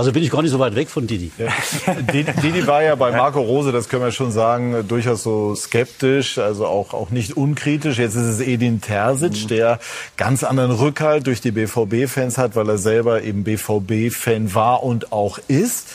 [0.00, 1.30] Also bin ich gar nicht so weit weg von Didi.
[1.36, 1.48] Ja.
[2.42, 6.66] Didi war ja bei Marco Rose, das können wir schon sagen, durchaus so skeptisch, also
[6.66, 7.98] auch, auch nicht unkritisch.
[7.98, 9.48] Jetzt ist es Edin Terzic, mhm.
[9.48, 9.78] der
[10.16, 15.38] ganz anderen Rückhalt durch die BVB-Fans hat, weil er selber eben BVB-Fan war und auch
[15.48, 15.88] ist.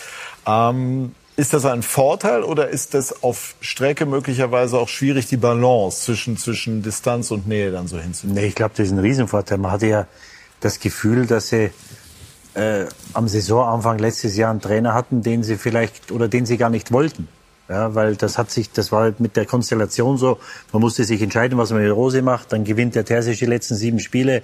[0.45, 6.05] Ähm, ist das ein Vorteil oder ist das auf Strecke möglicherweise auch schwierig, die Balance
[6.05, 8.41] zwischen, zwischen Distanz und Nähe dann so hinzunehmen?
[8.41, 9.57] Nee, ich glaube, das ist ein Riesenvorteil.
[9.57, 10.07] Man hatte ja
[10.61, 11.71] das Gefühl, dass sie
[12.53, 16.69] äh, am Saisonanfang letztes Jahr einen Trainer hatten, den sie vielleicht oder den sie gar
[16.69, 17.27] nicht wollten.
[17.67, 20.37] Ja, weil das hat sich, das war halt mit der Konstellation so.
[20.71, 22.53] Man musste sich entscheiden, was man mit Rose macht.
[22.53, 24.43] Dann gewinnt der Terzic die letzten sieben Spiele,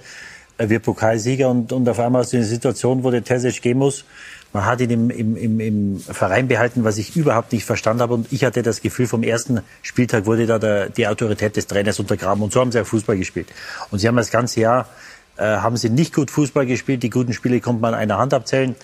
[0.58, 4.04] wird Pokalsieger und, und auf einmal hast du eine Situation, wo der Terzic gehen muss.
[4.52, 8.14] Man hat ihn im, im, im, im Verein behalten, was ich überhaupt nicht verstanden habe.
[8.14, 11.98] Und ich hatte das Gefühl, vom ersten Spieltag wurde da der, die Autorität des Trainers
[11.98, 12.42] untergraben.
[12.42, 13.48] Und so haben sie auch Fußball gespielt.
[13.90, 14.88] Und sie haben das ganze Jahr,
[15.36, 17.02] äh, haben sie nicht gut Fußball gespielt.
[17.02, 18.76] Die guten Spiele konnte man an einer Hand abzählen.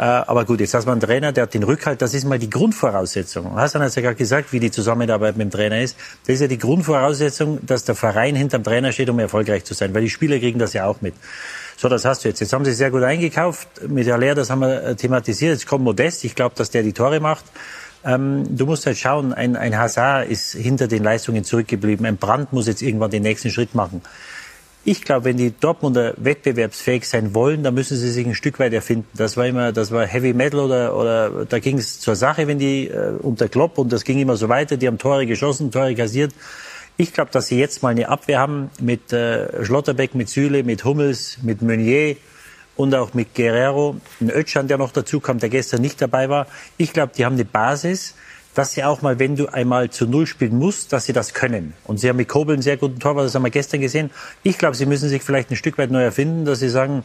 [0.00, 2.38] Äh, aber gut, jetzt hast du einen Trainer, der hat den Rückhalt, das ist mal
[2.38, 3.54] die Grundvoraussetzung.
[3.56, 5.94] Hassan hat ja gerade gesagt, wie die Zusammenarbeit mit dem Trainer ist.
[6.26, 9.92] Das ist ja die Grundvoraussetzung, dass der Verein hinterm Trainer steht, um erfolgreich zu sein,
[9.92, 11.14] weil die Spieler kriegen das ja auch mit.
[11.80, 12.40] So, das hast du jetzt.
[12.40, 13.88] Jetzt haben sie sehr gut eingekauft.
[13.88, 15.52] Mit Haller, das haben wir äh, thematisiert.
[15.52, 16.24] Jetzt kommt Modest.
[16.26, 17.46] Ich glaube, dass der die Tore macht.
[18.04, 22.04] Ähm, du musst halt schauen, ein, ein Hazard ist hinter den Leistungen zurückgeblieben.
[22.04, 24.02] Ein Brand muss jetzt irgendwann den nächsten Schritt machen.
[24.84, 28.74] Ich glaube, wenn die Dortmunder wettbewerbsfähig sein wollen, dann müssen sie sich ein Stück weit
[28.74, 29.08] erfinden.
[29.14, 32.58] Das war immer, das war Heavy Metal oder, oder da ging es zur Sache, wenn
[32.58, 34.76] die äh, unter Klopp und das ging immer so weiter.
[34.76, 36.34] Die haben Tore geschossen, Tore kassiert.
[37.00, 40.84] Ich glaube, dass sie jetzt mal eine Abwehr haben mit äh, Schlotterbeck, mit Süle, mit
[40.84, 42.16] Hummels, mit Meunier
[42.76, 43.96] und auch mit Guerrero.
[44.20, 46.46] Ein Ötschan, der noch dazu kam, der gestern nicht dabei war.
[46.76, 48.14] Ich glaube, die haben eine Basis
[48.52, 51.72] dass sie auch mal, wenn du einmal zu Null spielen musst, dass sie das können.
[51.84, 54.10] Und sie haben mit Kobel einen sehr guten Torwart, das haben wir gestern gesehen.
[54.42, 57.04] Ich glaube, sie müssen sich vielleicht ein Stück weit neu erfinden, dass sie sagen,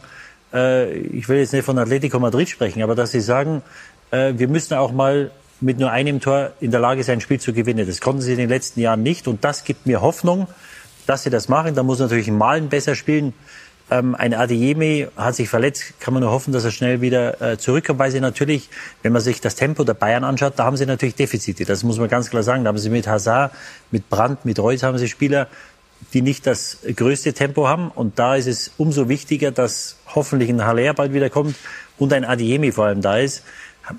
[0.52, 3.62] äh, ich will jetzt nicht von Atletico Madrid sprechen, aber dass sie sagen,
[4.10, 7.40] äh, wir müssen auch mal mit nur einem Tor in der Lage sein, ein Spiel
[7.40, 7.86] zu gewinnen.
[7.86, 10.48] Das konnten sie in den letzten Jahren nicht und das gibt mir Hoffnung,
[11.06, 11.74] dass sie das machen.
[11.74, 13.32] Da muss natürlich ein Malen besser spielen.
[13.88, 17.56] Ähm, ein Adeyemi hat sich verletzt, kann man nur hoffen, dass er schnell wieder äh,
[17.56, 18.68] zurückkommt, weil sie natürlich,
[19.02, 21.64] wenn man sich das Tempo der Bayern anschaut, da haben sie natürlich Defizite.
[21.64, 22.64] Das muss man ganz klar sagen.
[22.64, 23.52] Da haben sie mit Hazard,
[23.92, 25.46] mit Brandt, mit Reus haben sie Spieler,
[26.12, 27.90] die nicht das größte Tempo haben.
[27.90, 31.54] Und da ist es umso wichtiger, dass hoffentlich ein Haller bald wieder kommt
[31.98, 33.44] und ein Adeyemi vor allem da ist.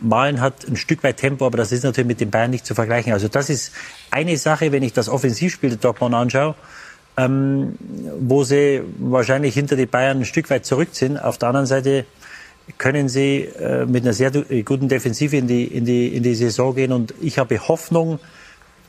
[0.01, 2.75] Malen hat ein Stück weit Tempo, aber das ist natürlich mit den Bayern nicht zu
[2.75, 3.13] vergleichen.
[3.13, 3.71] Also das ist
[4.11, 6.55] eine Sache, wenn ich das Offensivspiel der Dortmund anschaue
[7.17, 7.73] ähm,
[8.19, 11.17] wo sie wahrscheinlich hinter die Bayern ein Stück weit zurück sind.
[11.17, 12.05] Auf der anderen Seite
[12.77, 16.75] können sie äh, mit einer sehr guten Defensive in die, in, die, in die Saison
[16.75, 16.91] gehen.
[16.91, 18.19] Und ich habe Hoffnung,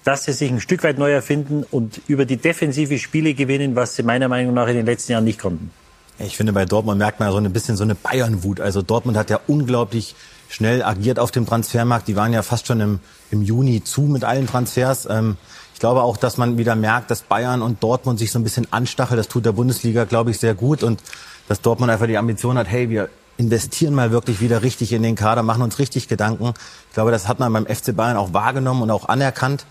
[0.04, 3.96] dass sie sich ein Stück weit neu erfinden und über die defensive Spiele gewinnen, was
[3.96, 5.70] sie meiner Meinung nach in den letzten Jahren nicht konnten.
[6.18, 8.60] Ich finde, bei Dortmund merkt man so ein bisschen so eine Bayern-Wut.
[8.60, 10.16] Also Dortmund hat ja unglaublich
[10.48, 12.08] schnell agiert auf dem Transfermarkt.
[12.08, 13.00] Die waren ja fast schon im,
[13.30, 15.06] im Juni zu mit allen Transfers.
[15.10, 15.36] Ähm,
[15.74, 18.66] ich glaube auch, dass man wieder merkt, dass Bayern und Dortmund sich so ein bisschen
[18.72, 19.16] anstacheln.
[19.16, 20.82] Das tut der Bundesliga, glaube ich, sehr gut.
[20.82, 21.00] Und
[21.46, 25.14] dass Dortmund einfach die Ambition hat, hey, wir investieren mal wirklich wieder richtig in den
[25.14, 26.54] Kader, machen uns richtig Gedanken.
[26.88, 29.64] Ich glaube, das hat man beim FC Bayern auch wahrgenommen und auch anerkannt,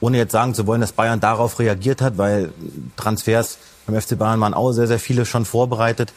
[0.00, 2.52] ohne jetzt sagen zu wollen, dass Bayern darauf reagiert hat, weil
[2.96, 6.12] Transfers beim FC Bayern waren auch sehr, sehr viele schon vorbereitet.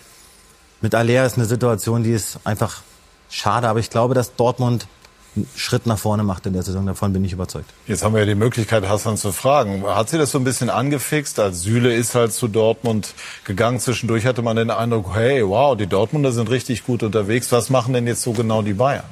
[0.82, 2.82] Mit Aller ist eine Situation, die ist einfach
[3.30, 4.88] schade, aber ich glaube, dass Dortmund
[5.36, 6.86] einen Schritt nach vorne macht in der Saison.
[6.86, 7.70] Davon bin ich überzeugt.
[7.88, 9.84] Jetzt haben wir ja die Möglichkeit, Hassan zu fragen.
[9.86, 11.40] Hat sie das so ein bisschen angefixt?
[11.40, 13.80] Als Süle ist halt zu Dortmund gegangen.
[13.80, 17.52] Zwischendurch hatte man den Eindruck, hey, wow, die Dortmunder sind richtig gut unterwegs.
[17.52, 19.06] Was machen denn jetzt so genau die Bayern?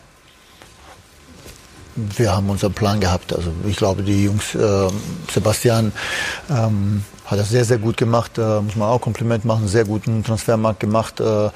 [1.96, 3.34] Wir haben unseren Plan gehabt.
[3.34, 4.88] Also ich glaube, die Jungs, äh,
[5.32, 5.92] Sebastian
[6.50, 8.38] ähm, hat das sehr, sehr gut gemacht.
[8.38, 9.68] Äh, muss man auch Kompliment machen.
[9.68, 11.20] Sehr guten Transfermarkt gemacht.
[11.20, 11.50] Äh,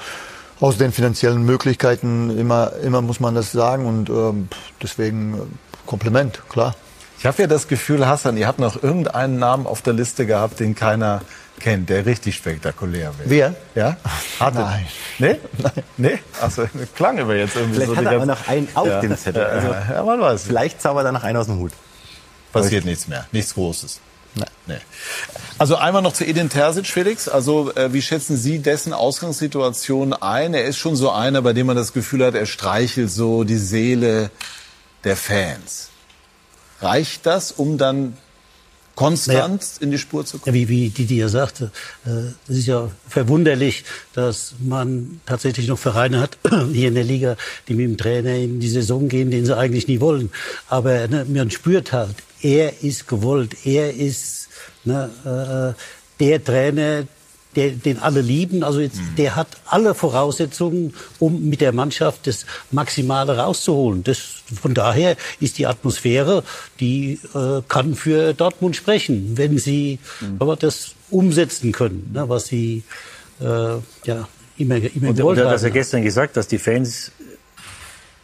[0.62, 4.48] aus den finanziellen Möglichkeiten immer, immer muss man das sagen und ähm,
[4.80, 5.38] deswegen äh,
[5.86, 6.76] Kompliment, klar.
[7.18, 10.60] Ich habe ja das Gefühl, Hassan, ihr habt noch irgendeinen Namen auf der Liste gehabt,
[10.60, 11.22] den keiner
[11.58, 13.30] kennt, der richtig spektakulär wäre.
[13.30, 13.54] Wer?
[13.74, 13.96] Ja?
[14.38, 14.58] Hatte.
[14.58, 14.86] Nein.
[15.18, 15.40] Nee?
[15.58, 15.72] Nein.
[15.96, 16.18] Nee?
[16.40, 16.64] Achso,
[16.94, 17.94] klang über jetzt irgendwie vielleicht so.
[17.94, 19.00] Vielleicht hat er aber noch einen auf ja.
[19.00, 19.44] dem Zettel.
[19.44, 20.44] Also, ja, man weiß.
[20.44, 21.72] Vielleicht zaubert er noch einen aus dem Hut.
[22.52, 23.26] Passiert nichts mehr.
[23.32, 24.00] Nichts Großes.
[24.66, 24.78] Nee.
[25.58, 27.28] Also einmal noch zu Edin Terzic, Felix.
[27.28, 30.54] Also äh, wie schätzen Sie dessen Ausgangssituation ein?
[30.54, 33.56] Er ist schon so einer, bei dem man das Gefühl hat, er streichelt so die
[33.56, 34.30] Seele
[35.04, 35.88] der Fans.
[36.80, 38.16] Reicht das, um dann
[38.94, 40.54] konstant naja, in die Spur zu kommen?
[40.54, 41.70] Wie, wie Didi ja sagte,
[42.04, 46.38] äh, es ist ja verwunderlich, dass man tatsächlich noch Vereine hat
[46.72, 47.36] hier in der Liga,
[47.68, 50.30] die mit dem Trainer in die Saison gehen, den sie eigentlich nie wollen.
[50.68, 54.41] Aber ne, man spürt halt, er ist gewollt, er ist
[54.84, 57.04] ne, äh, der Trainer,
[57.56, 58.62] der, den alle lieben.
[58.62, 59.16] Also jetzt, mhm.
[59.16, 64.04] der hat alle Voraussetzungen, um mit der Mannschaft das Maximale rauszuholen.
[64.04, 64.18] Das,
[64.60, 66.44] von daher ist die Atmosphäre,
[66.80, 70.36] die äh, kann für Dortmund sprechen, wenn sie mhm.
[70.38, 72.84] aber das umsetzen können, ne, was sie
[73.40, 76.58] äh, ja immer, immer und, gewollt und er hat das ja gestern gesagt, dass die
[76.58, 77.12] Fans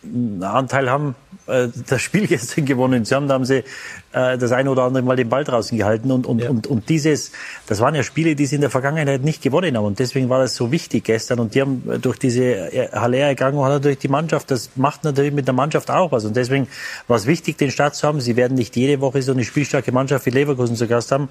[0.03, 1.15] einen Anteil haben
[1.49, 3.29] äh, das Spiel gestern gewonnen sie haben.
[3.29, 3.65] Da haben sie
[4.13, 6.11] äh, das eine oder andere Mal den Ball draußen gehalten.
[6.11, 6.51] Und, und, ja.
[6.51, 7.33] und, und dieses,
[7.67, 9.85] das waren ja Spiele, die sie in der Vergangenheit nicht gewonnen haben.
[9.85, 11.41] Und deswegen war das so wichtig gestern.
[11.41, 15.47] Und die haben durch diese äh, Haller-Erkrankung hat natürlich die Mannschaft, das macht natürlich mit
[15.47, 16.25] der Mannschaft auch was.
[16.25, 16.69] Und deswegen
[17.07, 18.21] war es wichtig, den Start zu haben.
[18.21, 21.29] Sie werden nicht jede Woche so eine spielstarke Mannschaft wie Leverkusen zu Gast haben.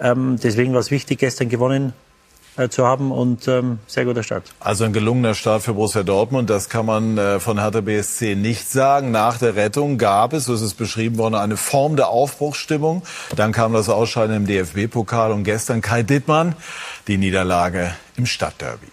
[0.00, 2.05] Ähm, deswegen war es wichtig, gestern gewonnen äh,
[2.70, 4.44] zu haben und ähm, sehr guter Start.
[4.60, 8.70] Also ein gelungener Start für Borussia Dortmund, das kann man äh, von Hertha BSC nicht
[8.70, 9.10] sagen.
[9.10, 13.02] Nach der Rettung gab es, so ist es beschrieben worden, eine Form der Aufbruchsstimmung.
[13.36, 16.54] Dann kam das Ausscheiden im DFB-Pokal und gestern Kai Dittmann
[17.06, 18.88] die Niederlage im Stadtderby.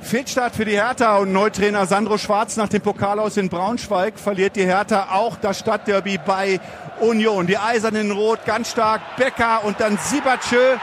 [0.00, 4.54] Fehlstart für die Hertha und Neutrainer Sandro Schwarz nach dem Pokal aus in Braunschweig verliert
[4.54, 6.60] die Hertha auch das Stadtderby bei
[7.00, 7.46] Union.
[7.46, 10.76] Die Eisernen Rot ganz stark, Becker und dann Sibachö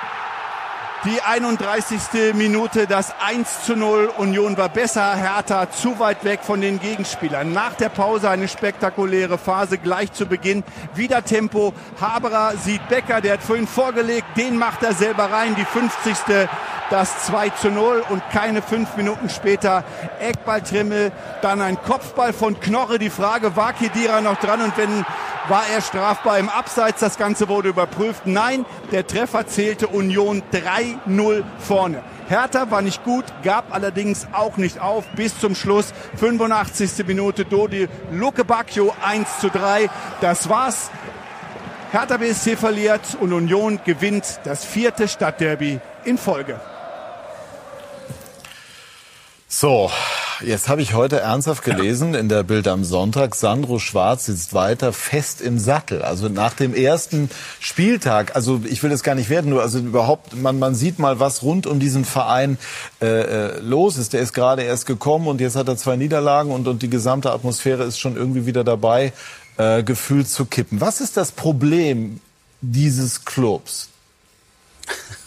[1.05, 2.35] die 31.
[2.35, 4.11] Minute, das 1 zu 0.
[4.17, 7.51] Union war besser, Hertha zu weit weg von den Gegenspielern.
[7.53, 10.63] Nach der Pause eine spektakuläre Phase, gleich zu Beginn.
[10.93, 11.73] Wieder Tempo.
[11.99, 15.55] Haberer sieht Becker, der hat vorhin vorgelegt, den macht er selber rein.
[15.55, 16.15] Die 50.
[16.91, 19.83] das 2 zu 0 und keine fünf Minuten später
[20.19, 21.11] Eckballtrimmel,
[21.41, 22.99] dann ein Kopfball von Knorre.
[22.99, 25.05] Die Frage, war Kedira noch dran und wenn
[25.47, 26.99] war er strafbar im Abseits.
[26.99, 28.25] Das Ganze wurde überprüft.
[28.25, 30.43] Nein, der Treffer zählte Union
[31.07, 32.03] 3-0 vorne.
[32.27, 35.93] Hertha war nicht gut, gab allerdings auch nicht auf bis zum Schluss.
[36.17, 37.05] 85.
[37.05, 39.89] Minute Dodi Luke Bacchio 1 zu 3.
[40.21, 40.89] Das war's.
[41.91, 46.59] Hertha BSC verliert und Union gewinnt das vierte Stadtderby in Folge.
[49.53, 49.91] So,
[50.39, 54.93] jetzt habe ich heute ernsthaft gelesen in der Bild am Sonntag, Sandro Schwarz sitzt weiter
[54.93, 56.03] fest im Sattel.
[56.03, 57.29] Also nach dem ersten
[57.59, 61.19] Spieltag, also ich will das gar nicht werden, nur also überhaupt, man, man sieht mal,
[61.19, 62.57] was rund um diesen Verein
[63.01, 64.13] äh, äh, los ist.
[64.13, 67.33] Der ist gerade erst gekommen und jetzt hat er zwei Niederlagen und, und die gesamte
[67.33, 69.11] Atmosphäre ist schon irgendwie wieder dabei,
[69.57, 70.79] äh, gefühlt zu kippen.
[70.79, 72.21] Was ist das Problem
[72.61, 73.89] dieses Clubs?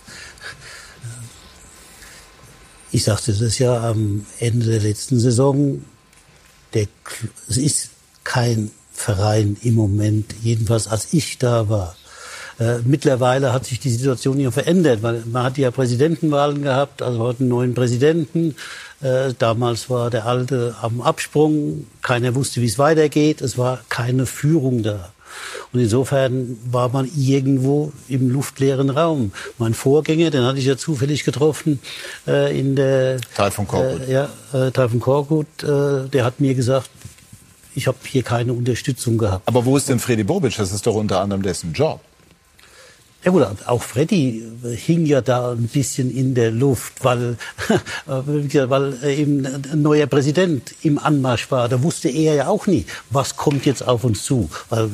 [2.95, 5.85] Ich sagte das ja am Ende der letzten Saison.
[6.75, 6.87] Der,
[7.49, 7.91] es ist
[8.23, 11.97] kein Verein im Moment, jedenfalls als ich da war.
[12.61, 17.19] Äh, mittlerweile hat sich die Situation ja verändert, weil man hat ja Präsidentenwahlen gehabt, also
[17.19, 18.55] heute einen neuen Präsidenten.
[19.01, 24.25] Äh, damals war der alte am Absprung, keiner wusste, wie es weitergeht, es war keine
[24.25, 25.13] Führung da.
[25.73, 29.33] Und insofern war man irgendwo im luftleeren Raum.
[29.59, 31.81] Mein Vorgänger, den hatte ich ja zufällig getroffen
[32.27, 34.09] äh, in der Teil von Korkut.
[34.09, 35.47] Äh, ja, äh, Teil von Korkut.
[35.63, 36.91] Äh, der hat mir gesagt,
[37.75, 39.49] ich habe hier keine Unterstützung gehabt.
[39.49, 40.57] Aber wo ist denn Freddy Bobic?
[40.57, 42.01] Das ist doch unter anderem dessen Job.
[43.25, 44.45] Ja gut, auch Freddy
[44.77, 47.39] hing ja da ein bisschen in der Luft, weil,
[48.07, 51.71] weil eben ein neuer Präsident im Anmarsch war.
[51.71, 54.51] Da wusste er ja auch nie, was kommt jetzt auf uns zu.
[54.69, 54.91] Weil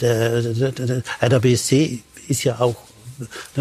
[0.00, 2.76] der, der, der, der BSC ist ja auch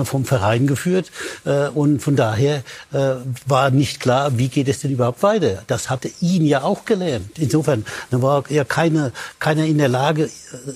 [0.04, 1.12] vom Verein geführt.
[1.46, 2.64] Äh, und von daher
[2.94, 3.16] äh,
[3.46, 5.64] war nicht klar, wie geht es denn überhaupt weiter.
[5.68, 7.38] Das hatte ihn ja auch gelernt.
[7.38, 10.30] Insofern war ja keiner, keiner in der Lage, äh,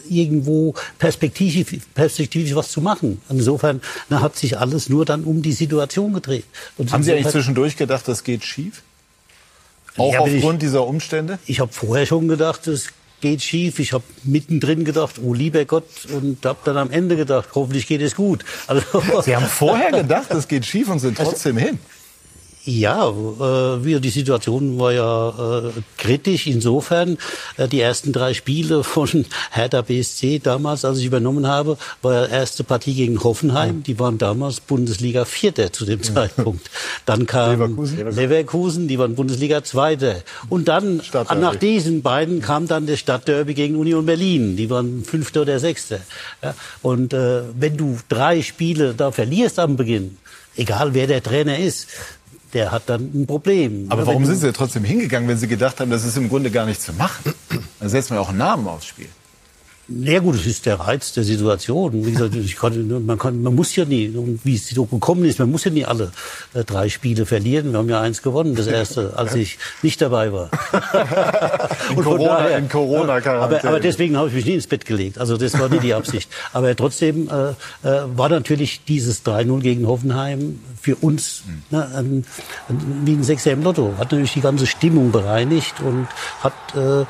[0.09, 3.21] irgendwo perspektivisch, perspektivisch was zu machen.
[3.29, 6.45] Insofern hat sich alles nur dann um die Situation gedreht.
[6.77, 8.81] Und Haben Sie eigentlich zwischendurch gedacht, das geht schief?
[9.97, 11.39] Auch ja, aufgrund ich, dieser Umstände?
[11.45, 12.89] Ich habe vorher schon gedacht, das
[13.25, 13.79] geht schief.
[13.79, 18.01] Ich habe mittendrin gedacht, oh lieber Gott, und habe dann am Ende gedacht, hoffentlich geht
[18.01, 18.45] es gut.
[18.67, 18.83] Also,
[19.23, 21.79] Sie haben vorher gedacht, es geht schief und sind trotzdem hin.
[22.65, 26.47] Ja, äh, die Situation war ja äh, kritisch.
[26.47, 27.17] Insofern,
[27.57, 32.33] äh, die ersten drei Spiele von Hertha BSC damals, als ich übernommen habe, war die
[32.33, 33.83] erste Partie gegen Hoffenheim.
[33.83, 36.71] Die waren damals Bundesliga Vierter zu dem Zeitpunkt.
[37.05, 40.15] Dann kam Leverkusen, Leverkusen die waren Bundesliga Zweiter.
[40.49, 44.57] Und dann, nach diesen beiden, kam dann der Stadtderby gegen Union Berlin.
[44.57, 45.99] Die waren Fünfter oder Sechster.
[46.41, 50.17] Ja, und äh, wenn du drei Spiele da verlierst am Beginn,
[50.55, 51.87] egal wer der Trainer ist,
[52.55, 53.87] der hat dann ein Problem.
[53.89, 56.65] Aber warum sind Sie trotzdem hingegangen, wenn Sie gedacht haben, das ist im Grunde gar
[56.65, 57.33] nicht zu machen?
[57.79, 59.09] Dann setzt man ja auch einen Namen aufs Spiel.
[59.87, 62.05] Ja gut, das ist der Reiz der Situation.
[62.05, 64.11] Wie gesagt, ich kann, man, kann, man muss ja nie,
[64.43, 66.11] wie es so gekommen ist, man muss ja nie alle
[66.53, 67.71] äh, drei Spiele verlieren.
[67.71, 70.49] Wir haben ja eins gewonnen, das erste, als ich nicht dabei war.
[71.89, 75.19] in Corona, daher, in Corona aber, aber deswegen habe ich mich nie ins Bett gelegt.
[75.19, 76.31] Also das war nie die Absicht.
[76.51, 77.49] Aber trotzdem äh,
[77.87, 82.25] äh, war natürlich dieses 3-0 gegen Hoffenheim für uns ne, ein,
[82.69, 83.93] ein, wie ein Sechser im Lotto.
[83.99, 86.07] Hat natürlich die ganze Stimmung bereinigt und
[86.41, 87.05] hat äh, äh,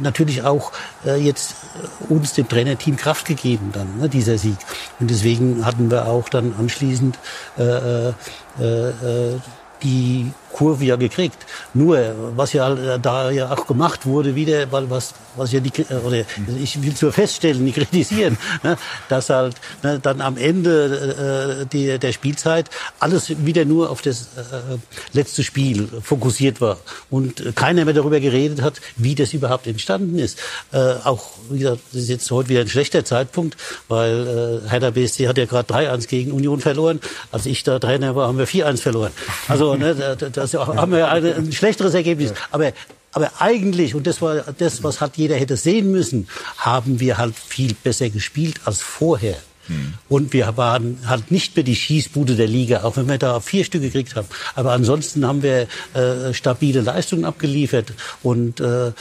[0.00, 0.72] natürlich auch
[1.06, 1.61] äh, jetzt
[2.08, 4.56] uns, dem Trainerteam, Kraft gegeben dann, ne, dieser Sieg.
[5.00, 7.18] Und deswegen hatten wir auch dann anschließend
[7.58, 8.12] äh, äh,
[8.60, 9.40] äh,
[9.82, 11.38] die Kurve ja gekriegt.
[11.74, 11.98] Nur,
[12.36, 15.72] was ja da ja auch gemacht wurde, wieder, weil was, was ja die,
[16.04, 16.24] oder
[16.60, 18.76] ich will nur feststellen, nicht kritisieren, ne,
[19.08, 22.70] dass halt ne, dann am Ende äh, die, der Spielzeit
[23.00, 24.78] alles wieder nur auf das äh,
[25.12, 26.78] letzte Spiel fokussiert war
[27.10, 30.38] und keiner mehr darüber geredet hat, wie das überhaupt entstanden ist.
[30.72, 33.56] Äh, auch, wie gesagt, das ist jetzt heute wieder ein schlechter Zeitpunkt,
[33.88, 37.00] weil äh, Hertha BSC hat ja gerade 3-1 gegen Union verloren.
[37.30, 39.12] Als ich da Trainer war, haben wir 4-1 verloren.
[39.48, 42.32] Also ne, das haben wir ein, ein schlechteres Ergebnis.
[42.50, 42.72] Aber
[43.14, 47.34] aber eigentlich, und das war das, was hat jeder hätte sehen müssen, haben wir halt
[47.36, 49.36] viel besser gespielt als vorher.
[49.66, 49.94] Hm.
[50.08, 53.64] Und wir waren halt nicht mehr die Schießbude der Liga, auch wenn wir da vier
[53.64, 54.26] Stück gekriegt haben.
[54.54, 57.92] Aber ansonsten haben wir äh, stabile Leistungen abgeliefert.
[58.22, 58.92] Und äh,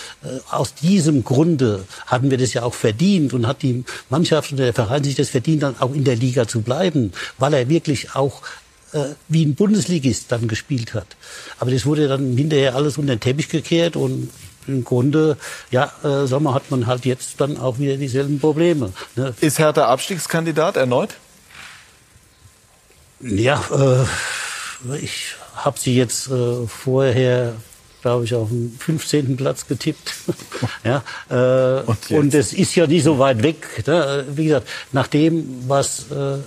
[0.51, 4.73] aus diesem Grunde hatten wir das ja auch verdient und hat die Mannschaft und der
[4.73, 8.41] Verein sich das verdient, dann auch in der Liga zu bleiben, weil er wirklich auch
[8.43, 8.70] äh,
[9.27, 11.07] wie ein Bundesligist dann gespielt hat.
[11.59, 14.29] Aber das wurde dann hinterher alles unter den Teppich gekehrt und
[14.67, 15.37] im Grunde,
[15.71, 18.93] ja, äh, Sommer hat man halt jetzt dann auch wieder dieselben Probleme.
[19.15, 19.33] Ne?
[19.41, 21.15] Ist Hertha Abstiegskandidat erneut?
[23.19, 27.53] Ja, äh, ich habe sie jetzt äh, vorher
[28.01, 29.37] glaube ich, auf dem 15.
[29.37, 30.13] Platz getippt.
[30.83, 33.83] ja, äh, und, und, es ist ja nicht so weit weg.
[33.85, 34.25] Ne?
[34.33, 36.39] Wie gesagt, nach dem, was äh, äh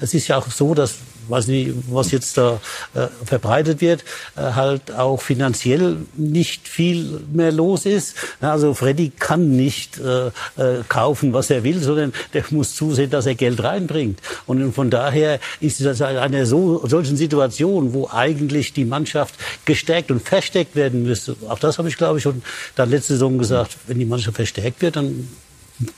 [0.00, 0.94] es ist ja auch so, dass
[1.30, 2.60] weiß nicht, was jetzt da
[2.94, 4.04] äh, verbreitet wird,
[4.36, 8.16] äh, halt auch finanziell nicht viel mehr los ist.
[8.40, 13.26] Also Freddy kann nicht äh, äh, kaufen, was er will, sondern der muss zusehen, dass
[13.26, 14.20] er Geld reinbringt.
[14.46, 19.34] Und von daher ist das eine so, solchen Situation, wo eigentlich die Mannschaft
[19.64, 21.36] gestärkt und verstärkt werden müsste.
[21.48, 22.42] Auch das habe ich, glaube ich, schon
[22.74, 23.76] dann letzte Saison gesagt.
[23.86, 25.28] Wenn die Mannschaft verstärkt wird, dann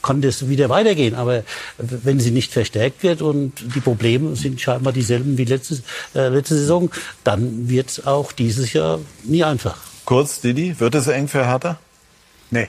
[0.02, 1.14] kann das wieder weitergehen.
[1.14, 1.44] Aber
[1.78, 5.82] wenn sie nicht verstärkt wird und die Probleme sind scheinbar dieselben wie letzte,
[6.14, 6.90] äh, letzte Saison,
[7.24, 9.78] dann wird es auch dieses Jahr nie einfach.
[10.04, 11.78] Kurz, Didi, wird es eng für Hertha?
[12.50, 12.68] Nee.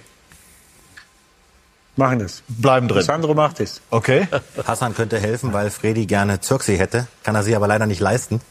[1.95, 2.41] Machen es.
[2.48, 3.03] Bleiben drin.
[3.03, 3.81] Sandro macht es.
[3.91, 4.27] Okay.
[4.65, 7.07] Hassan könnte helfen, weil Fredi gerne Zirksi hätte.
[7.23, 8.41] Kann er sich aber leider nicht leisten.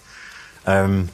[0.65, 1.09] Ähm,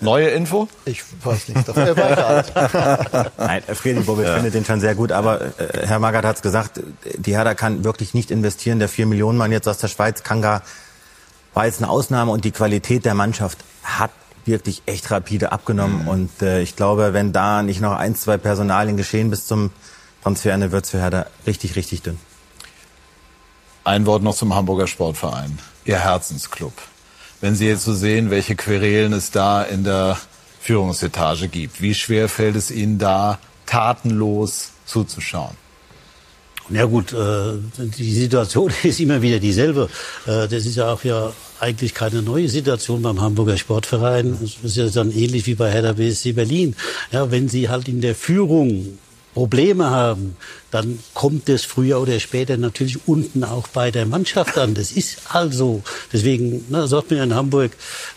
[0.00, 0.68] Neue Info?
[0.84, 1.68] Ich weiß nicht.
[1.68, 3.30] Dafür weiter.
[3.38, 4.34] Nein, Friedrich Bobic ja.
[4.34, 5.12] findet den schon sehr gut.
[5.12, 6.80] Aber äh, Herr Magath hat es gesagt,
[7.16, 8.80] die Herder kann wirklich nicht investieren.
[8.80, 10.62] Der 4 Millionen Mann jetzt aus der Schweiz, Kanga,
[11.54, 12.32] war jetzt eine Ausnahme.
[12.32, 14.10] Und die Qualität der Mannschaft hat
[14.44, 16.02] wirklich echt rapide abgenommen.
[16.02, 16.08] Mhm.
[16.08, 19.70] Und äh, ich glaube, wenn da nicht noch ein, zwei Personalien geschehen bis zum
[20.22, 22.18] Transferende, wird es für Herder richtig, richtig dünn.
[23.84, 25.58] Ein Wort noch zum Hamburger Sportverein.
[25.84, 26.72] Ihr Herzensclub
[27.40, 30.18] wenn Sie jetzt so sehen, welche Querelen es da in der
[30.60, 31.80] Führungsetage gibt?
[31.80, 35.56] Wie schwer fällt es Ihnen da, tatenlos zuzuschauen?
[36.70, 39.88] Ja gut, äh, die Situation ist immer wieder dieselbe.
[40.26, 44.36] Äh, das ist ja auch ja eigentlich keine neue Situation beim Hamburger Sportverein.
[44.40, 46.76] Das ist ja dann ähnlich wie bei Hertha BSC Berlin.
[47.10, 48.98] Ja, wenn Sie halt in der Führung
[49.38, 50.36] Probleme haben,
[50.72, 54.74] dann kommt es früher oder später natürlich unten auch bei der Mannschaft an.
[54.74, 57.70] Das ist also, deswegen ne, sagt man in Hamburg,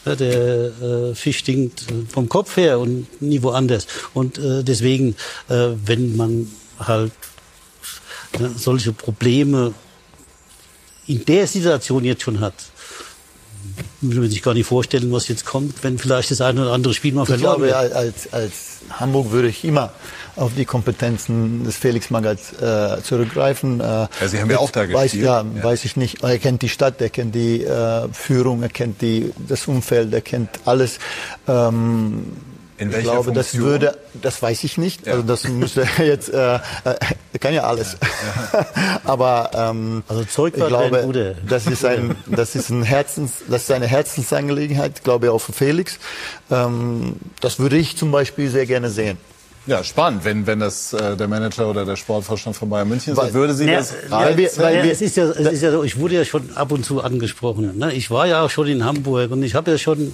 [0.03, 3.85] ne, der äh, Fisch stinkt vom Kopf her und nie woanders.
[4.15, 5.15] Und äh, deswegen,
[5.47, 7.11] äh, wenn man halt
[8.39, 9.75] ne, solche Probleme
[11.05, 12.55] in der Situation jetzt schon hat,
[14.01, 16.95] würde man sich gar nicht vorstellen, was jetzt kommt, wenn vielleicht das eine oder andere
[16.95, 17.69] Spiel mal verloren wird.
[17.69, 18.53] Ich glaube, als, als
[18.99, 19.93] Hamburg würde ich immer
[20.35, 23.79] auf die Kompetenzen des Felix Magath äh, zurückgreifen.
[23.79, 25.25] Äh, ja, Sie haben ja auch da weiß, gespielt.
[25.25, 26.23] Ja, ja, weiß ich nicht.
[26.23, 30.21] Er kennt die Stadt, er kennt die äh, Führung, er kennt die, das Umfeld, er
[30.21, 30.99] kennt alles.
[31.47, 32.25] Ähm,
[32.81, 33.35] in ich glaube, Funktion?
[33.35, 35.05] das würde, das weiß ich nicht.
[35.05, 35.13] Ja.
[35.13, 36.59] Also das müsste jetzt, äh, äh,
[37.39, 37.97] kann ja alles.
[38.01, 38.99] Ja, ja.
[39.03, 43.71] Aber ähm, also Zeug ich glaube, das ist ein, das ist ein Herzens, das ist
[43.71, 45.99] eine Herzensangelegenheit, glaube ich auch für Felix.
[46.49, 49.17] Ähm, das würde ich zum Beispiel sehr gerne sehen.
[49.67, 50.25] Ja, spannend.
[50.25, 53.65] Wenn, wenn das äh, der Manager oder der Sportvorstand von Bayern München ist, würde Sie
[53.65, 56.15] ja, das weil wir, weil wir, es, ist ja, es ist ja so, ich wurde
[56.15, 57.77] ja schon ab und zu angesprochen.
[57.77, 57.93] Ne?
[57.93, 60.13] Ich war ja auch schon in Hamburg und ich habe ja schon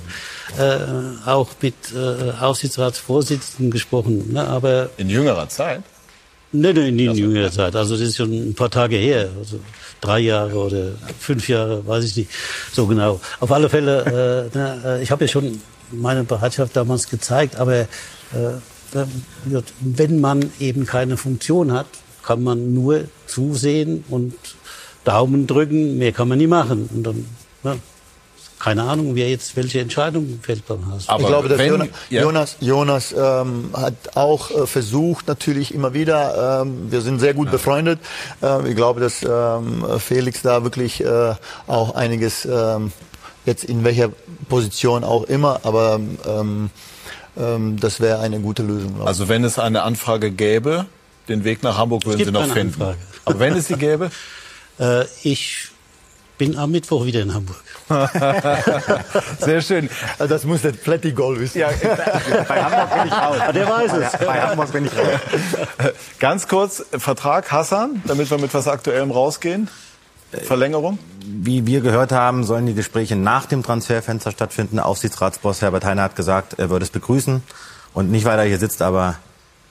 [0.58, 0.78] äh,
[1.26, 4.34] auch mit äh, Aufsichtsratsvorsitzenden gesprochen.
[4.34, 4.46] Ne?
[4.46, 5.82] Aber in jüngerer Zeit?
[6.52, 7.76] Nein, nein, in jüngerer Zeit.
[7.76, 9.30] Also das ist schon ein paar Tage her.
[9.40, 9.60] Also
[10.02, 12.30] drei Jahre oder fünf Jahre, weiß ich nicht
[12.74, 13.22] so genau.
[13.40, 15.62] Auf alle Fälle, äh, ne, ich habe ja schon
[15.92, 17.86] meine Bereitschaft damals gezeigt, aber äh,
[19.80, 21.88] wenn man eben keine Funktion hat,
[22.24, 24.34] kann man nur zusehen und
[25.04, 26.90] Daumen drücken, mehr kann man nie machen.
[26.94, 27.26] Und dann,
[27.64, 27.76] ja,
[28.60, 31.10] keine Ahnung, wer jetzt welche Entscheidung fällt beim HSV.
[31.10, 32.22] Aber ich glaube, dass wenn, Jonas, ja.
[32.22, 37.48] Jonas, Jonas ähm, hat auch äh, versucht, natürlich immer wieder, ähm, wir sind sehr gut
[37.48, 37.52] ja.
[37.52, 38.00] befreundet.
[38.42, 41.36] Ähm, ich glaube, dass ähm, Felix da wirklich äh,
[41.68, 42.92] auch einiges ähm,
[43.48, 44.10] Jetzt in welcher
[44.50, 46.02] Position auch immer, aber
[47.38, 49.02] ähm, das wäre eine gute Lösung.
[49.06, 50.86] Also wenn es eine Anfrage gäbe,
[51.28, 52.82] den Weg nach Hamburg würden Sie noch finden.
[52.82, 52.98] Anfrage.
[53.26, 54.12] Aber wenn es sie gäbe?
[54.80, 55.70] äh, ich
[56.38, 57.58] bin am Mittwoch wieder in Hamburg.
[59.40, 59.90] Sehr schön.
[60.20, 61.60] Also das muss der Flatty Goal wissen.
[61.60, 61.70] Ja,
[62.48, 63.38] bei Hamburg bin ich raus.
[63.40, 64.26] Ah, der weiß es.
[64.26, 65.94] Bei Hamburg bin ich raus.
[66.20, 69.68] Ganz kurz, Vertrag Hassan, damit wir mit was Aktuellem rausgehen.
[70.32, 71.00] Verlängerung?
[71.26, 74.80] Wie wir gehört haben, sollen die Gespräche nach dem Transferfenster stattfinden.
[74.80, 77.42] Aufsichtsratsboss Herbert Heiner hat gesagt, er würde es begrüßen
[77.94, 79.16] und nicht, weil er hier sitzt, aber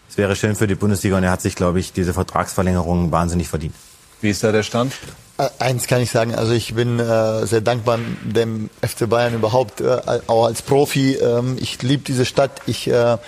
[0.09, 3.49] es wäre schön für die Bundesliga und er hat sich, glaube ich, diese Vertragsverlängerung wahnsinnig
[3.49, 3.75] verdient.
[4.21, 4.95] Wie ist da der Stand?
[5.39, 9.81] Äh, eins kann ich sagen, also ich bin äh, sehr dankbar dem FC Bayern überhaupt,
[9.81, 11.15] äh, auch als Profi.
[11.15, 12.63] Ähm, ich liebe diese Stadt.
[12.67, 13.19] Ich äh,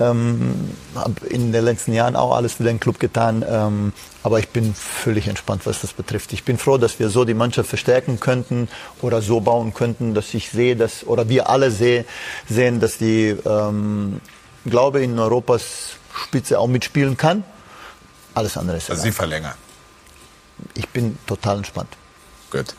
[0.00, 3.44] ähm, habe in den letzten Jahren auch alles für den Club getan.
[3.48, 3.92] Ähm,
[4.24, 6.32] aber ich bin völlig entspannt, was das betrifft.
[6.32, 8.68] Ich bin froh, dass wir so die Mannschaft verstärken könnten
[9.00, 12.04] oder so bauen könnten, dass ich sehe, dass oder wir alle seh,
[12.48, 14.20] sehen, dass die, ähm,
[14.64, 17.44] glaube in Europas Spitze auch mitspielen kann.
[18.34, 18.90] Alles andere ist.
[18.90, 19.54] Also Sie verlängern
[20.74, 21.96] ich bin total entspannt.
[22.50, 22.74] Gut.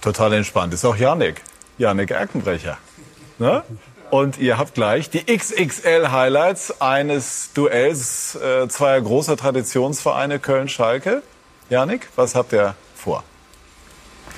[0.00, 0.74] Total entspannt.
[0.74, 1.42] Ist auch Janik.
[1.78, 2.78] Janik Erkenbrecher.
[3.38, 3.62] Ne?
[4.10, 11.22] Und ihr habt gleich die XXL-Highlights eines Duells äh, zweier großer Traditionsvereine Köln-Schalke.
[11.70, 13.24] Janik, was habt ihr vor?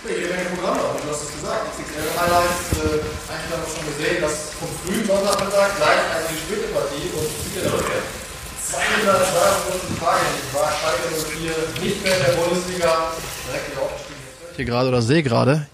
[0.04, 1.66] Ja, jede Menge Programm, du hast es gesagt.
[1.72, 7.10] XXL-Highlights, äh, eigentlich haben wir schon gesehen, dass vom frühen Sonntagmittag gleich eine gespielt Partie
[7.16, 8.23] und viele Leute.
[8.74, 10.20] 252 Tage
[10.52, 13.12] war Schalke 04 nicht mehr in der Bundesliga.
[13.48, 14.56] Direkt.
[14.56, 15.66] Hier gerade oder sehe gerade.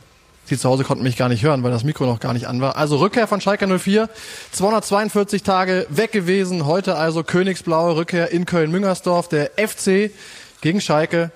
[0.45, 2.61] Sie zu Hause konnten mich gar nicht hören, weil das Mikro noch gar nicht an
[2.61, 2.77] war.
[2.77, 4.09] Also Rückkehr von Schalke 04.
[4.51, 6.67] 242 Tage weg gewesen.
[6.67, 9.29] Heute also Königsblaue Rückkehr in Köln-Müngersdorf.
[9.29, 10.11] Der FC
[10.61, 11.31] gegen Schalke.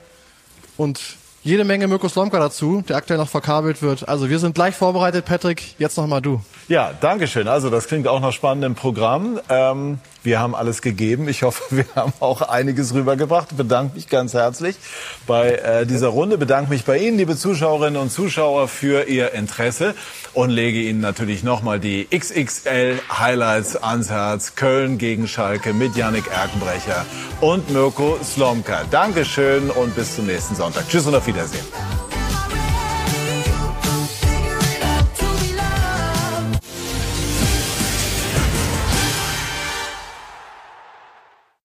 [0.76, 1.00] Und
[1.44, 4.08] jede Menge Mirko Slomka dazu, der aktuell noch verkabelt wird.
[4.08, 5.78] Also wir sind gleich vorbereitet, Patrick.
[5.78, 6.40] Jetzt noch mal du.
[6.68, 7.46] Ja, danke schön.
[7.46, 9.38] Also das klingt auch nach spannendem Programm.
[9.48, 11.28] Ähm, wir haben alles gegeben.
[11.28, 13.48] Ich hoffe, wir haben auch einiges rübergebracht.
[13.52, 14.76] Ich bedanke mich ganz herzlich
[15.26, 16.38] bei äh, dieser Runde.
[16.38, 19.94] Bedanke mich bei Ihnen, liebe Zuschauerinnen und Zuschauer, für Ihr Interesse
[20.32, 24.54] und lege Ihnen natürlich nochmal die XXL Highlights ans Herz.
[24.56, 27.04] Köln gegen Schalke mit Yannick Erkenbrecher
[27.40, 28.84] und Mirko Slomka.
[28.90, 30.88] Dankeschön und bis zum nächsten Sonntag.
[30.88, 31.64] Tschüss und auf Wiedersehen.